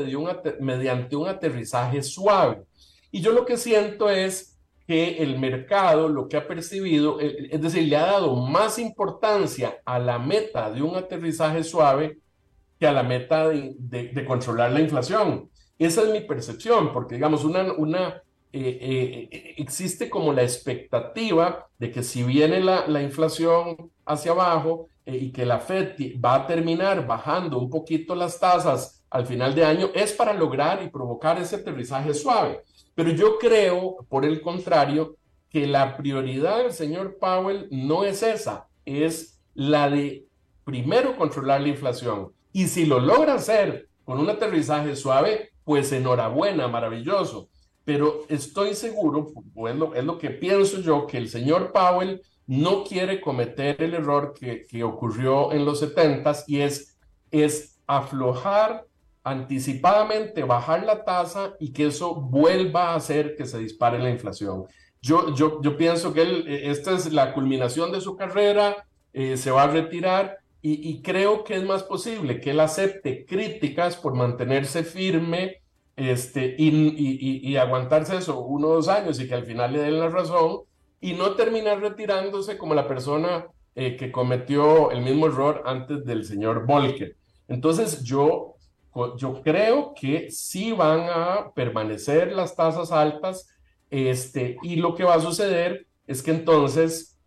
mediante 0.61 1.17
un 1.17 1.29
aterrizaje 1.29 2.03
suave. 2.03 2.63
Y 3.11 3.21
yo 3.21 3.33
lo 3.33 3.45
que 3.45 3.57
siento 3.57 4.11
es 4.11 4.59
que 4.89 5.19
el 5.23 5.39
mercado 5.39 6.09
lo 6.09 6.29
que 6.29 6.39
ha 6.39 6.49
percibido, 6.49 7.21
eh, 7.21 7.49
es 7.51 7.61
decir, 7.61 7.87
le 7.89 7.97
ha 7.97 8.07
dado 8.07 8.37
más 8.37 8.79
importancia 8.79 9.81
a 9.85 9.99
la 9.99 10.19
meta 10.19 10.71
de 10.71 10.83
un 10.83 10.97
aterrizaje 10.97 11.63
suave 11.63 12.21
que 12.81 12.87
a 12.87 12.93
la 12.93 13.03
meta 13.03 13.49
de, 13.49 14.25
controlar 14.27 14.73
la 14.73 14.81
inflación. 14.81 15.51
Esa 15.79 16.03
es 16.03 16.11
mi 16.11 16.21
percepción, 16.21 16.93
porque 16.93 17.17
digamos, 17.17 17.45
una, 17.45 17.73
una, 17.75 18.23
eh, 18.51 19.29
eh, 19.31 19.55
existe 19.59 20.09
como 20.09 20.33
la 20.33 20.43
expectativa 20.43 21.69
de 21.79 21.91
que 21.91 22.03
si 22.03 22.23
viene 22.23 22.61
la, 22.61 22.87
la 22.87 23.03
inflación 23.03 23.91
hacia 24.07 24.33
abajo 24.33 24.89
y 25.05 25.33
que 25.33 25.45
la 25.45 25.59
Fed 25.59 25.97
va 26.25 26.35
a 26.35 26.47
terminar 26.47 27.07
bajando 27.07 27.59
un 27.59 27.69
poquito 27.69 28.15
las 28.15 28.41
tasas 28.41 29.05
al 29.11 29.27
final 29.27 29.55
de 29.55 29.65
año, 29.65 29.91
es 29.95 30.13
para 30.13 30.33
lograr 30.33 30.83
y 30.83 30.89
provocar 30.89 31.39
ese 31.39 31.57
aterrizaje 31.57 32.15
suave. 32.15 32.63
Pero 32.99 33.13
yo 33.13 33.39
creo, 33.39 34.05
por 34.09 34.25
el 34.25 34.41
contrario, 34.41 35.19
que 35.49 35.69
la 35.69 35.97
prioridad 35.97 36.59
del 36.59 36.73
señor 36.73 37.17
Powell 37.21 37.69
no 37.71 38.03
es 38.03 38.25
esa, 38.25 38.67
es 38.85 39.41
la 39.55 39.89
de 39.89 40.27
primero 40.65 41.17
controlar 41.17 41.61
la 41.61 41.69
inflación. 41.69 42.33
Y 42.53 42.67
si 42.67 42.87
lo 42.87 42.99
logra 42.99 43.35
hacer 43.35 43.89
con 44.03 44.19
un 44.19 44.29
aterrizaje 44.29 44.97
suave, 44.97 45.51
pues 45.63 45.93
enhorabuena, 45.93 46.67
maravilloso. 46.67 47.49
Pero 47.85 48.25
estoy 48.29 48.75
seguro, 48.75 49.29
o 49.55 49.69
es 49.69 49.77
lo, 50.05 50.19
que 50.19 50.31
pienso 50.31 50.81
yo, 50.81 51.07
que 51.07 51.19
el 51.19 51.29
señor 51.29 51.71
Powell 51.71 52.21
no 52.49 52.83
quiere 52.83 53.21
cometer 53.21 53.81
el 53.81 53.95
error 53.95 54.35
que, 54.37 54.67
que 54.69 54.83
ocurrió 54.83 55.53
en 55.53 55.65
los 55.65 55.79
70 55.79 56.33
y 56.49 56.63
es, 56.63 56.99
es 57.31 57.79
aflojar 57.87 58.88
anticipadamente 59.31 60.43
bajar 60.45 60.85
la 60.85 61.05
tasa 61.05 61.55
y 61.59 61.73
que 61.73 61.87
eso 61.87 62.15
vuelva 62.15 62.91
a 62.91 62.97
hacer 62.97 63.37
que 63.37 63.47
se 63.47 63.59
dispare 63.59 63.99
la 63.99 64.11
inflación. 64.11 64.65
Yo, 65.01 65.35
yo, 65.35 65.61
yo 65.63 65.77
pienso 65.77 66.13
que 66.13 66.23
él, 66.23 66.45
eh, 66.49 66.71
esta 66.71 66.93
es 66.93 67.13
la 67.13 67.33
culminación 67.33 67.93
de 67.93 68.01
su 68.01 68.17
carrera, 68.17 68.87
eh, 69.13 69.37
se 69.37 69.51
va 69.51 69.65
a 69.65 69.69
retirar 69.69 70.39
y, 70.61 71.01
creo 71.03 71.45
que 71.45 71.55
es 71.55 71.63
más 71.63 71.85
posible 71.85 72.41
que 72.41 72.51
él 72.51 72.61
acepte 72.61 73.25
críticas 73.25 73.97
por 73.97 74.15
mantenerse 74.15 74.83
firme 74.83 75.63
este, 75.97 76.57
y, 76.59 77.49
y, 77.49 77.57
aguantarse 77.57 78.17
eso 78.17 78.41
uno 78.41 78.69
o 78.69 78.75
dos 78.75 78.89
años 78.89 79.21
y 79.21 79.29
que 79.29 79.35
al 79.35 79.47
final 79.47 79.73
le 79.73 79.79
den 79.79 80.01
la 80.01 80.09
razón 80.09 80.63
y 81.01 81.13
no 81.13 81.37
terminar 81.37 81.81
retirándose 81.81 82.59
como 82.59 82.75
la 82.75 82.89
persona 82.89 83.47
eh, 83.77 83.97
que 83.97 84.11
cometió 84.11 84.91
el 84.91 85.03
mismo 85.03 85.27
error 85.27 85.63
antes 85.65 86.05
del 86.05 86.25
señor 86.25 86.67
Volcker. 86.67 87.17
Entonces 87.47 88.03
yo 88.03 88.57
yo 89.17 89.43
creo 89.43 89.95
que 89.95 90.31
sí 90.31 90.73
van 90.73 91.09
a 91.09 91.53
permanecer 91.55 92.33
las 92.33 92.57
tasas 92.57 92.93
altas 92.93 93.49
este, 93.91 94.57
y 94.63 94.77
lo 94.77 94.95
que 94.95 95.05
va 95.05 95.15
a 95.15 95.21
suceder 95.21 95.87
es 96.07 96.23
que 96.23 96.31
entonces 96.31 97.19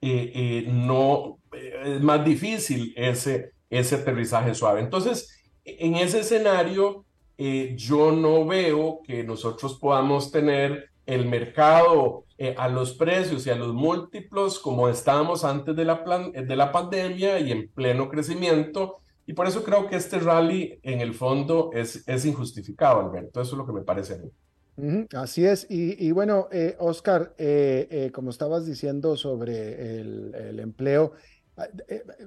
eh, 0.00 0.32
eh, 0.34 0.64
no 0.68 1.38
es 1.84 2.00
más 2.00 2.24
difícil 2.24 2.92
ese, 2.96 3.52
ese 3.70 3.96
aterrizaje 3.96 4.54
suave. 4.54 4.80
Entonces, 4.80 5.42
en 5.64 5.96
ese 5.96 6.20
escenario, 6.20 7.04
eh, 7.38 7.74
yo 7.76 8.12
no 8.12 8.44
veo 8.44 9.00
que 9.04 9.22
nosotros 9.22 9.78
podamos 9.78 10.30
tener 10.30 10.90
el 11.06 11.26
mercado 11.26 12.24
a 12.56 12.68
los 12.68 12.94
precios 12.94 13.46
y 13.46 13.50
a 13.50 13.54
los 13.54 13.72
múltiplos 13.72 14.58
como 14.58 14.88
estábamos 14.88 15.44
antes 15.44 15.76
de 15.76 15.84
la, 15.84 16.02
plan 16.02 16.32
de 16.32 16.56
la 16.56 16.72
pandemia 16.72 17.38
y 17.38 17.52
en 17.52 17.68
pleno 17.68 18.08
crecimiento 18.08 18.98
y 19.26 19.34
por 19.34 19.46
eso 19.46 19.62
creo 19.62 19.88
que 19.88 19.96
este 19.96 20.18
rally 20.18 20.80
en 20.82 21.00
el 21.00 21.14
fondo 21.14 21.70
es, 21.72 22.06
es 22.08 22.24
injustificado, 22.24 23.00
Alberto. 23.00 23.40
Eso 23.40 23.52
es 23.52 23.58
lo 23.58 23.66
que 23.66 23.72
me 23.72 23.82
parece 23.82 24.14
a 24.14 24.18
mí. 24.18 25.08
así 25.14 25.44
es. 25.44 25.66
Y, 25.68 26.10
bueno, 26.10 26.48
eh, 26.50 26.76
Oscar, 26.80 27.34
eh, 27.38 27.86
eh, 27.90 28.10
como 28.12 28.30
estabas 28.30 28.66
diciendo 28.66 29.16
sobre 29.16 30.00
el, 30.00 30.58
empleo, 30.58 31.12
ah, 31.56 31.68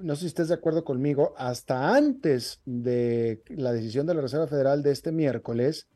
no 0.00 0.14
sé 0.14 0.22
si 0.22 0.26
estés 0.28 0.48
de 0.48 0.54
acuerdo 0.54 0.84
conmigo, 0.84 1.34
hasta 1.36 1.94
antes 1.94 2.62
de 2.64 3.42
la 3.48 3.72
decisión 3.72 4.06
de 4.06 4.14
la 4.14 4.22
Reserva 4.22 4.46
Federal 4.46 4.82
de 4.82 4.92
este 4.92 5.12
miércoles, 5.12 5.88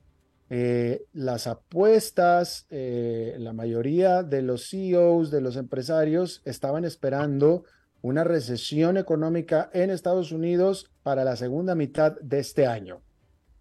las 1.12 1.46
apuestas, 1.46 2.66
la 2.70 3.52
mayoría 3.52 4.24
de 4.24 4.42
los 4.42 4.68
CEOs, 4.68 5.30
de 5.30 5.40
los 5.40 5.56
empresarios, 5.56 6.42
estaban 6.44 6.84
esperando 6.84 7.62
una 8.02 8.24
recesión 8.24 8.96
económica 8.96 9.70
en 9.72 9.90
Estados 9.90 10.32
Unidos 10.32 10.90
para 11.02 11.24
la 11.24 11.36
segunda 11.36 11.74
mitad 11.74 12.18
de 12.20 12.38
este 12.38 12.66
año. 12.66 13.02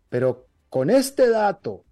Pero 0.10 0.48
con 0.70 0.90
este 0.90 1.30
dato 1.30 1.84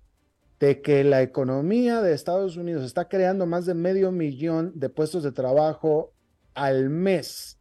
de 0.60 0.82
que 0.82 1.04
la 1.04 1.22
economía 1.22 2.02
de 2.02 2.14
Estados 2.14 2.58
Unidos 2.58 2.84
está 2.84 3.08
creando 3.08 3.46
más 3.46 3.66
de 3.66 3.74
medio 3.74 4.12
millón 4.12 4.72
de 4.76 4.90
puestos 4.90 5.24
de 5.24 5.32
trabajo 5.32 6.14
al 6.54 6.90
mes, 6.90 7.58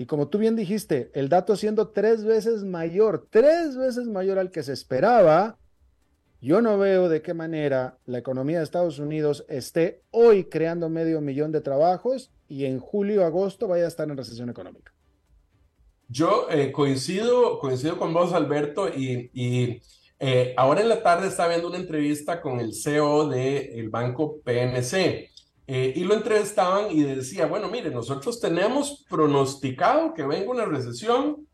y 0.00 0.06
como 0.06 0.28
tú 0.28 0.38
bien 0.38 0.56
dijiste, 0.56 1.10
el 1.12 1.28
dato 1.28 1.56
siendo 1.56 1.88
tres 1.88 2.24
veces 2.24 2.64
mayor, 2.64 3.26
tres 3.28 3.76
veces 3.76 4.06
mayor 4.06 4.38
al 4.38 4.50
que 4.50 4.62
se 4.62 4.72
esperaba, 4.72 5.58
yo 6.40 6.62
no 6.62 6.78
veo 6.78 7.10
de 7.10 7.20
qué 7.20 7.34
manera 7.34 7.98
la 8.06 8.16
economía 8.16 8.56
de 8.56 8.64
Estados 8.64 8.98
Unidos 8.98 9.44
esté 9.46 10.02
hoy 10.10 10.44
creando 10.44 10.88
medio 10.88 11.20
millón 11.20 11.52
de 11.52 11.60
trabajos 11.60 12.30
y 12.50 12.64
en 12.64 12.80
julio, 12.80 13.24
agosto 13.24 13.68
vaya 13.68 13.84
a 13.84 13.88
estar 13.88 14.10
en 14.10 14.16
recesión 14.16 14.50
económica. 14.50 14.92
Yo 16.08 16.48
eh, 16.50 16.72
coincido, 16.72 17.60
coincido 17.60 17.96
con 17.96 18.12
vos, 18.12 18.32
Alberto, 18.32 18.88
y, 18.88 19.30
y 19.32 19.80
eh, 20.18 20.52
ahora 20.56 20.80
en 20.80 20.88
la 20.88 21.02
tarde 21.02 21.28
estaba 21.28 21.50
viendo 21.50 21.68
una 21.68 21.78
entrevista 21.78 22.42
con 22.42 22.58
el 22.58 22.74
CEO 22.74 23.28
del 23.28 23.88
banco 23.88 24.40
PNC. 24.44 25.30
Eh, 25.72 25.92
y 25.94 26.02
lo 26.02 26.14
entrevistaban 26.14 26.90
y 26.90 27.04
decía, 27.04 27.46
bueno, 27.46 27.68
mire, 27.68 27.90
nosotros 27.90 28.40
tenemos 28.40 29.06
pronosticado 29.08 30.12
que 30.12 30.26
venga 30.26 30.50
una 30.50 30.64
recesión, 30.64 31.46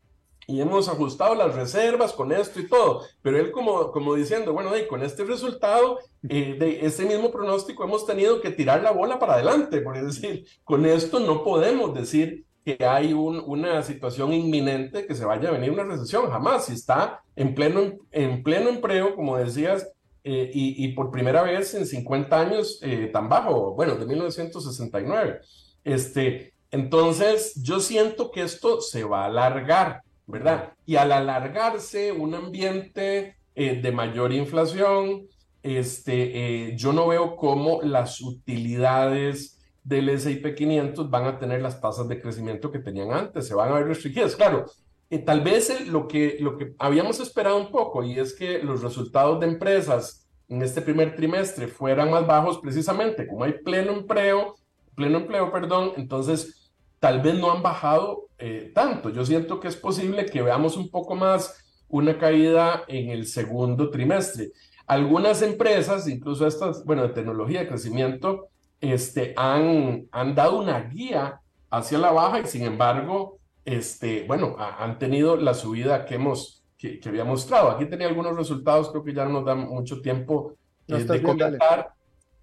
y 0.47 0.61
hemos 0.61 0.87
ajustado 0.87 1.35
las 1.35 1.53
reservas 1.53 2.13
con 2.13 2.31
esto 2.31 2.61
y 2.61 2.67
todo, 2.67 3.03
pero 3.21 3.37
él 3.37 3.51
como, 3.51 3.91
como 3.91 4.15
diciendo, 4.15 4.53
bueno, 4.53 4.71
con 4.89 5.03
este 5.03 5.25
resultado, 5.25 5.99
eh, 6.29 6.55
de 6.57 6.85
ese 6.85 7.05
mismo 7.05 7.31
pronóstico 7.31 7.83
hemos 7.83 8.05
tenido 8.05 8.39
que 8.39 8.51
tirar 8.51 8.81
la 8.81 8.91
bola 8.91 9.19
para 9.19 9.33
adelante, 9.33 9.81
por 9.81 10.01
decir, 10.01 10.45
con 10.63 10.85
esto 10.85 11.19
no 11.19 11.43
podemos 11.43 11.93
decir 11.93 12.45
que 12.63 12.85
hay 12.85 13.11
un, 13.11 13.43
una 13.45 13.83
situación 13.83 14.31
inminente 14.31 15.05
que 15.05 15.15
se 15.15 15.25
vaya 15.25 15.49
a 15.49 15.51
venir 15.51 15.71
una 15.71 15.83
recesión, 15.83 16.29
jamás, 16.29 16.65
si 16.65 16.73
está 16.73 17.21
en 17.35 17.53
pleno, 17.53 17.97
en 18.11 18.41
pleno 18.41 18.69
empleo, 18.69 19.15
como 19.15 19.37
decías, 19.37 19.89
eh, 20.23 20.49
y, 20.53 20.83
y, 20.83 20.89
por 20.93 21.11
primera 21.11 21.43
vez 21.43 21.73
en 21.73 21.85
50 21.85 22.37
años 22.39 22.79
eh, 22.81 23.09
tan 23.13 23.29
bajo, 23.29 23.73
bueno, 23.73 23.95
de 23.95 24.05
1969. 24.05 25.39
Este, 25.85 26.53
entonces, 26.71 27.53
yo 27.63 27.79
siento 27.79 28.31
que 28.31 28.41
esto 28.41 28.81
se 28.81 29.05
va 29.05 29.23
a 29.23 29.27
alargar. 29.27 30.01
¿Verdad? 30.27 30.73
Y 30.85 30.97
al 30.97 31.11
alargarse 31.11 32.11
un 32.11 32.35
ambiente 32.35 33.37
eh, 33.55 33.81
de 33.81 33.91
mayor 33.91 34.33
inflación, 34.33 35.27
este, 35.63 36.67
eh, 36.69 36.77
yo 36.77 36.93
no 36.93 37.07
veo 37.07 37.35
cómo 37.35 37.81
las 37.81 38.21
utilidades 38.21 39.57
del 39.83 40.09
S&P 40.09 40.53
500 40.53 41.09
van 41.09 41.25
a 41.25 41.39
tener 41.39 41.61
las 41.61 41.79
tasas 41.79 42.07
de 42.09 42.21
crecimiento 42.21 42.71
que 42.71 42.79
tenían 42.79 43.11
antes, 43.11 43.47
se 43.47 43.55
van 43.55 43.69
a 43.69 43.75
ver 43.75 43.87
restringidas. 43.87 44.35
Claro, 44.35 44.65
eh, 45.09 45.19
tal 45.19 45.41
vez 45.41 45.87
lo, 45.87 46.07
que, 46.07 46.37
lo 46.41 46.57
que 46.57 46.75
habíamos 46.77 47.21
esperado 47.21 47.57
un 47.57 47.71
poco 47.71 48.03
y 48.03 48.19
es 48.19 48.33
que 48.33 48.61
los 48.61 48.83
resultados 48.83 49.39
de 49.39 49.47
empresas 49.47 50.27
en 50.49 50.61
este 50.61 50.81
primer 50.81 51.15
trimestre 51.15 51.67
fueran 51.67 52.11
más 52.11 52.27
bajos 52.27 52.59
precisamente, 52.59 53.27
como 53.27 53.45
hay 53.45 53.53
pleno 53.53 53.93
empleo, 53.93 54.55
pleno 54.95 55.19
empleo, 55.19 55.51
perdón, 55.51 55.93
entonces 55.95 56.56
tal 56.99 57.21
vez 57.21 57.35
no 57.35 57.51
han 57.51 57.61
bajado 57.61 58.27
eh, 58.37 58.71
tanto. 58.73 59.09
Yo 59.09 59.25
siento 59.25 59.59
que 59.59 59.67
es 59.67 59.75
posible 59.75 60.25
que 60.25 60.41
veamos 60.41 60.77
un 60.77 60.89
poco 60.89 61.15
más 61.15 61.63
una 61.89 62.17
caída 62.17 62.83
en 62.87 63.09
el 63.09 63.27
segundo 63.27 63.89
trimestre. 63.89 64.51
Algunas 64.85 65.41
empresas, 65.41 66.07
incluso 66.07 66.47
estas, 66.47 66.83
bueno, 66.85 67.03
de 67.03 67.09
tecnología 67.09 67.61
de 67.61 67.67
crecimiento, 67.67 68.49
este, 68.79 69.33
han, 69.35 70.07
han 70.11 70.35
dado 70.35 70.59
una 70.59 70.79
guía 70.81 71.41
hacia 71.69 71.97
la 71.97 72.11
baja 72.11 72.39
y 72.39 72.47
sin 72.47 72.63
embargo, 72.63 73.39
este, 73.65 74.25
bueno, 74.27 74.55
han 74.57 74.97
tenido 74.97 75.35
la 75.35 75.53
subida 75.53 76.05
que 76.05 76.15
hemos, 76.15 76.63
que, 76.77 77.01
había 77.05 77.25
mostrado. 77.25 77.71
Aquí 77.71 77.85
tenía 77.85 78.07
algunos 78.07 78.35
resultados, 78.35 78.89
creo 78.89 79.03
que 79.03 79.13
ya 79.13 79.25
no 79.25 79.31
nos 79.31 79.45
da 79.45 79.55
mucho 79.55 80.01
tiempo 80.01 80.53
eh, 80.87 81.03
de 81.03 81.21
comentar. 81.21 81.96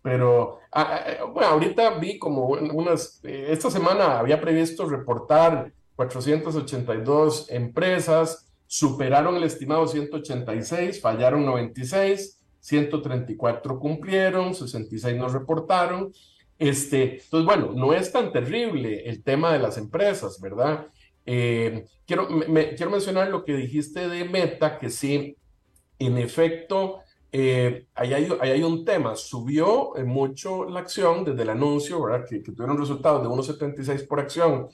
Pero 0.05 0.59
ah, 0.71 0.87
ah, 0.91 1.11
eh, 1.11 1.19
bueno, 1.33 1.49
ahorita 1.49 1.99
vi 1.99 2.19
como 2.19 2.49
unas, 2.49 3.21
eh, 3.25 3.47
esta 3.49 3.71
semana 3.71 4.19
había 4.19 4.39
previsto 4.39 4.87
reportar 4.87 5.73
482 5.97 7.51
empresas, 7.51 8.53
superaron 8.67 9.37
el 9.37 9.45
estimado 9.45 9.87
186, 9.87 11.01
fallaron 11.01 11.47
96, 11.47 12.39
134 12.61 13.79
cumplieron, 13.81 14.55
66 14.55 15.17
no 15.17 15.29
reportaron. 15.29 16.13
Este, 16.59 17.23
entonces, 17.23 17.47
bueno, 17.47 17.73
no 17.75 17.95
es 17.95 18.13
tan 18.13 18.31
terrible 18.31 19.09
el 19.09 19.23
tema 19.23 19.55
de 19.55 19.59
las 19.59 19.79
empresas, 19.79 20.39
¿verdad? 20.39 20.87
Eh, 21.25 21.87
quiero, 22.07 22.29
quiero 22.77 22.91
mencionar 22.91 23.31
lo 23.31 23.43
que 23.43 23.57
dijiste 23.57 24.07
de 24.07 24.27
Meta, 24.27 24.79
que 24.79 24.91
sí, 24.91 25.39
en 25.99 26.19
efecto, 26.19 27.04
eh, 27.37 27.89
ahí, 27.97 28.13
hay, 28.13 28.29
hay, 28.41 28.63
un 28.63 28.85
tema, 28.85 29.17
subió 29.17 29.97
eh, 29.97 30.05
mucho 30.05 30.67
la 30.67 30.79
acción 30.79 31.25
desde 31.25 31.43
el 31.43 31.51
anuncio. 31.51 32.07
Que, 32.29 32.41
que 32.45 32.53
tuvieron 32.53 32.79
resultados 32.79 33.23
de 33.23 33.29
1,76 33.29 34.07
por 34.07 34.21
acción. 34.21 34.69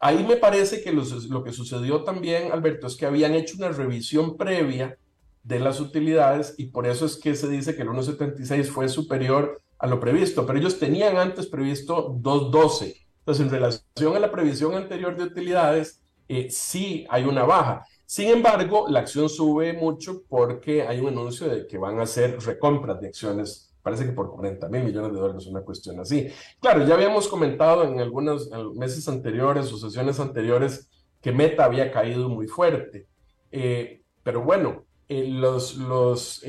ahí 0.00 0.24
me 0.24 0.36
parece 0.36 0.82
que 0.82 0.90
lo 0.90 1.44
que 1.44 1.52
sucedió 1.52 2.02
también, 2.02 2.50
Alberto, 2.50 2.86
es 2.86 2.96
que 2.96 3.04
habían 3.04 3.34
hecho 3.34 3.56
una 3.58 3.68
revisión 3.68 4.38
previa 4.38 4.96
de 5.42 5.60
las 5.60 5.80
utilidades 5.80 6.54
y 6.56 6.66
por 6.66 6.86
eso 6.86 7.04
es 7.04 7.16
que 7.18 7.34
se 7.34 7.46
dice 7.46 7.76
que 7.76 7.82
el 7.82 7.88
1,76 7.88 8.64
fue 8.68 8.88
superior 8.88 9.60
a 9.78 9.86
lo 9.86 10.00
previsto, 10.00 10.46
pero 10.46 10.58
ellos 10.58 10.78
tenían 10.78 11.18
antes 11.18 11.46
previsto 11.46 12.08
2,12. 12.14 12.96
Entonces, 13.18 13.44
en 13.44 13.50
relación 13.50 14.16
a 14.16 14.20
la 14.20 14.32
previsión 14.32 14.74
anterior 14.74 15.14
de 15.14 15.24
utilidades, 15.24 16.00
eh, 16.28 16.48
sí 16.50 17.04
hay 17.10 17.24
una 17.24 17.42
baja. 17.44 17.84
Sin 18.12 18.28
embargo, 18.28 18.88
la 18.90 19.00
acción 19.00 19.30
sube 19.30 19.72
mucho 19.72 20.24
porque 20.28 20.82
hay 20.82 21.00
un 21.00 21.08
anuncio 21.08 21.48
de 21.48 21.66
que 21.66 21.78
van 21.78 21.98
a 21.98 22.02
hacer 22.02 22.38
recompras 22.40 23.00
de 23.00 23.06
acciones, 23.06 23.74
parece 23.80 24.04
que 24.04 24.12
por 24.12 24.30
40 24.30 24.68
mil 24.68 24.84
millones 24.84 25.14
de 25.14 25.18
dólares, 25.18 25.46
una 25.46 25.62
cuestión 25.62 25.98
así. 25.98 26.28
Claro, 26.60 26.86
ya 26.86 26.92
habíamos 26.92 27.26
comentado 27.26 27.84
en 27.84 28.00
algunos 28.00 28.50
meses 28.74 29.08
anteriores 29.08 29.72
o 29.72 29.78
sesiones 29.78 30.20
anteriores 30.20 30.90
que 31.22 31.32
Meta 31.32 31.64
había 31.64 31.90
caído 31.90 32.28
muy 32.28 32.48
fuerte. 32.48 33.06
Eh, 33.50 34.02
pero 34.22 34.42
bueno, 34.42 34.84
eh, 35.08 35.26
los, 35.26 35.78
los 35.78 36.44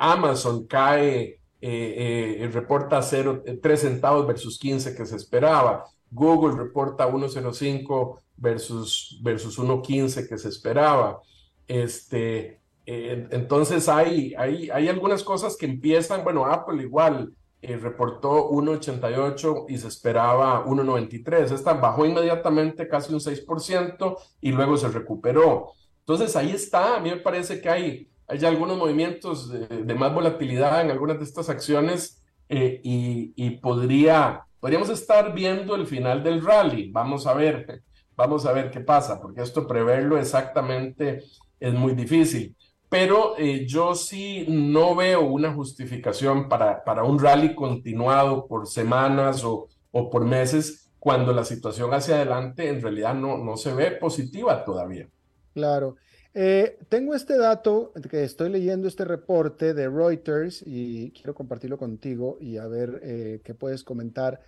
Amazon 0.00 0.66
cae 0.66 1.38
eh, 1.66 2.42
eh, 2.42 2.48
reporta 2.48 3.00
0, 3.00 3.42
3 3.62 3.80
centavos 3.80 4.26
versus 4.26 4.58
15 4.58 4.94
que 4.94 5.06
se 5.06 5.16
esperaba. 5.16 5.86
Google 6.14 6.56
reporta 6.56 7.08
1.05 7.08 8.20
versus, 8.36 9.20
versus 9.22 9.58
1.15 9.58 10.28
que 10.28 10.38
se 10.38 10.48
esperaba. 10.48 11.20
Este, 11.68 12.60
eh, 12.86 13.28
entonces 13.30 13.88
hay, 13.88 14.34
hay, 14.36 14.88
algunas 14.88 15.22
cosas 15.22 15.56
que 15.56 15.66
empiezan, 15.66 16.24
bueno, 16.24 16.46
Apple 16.46 16.82
igual 16.82 17.34
reportó 17.62 18.50
1.88 18.50 19.66
y 19.68 19.78
se 19.78 19.88
esperaba 19.88 20.64
1.93. 20.66 21.50
Esta 21.50 21.74
bajó 21.74 22.06
inmediatamente 22.06 22.88
casi 22.88 23.12
un 23.12 23.20
6% 23.20 24.16
y 24.40 24.52
luego 24.52 24.76
se 24.76 24.88
recuperó. 24.88 25.72
Entonces 26.00 26.36
ahí 26.36 26.50
está, 26.50 26.96
a 26.96 27.00
mí 27.00 27.10
me 27.10 27.16
parece 27.16 27.60
que 27.60 27.68
hay 27.70 28.08
hay 28.26 28.44
algunos 28.44 28.78
movimientos 28.78 29.50
de, 29.50 29.94
más 29.94 30.14
volatilidad 30.14 30.80
en 30.80 30.90
algunas 30.90 31.18
de 31.18 31.24
estas 31.24 31.48
acciones 31.50 32.22
eh, 32.48 32.80
y, 32.82 33.50
podría, 33.58 34.44
podríamos 34.64 34.88
estar 34.88 35.34
viendo 35.34 35.74
el 35.74 35.86
final 35.86 36.24
del 36.24 36.42
rally. 36.42 36.90
Vamos 36.90 37.26
a 37.26 37.34
ver, 37.34 37.82
vamos 38.16 38.46
a 38.46 38.52
ver 38.52 38.70
qué 38.70 38.80
pasa, 38.80 39.20
porque 39.20 39.42
esto 39.42 39.66
preverlo 39.66 40.16
exactamente 40.16 41.22
es 41.60 41.74
muy 41.74 41.92
difícil. 41.94 42.56
Pero 42.88 43.36
eh, 43.36 43.66
yo 43.66 43.94
sí 43.94 44.46
no 44.48 44.94
veo 44.94 45.20
una 45.20 45.52
justificación 45.52 46.48
para, 46.48 46.82
para 46.82 47.04
un 47.04 47.18
rally 47.18 47.54
continuado 47.54 48.46
por 48.46 48.66
semanas 48.66 49.44
o, 49.44 49.68
o 49.92 50.08
por 50.08 50.24
meses 50.24 50.90
cuando 50.98 51.34
la 51.34 51.44
situación 51.44 51.92
hacia 51.92 52.14
adelante 52.14 52.66
en 52.66 52.80
realidad 52.80 53.12
no, 53.12 53.36
no 53.36 53.58
se 53.58 53.74
ve 53.74 53.90
positiva 53.90 54.64
todavía. 54.64 55.06
Claro. 55.52 55.96
Eh, 56.36 56.78
tengo 56.88 57.14
este 57.14 57.38
dato 57.38 57.92
que 58.10 58.24
estoy 58.24 58.50
leyendo 58.50 58.88
este 58.88 59.04
reporte 59.04 59.72
de 59.72 59.88
Reuters 59.88 60.64
y 60.66 61.12
quiero 61.12 61.32
compartirlo 61.32 61.78
contigo 61.78 62.38
y 62.40 62.56
a 62.56 62.66
ver 62.66 63.00
eh, 63.04 63.40
qué 63.44 63.54
puedes 63.54 63.84
comentar. 63.84 64.40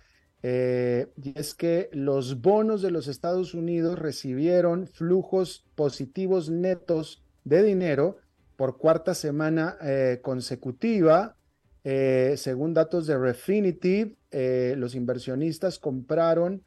Eh, 0.43 1.07
y 1.23 1.39
es 1.39 1.55
que 1.55 1.89
los 1.93 2.41
bonos 2.41 2.81
de 2.81 2.91
los 2.91 3.07
Estados 3.07 3.53
Unidos 3.53 3.97
recibieron 3.97 4.85
flujos 4.87 5.65
positivos 5.75 6.49
netos 6.49 7.23
de 7.45 7.63
dinero 7.63 8.17
por 8.57 8.77
cuarta 8.77 9.13
semana 9.13 9.77
consecutiva. 10.21 11.35
según 11.83 12.73
datos 12.73 13.07
de 13.07 13.17
Refinitiv, 13.17 14.17
los 14.31 14.95
inversionistas 14.95 15.79
compraron 15.79 16.63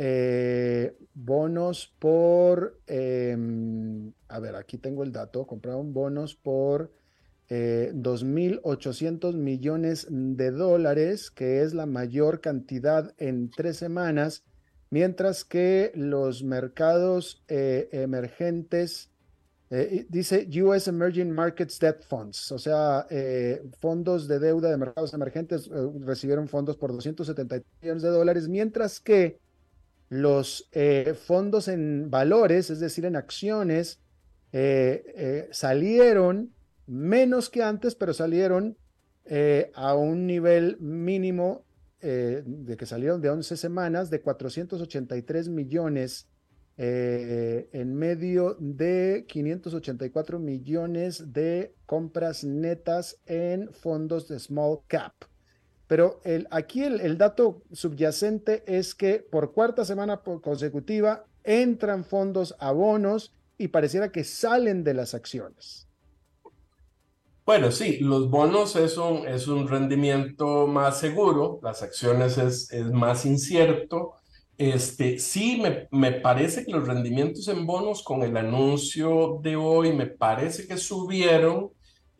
eh, 0.00 0.96
bonos 1.12 1.92
por, 1.98 2.78
em, 2.86 4.12
a 4.28 4.38
ver, 4.38 4.54
aquí 4.54 4.78
tengo 4.78 5.02
el 5.02 5.10
dato, 5.10 5.44
compraron 5.44 5.92
bonos 5.92 6.36
por 6.36 6.92
eh, 7.48 7.90
2.800 7.94 9.34
millones 9.34 10.06
de 10.08 10.52
dólares, 10.52 11.32
que 11.32 11.62
es 11.62 11.74
la 11.74 11.86
mayor 11.86 12.40
cantidad 12.40 13.12
en 13.18 13.50
tres 13.50 13.78
semanas, 13.78 14.44
mientras 14.90 15.44
que 15.44 15.90
los 15.96 16.44
mercados 16.44 17.42
eh, 17.48 17.88
emergentes, 17.90 19.10
eh, 19.70 20.06
dice 20.08 20.48
US 20.62 20.86
Emerging 20.86 21.32
Markets 21.32 21.80
Debt 21.80 22.04
Funds, 22.04 22.52
o 22.52 22.58
sea, 22.60 23.04
fondos 23.80 24.28
de 24.28 24.38
deuda 24.38 24.70
de 24.70 24.76
mercados 24.76 25.12
emergentes 25.12 25.68
recibieron 26.06 26.46
fondos 26.46 26.76
por 26.76 26.92
270 26.92 27.62
millones 27.82 28.02
de 28.04 28.10
dólares, 28.10 28.48
mientras 28.48 29.00
que 29.00 29.40
los 30.08 30.68
eh, 30.72 31.14
fondos 31.14 31.68
en 31.68 32.10
valores, 32.10 32.70
es 32.70 32.80
decir, 32.80 33.04
en 33.04 33.16
acciones, 33.16 34.00
eh, 34.52 35.04
eh, 35.14 35.48
salieron 35.52 36.54
menos 36.86 37.50
que 37.50 37.62
antes, 37.62 37.94
pero 37.94 38.14
salieron 38.14 38.76
a 39.74 39.94
un 39.94 40.26
nivel 40.26 40.78
mínimo 40.80 41.66
de 42.00 42.76
que 42.78 42.86
salieron 42.86 43.20
de 43.20 43.28
11 43.28 43.58
semanas 43.58 44.08
de 44.08 44.22
483 44.22 45.50
millones 45.50 46.30
en 46.78 47.94
medio 47.94 48.56
de 48.58 49.26
584 49.28 50.38
millones 50.38 51.30
de 51.30 51.74
compras 51.84 52.42
netas 52.42 53.20
en 53.26 53.70
fondos 53.70 54.28
de 54.28 54.38
small 54.38 54.78
cap. 54.86 55.12
Pero 55.88 56.20
el, 56.24 56.46
aquí 56.50 56.84
el, 56.84 57.16
dato 57.16 57.62
subyacente 57.72 58.62
es 58.66 58.94
que 58.94 59.18
por 59.18 59.52
cuarta 59.52 59.86
semana 59.86 60.18
consecutiva 60.18 61.24
entran 61.42 62.04
fondos 62.04 62.54
a 62.60 62.72
bonos 62.72 63.34
y 63.56 63.68
pareciera 63.68 64.12
que 64.12 64.22
salen 64.22 64.84
de 64.84 64.92
las 64.94 65.14
acciones. 65.14 65.88
Bueno, 67.46 67.72
sí, 67.72 68.00
los 68.00 68.28
bonos 68.28 68.76
es 68.76 68.98
un, 68.98 69.26
es 69.26 69.48
un 69.48 69.66
rendimiento 69.66 70.66
más 70.66 71.00
seguro, 71.00 71.58
las 71.62 71.82
acciones 71.82 72.36
es, 72.36 72.70
es 72.70 72.90
más 72.90 73.24
incierto. 73.24 74.12
Este, 74.58 75.18
sí, 75.18 75.58
me, 75.62 75.88
me, 75.90 76.20
parece 76.20 76.66
que 76.66 76.72
los 76.72 76.86
rendimientos 76.86 77.48
en 77.48 77.64
bonos 77.64 78.02
con 78.02 78.22
el 78.22 78.36
anuncio 78.36 79.40
de 79.42 79.56
hoy 79.56 79.94
me 79.94 80.06
parece 80.06 80.66
que 80.66 80.76
subieron, 80.76 81.70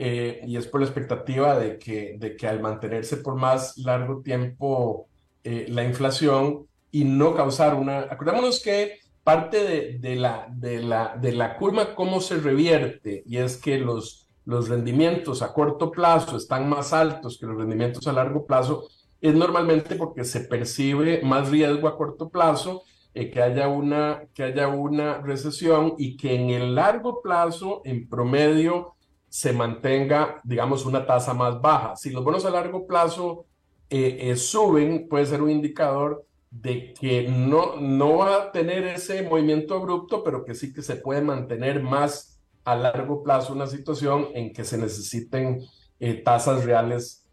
eh, 0.00 0.42
y 0.46 0.56
es 0.56 0.68
por 0.68 0.80
la 0.80 0.86
expectativa 0.86 1.58
de 1.58 1.76
que, 1.76 2.16
de 2.18 2.36
que 2.36 2.46
al 2.46 2.60
mantenerse 2.60 3.16
por 3.16 3.34
más 3.34 3.76
largo 3.78 4.22
tiempo 4.22 5.08
eh, 5.42 5.66
la 5.68 5.82
inflación 5.82 6.66
y 6.92 7.04
no 7.04 7.34
causar 7.34 7.74
una... 7.74 8.00
Acordémonos 8.02 8.62
que 8.62 9.00
parte 9.24 9.98
de, 9.98 10.16
la, 10.16 10.46
de, 10.50 10.82
la, 10.82 11.16
de 11.20 11.32
la 11.32 11.56
curva, 11.56 11.94
cómo 11.94 12.20
se 12.20 12.38
revierte, 12.38 13.22
y 13.26 13.36
es 13.36 13.58
que 13.58 13.78
los, 13.78 14.26
los 14.46 14.68
rendimientos 14.68 15.42
a 15.42 15.52
corto 15.52 15.90
plazo 15.90 16.38
están 16.38 16.68
más 16.68 16.94
altos 16.94 17.36
que 17.38 17.44
los 17.44 17.58
rendimientos 17.58 18.06
a 18.06 18.12
largo 18.12 18.46
plazo, 18.46 18.88
es 19.20 19.34
normalmente 19.34 19.96
porque 19.96 20.24
se 20.24 20.40
percibe 20.40 21.20
más 21.22 21.50
riesgo 21.50 21.88
a 21.88 21.98
corto 21.98 22.30
plazo, 22.30 22.84
eh, 23.12 23.30
que, 23.30 23.42
haya 23.42 23.68
una, 23.68 24.22
que 24.32 24.44
haya 24.44 24.68
una 24.68 25.18
recesión 25.18 25.94
y 25.98 26.16
que 26.16 26.34
en 26.34 26.50
el 26.50 26.74
largo 26.74 27.20
plazo, 27.20 27.82
en 27.84 28.08
promedio, 28.08 28.94
se 29.28 29.52
mantenga, 29.52 30.40
digamos, 30.44 30.86
una 30.86 31.06
tasa 31.06 31.34
más 31.34 31.60
baja. 31.60 31.96
Si 31.96 32.10
los 32.10 32.24
bonos 32.24 32.44
a 32.44 32.50
largo 32.50 32.86
plazo 32.86 33.46
eh, 33.90 34.18
eh, 34.20 34.36
suben, 34.36 35.08
puede 35.08 35.26
ser 35.26 35.42
un 35.42 35.50
indicador 35.50 36.24
de 36.50 36.94
que 36.94 37.28
no, 37.28 37.76
no 37.76 38.18
va 38.18 38.36
a 38.36 38.52
tener 38.52 38.84
ese 38.84 39.22
movimiento 39.22 39.74
abrupto, 39.74 40.24
pero 40.24 40.44
que 40.44 40.54
sí 40.54 40.72
que 40.72 40.82
se 40.82 40.96
puede 40.96 41.20
mantener 41.20 41.82
más 41.82 42.40
a 42.64 42.74
largo 42.74 43.22
plazo 43.22 43.52
una 43.52 43.66
situación 43.66 44.28
en 44.34 44.52
que 44.52 44.64
se 44.64 44.78
necesiten 44.78 45.62
eh, 46.00 46.14
tasas 46.14 46.64
reales 46.64 47.24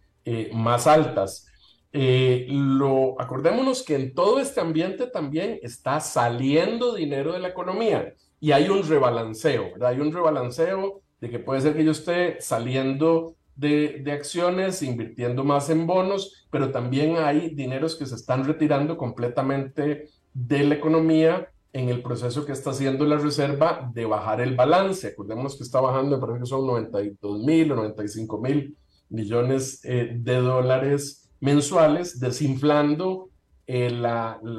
más 0.54 0.88
altas. 0.88 1.46
lo, 1.94 3.22
acordémonos 3.22 3.84
que 3.84 3.96
en 3.96 4.16
todo 4.16 4.40
este 4.40 4.60
ambiente 4.60 5.06
también 5.06 5.60
está 5.62 6.00
saliendo 6.00 6.96
dinero 6.96 7.32
de 7.32 7.40
la 7.40 7.50
economía 7.50 8.16
y 8.40 8.52
hay 8.52 8.70
un 8.70 8.82
rebalanceo, 8.82 9.72
¿verdad? 9.74 9.90
Hay 9.90 10.00
un 10.00 10.12
rebalanceo 10.12 11.04
de 11.22 11.30
que 11.30 11.40
puede 11.40 11.62
ser 11.62 11.76
que 11.76 11.86
yo 11.86 11.92
esté 11.92 12.42
saliendo 12.42 13.36
de, 13.56 14.04
acciones, 14.12 14.82
invirtiendo 14.82 15.44
más 15.44 15.70
en 15.70 15.88
bonos, 15.88 16.46
pero 16.52 16.72
también 16.72 17.18
hay 17.18 17.50
dineros 17.50 17.96
que 17.96 18.06
se 18.06 18.16
están 18.16 18.44
retirando 18.46 18.98
completamente 18.98 20.10
de 20.34 20.64
la 20.64 20.76
economía 20.76 21.50
en 21.74 21.90
el 21.90 22.02
proceso 22.02 22.46
que 22.46 22.52
está 22.52 22.72
haciendo 22.72 23.06
la 23.06 23.18
reserva 23.18 23.90
de 23.94 24.06
bajar 24.06 24.42
el 24.42 24.56
balance. 24.56 25.08
Acordemos 25.08 25.58
que 25.58 25.64
está 25.64 25.82
bajando, 25.82 26.16
me 26.16 26.22
parece 26.22 26.40
que 26.42 26.46
son 26.46 26.66
92 26.68 27.44
mil 27.44 27.72
o 27.72 27.76
95 27.76 28.40
mil 28.40 28.78
millones 29.10 29.82
eh, 29.84 30.16
de 30.16 30.36
dólares 30.36 31.30
mensuales, 31.40 32.20
desinflando 32.20 33.30
el, 33.68 34.06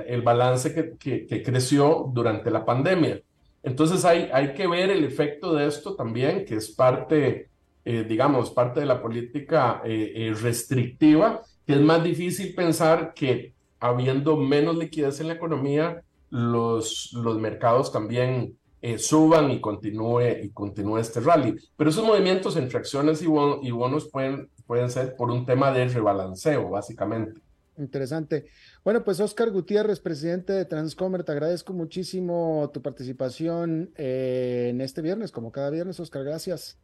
el 0.07 0.23
balance 0.23 0.97
que, 0.99 1.43
creció 1.43 2.11
durante 2.13 2.51
la 2.51 2.65
pandemia. 2.65 3.21
Entonces 3.67 4.05
hay, 4.05 4.31
hay 4.33 4.55
que 4.55 4.69
ver 4.69 4.91
el 4.91 5.03
efecto 5.03 5.53
de 5.53 5.67
esto 5.67 5.97
también, 5.97 6.45
que 6.45 6.55
es 6.55 6.71
parte, 6.71 7.51
eh, 7.85 8.07
digamos, 8.09 8.53
parte 8.53 8.79
de 8.79 8.87
la 8.87 9.03
política 9.03 9.83
eh, 9.85 10.13
eh, 10.15 10.35
restrictiva, 10.41 11.43
que 11.67 11.73
es 11.73 11.81
más 11.81 12.05
difícil 12.05 12.55
pensar 12.55 13.13
que 13.13 13.55
habiendo 13.81 14.37
menos 14.37 14.77
liquidez 14.77 15.19
en 15.19 15.27
la 15.27 15.35
economía, 15.35 16.01
los, 16.31 17.13
los 17.15 17.39
mercados 17.41 17.91
también 17.91 18.57
suban 18.99 19.51
y 19.51 19.61
continúe, 19.61 20.45
y 20.45 20.51
continúe 20.51 20.99
este 20.99 21.19
rally. 21.19 21.57
Pero 21.77 21.91
esos 21.91 22.05
movimientos 22.05 22.57
entre 22.57 22.79
acciones 22.79 23.21
y, 23.21 23.25
y 23.25 23.71
bonos 23.73 24.09
pueden, 24.13 24.49
pueden 24.65 24.91
ser 24.91 25.17
por 25.17 25.29
un 25.29 25.45
tema 25.45 25.73
de 25.73 25.89
rebalanceo, 25.89 26.71
básicamente. 26.71 27.41
Interesante. 27.79 28.47
Bueno, 28.85 29.05
pues 29.05 29.21
Oscar 29.21 29.51
Gutiérrez, 29.51 30.01
presidente 30.01 30.53
de 30.53 30.65
Transcomer, 30.65 31.25
te 31.25 31.33
agradezco 31.33 31.73
muchísimo 31.73 32.71
tu 32.73 32.83
participación 32.83 33.91
eh, 33.97 34.69
en 34.71 34.81
este 34.81 35.03
viernes, 35.03 35.33
como 35.33 35.53
cada 35.53 35.71
viernes, 35.71 36.01
Oscar, 36.01 36.25
gracias. 36.25 36.79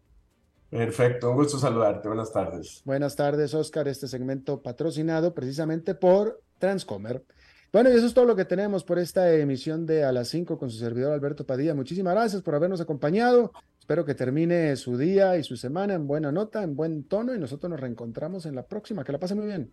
Perfecto, 0.71 1.31
un 1.31 1.37
gusto 1.37 1.59
saludarte. 1.59 2.09
Buenas 2.09 2.33
tardes. 2.33 2.83
Buenas 2.85 3.15
tardes, 3.15 3.53
Oscar. 3.53 3.89
Este 3.89 4.09
segmento 4.09 4.63
patrocinado 4.63 5.35
precisamente 5.35 5.95
por 5.95 6.41
Transcomer. 6.59 7.23
Bueno, 7.73 7.91
y 7.91 7.95
eso 7.95 8.07
es 8.07 8.15
todo 8.15 8.27
lo 8.27 8.37
que 8.37 8.45
tenemos 8.45 8.85
por 8.85 8.99
esta 8.99 9.33
emisión 9.35 9.87
de 9.87 10.05
A 10.05 10.13
las 10.13 10.29
5 10.29 10.59
con 10.59 10.71
su 10.71 10.79
servidor 10.79 11.13
Alberto 11.13 11.47
Padilla. 11.47 11.75
Muchísimas 11.75 12.15
gracias 12.15 12.43
por 12.43 12.55
habernos 12.55 12.81
acompañado. 12.81 13.53
Espero 13.81 14.05
que 14.05 14.15
termine 14.15 14.77
su 14.77 14.97
día 14.97 15.37
y 15.37 15.43
su 15.43 15.57
semana 15.57 15.95
en 15.95 16.07
buena 16.07 16.31
nota, 16.33 16.63
en 16.63 16.77
buen 16.77 17.05
tono 17.05 17.35
y 17.35 17.39
nosotros 17.39 17.71
nos 17.71 17.81
reencontramos 17.81 18.47
en 18.47 18.55
la 18.55 18.63
próxima. 18.63 19.05
Que 19.05 19.13
la 19.13 19.19
pasen 19.19 19.39
muy 19.39 19.47
bien. 19.47 19.73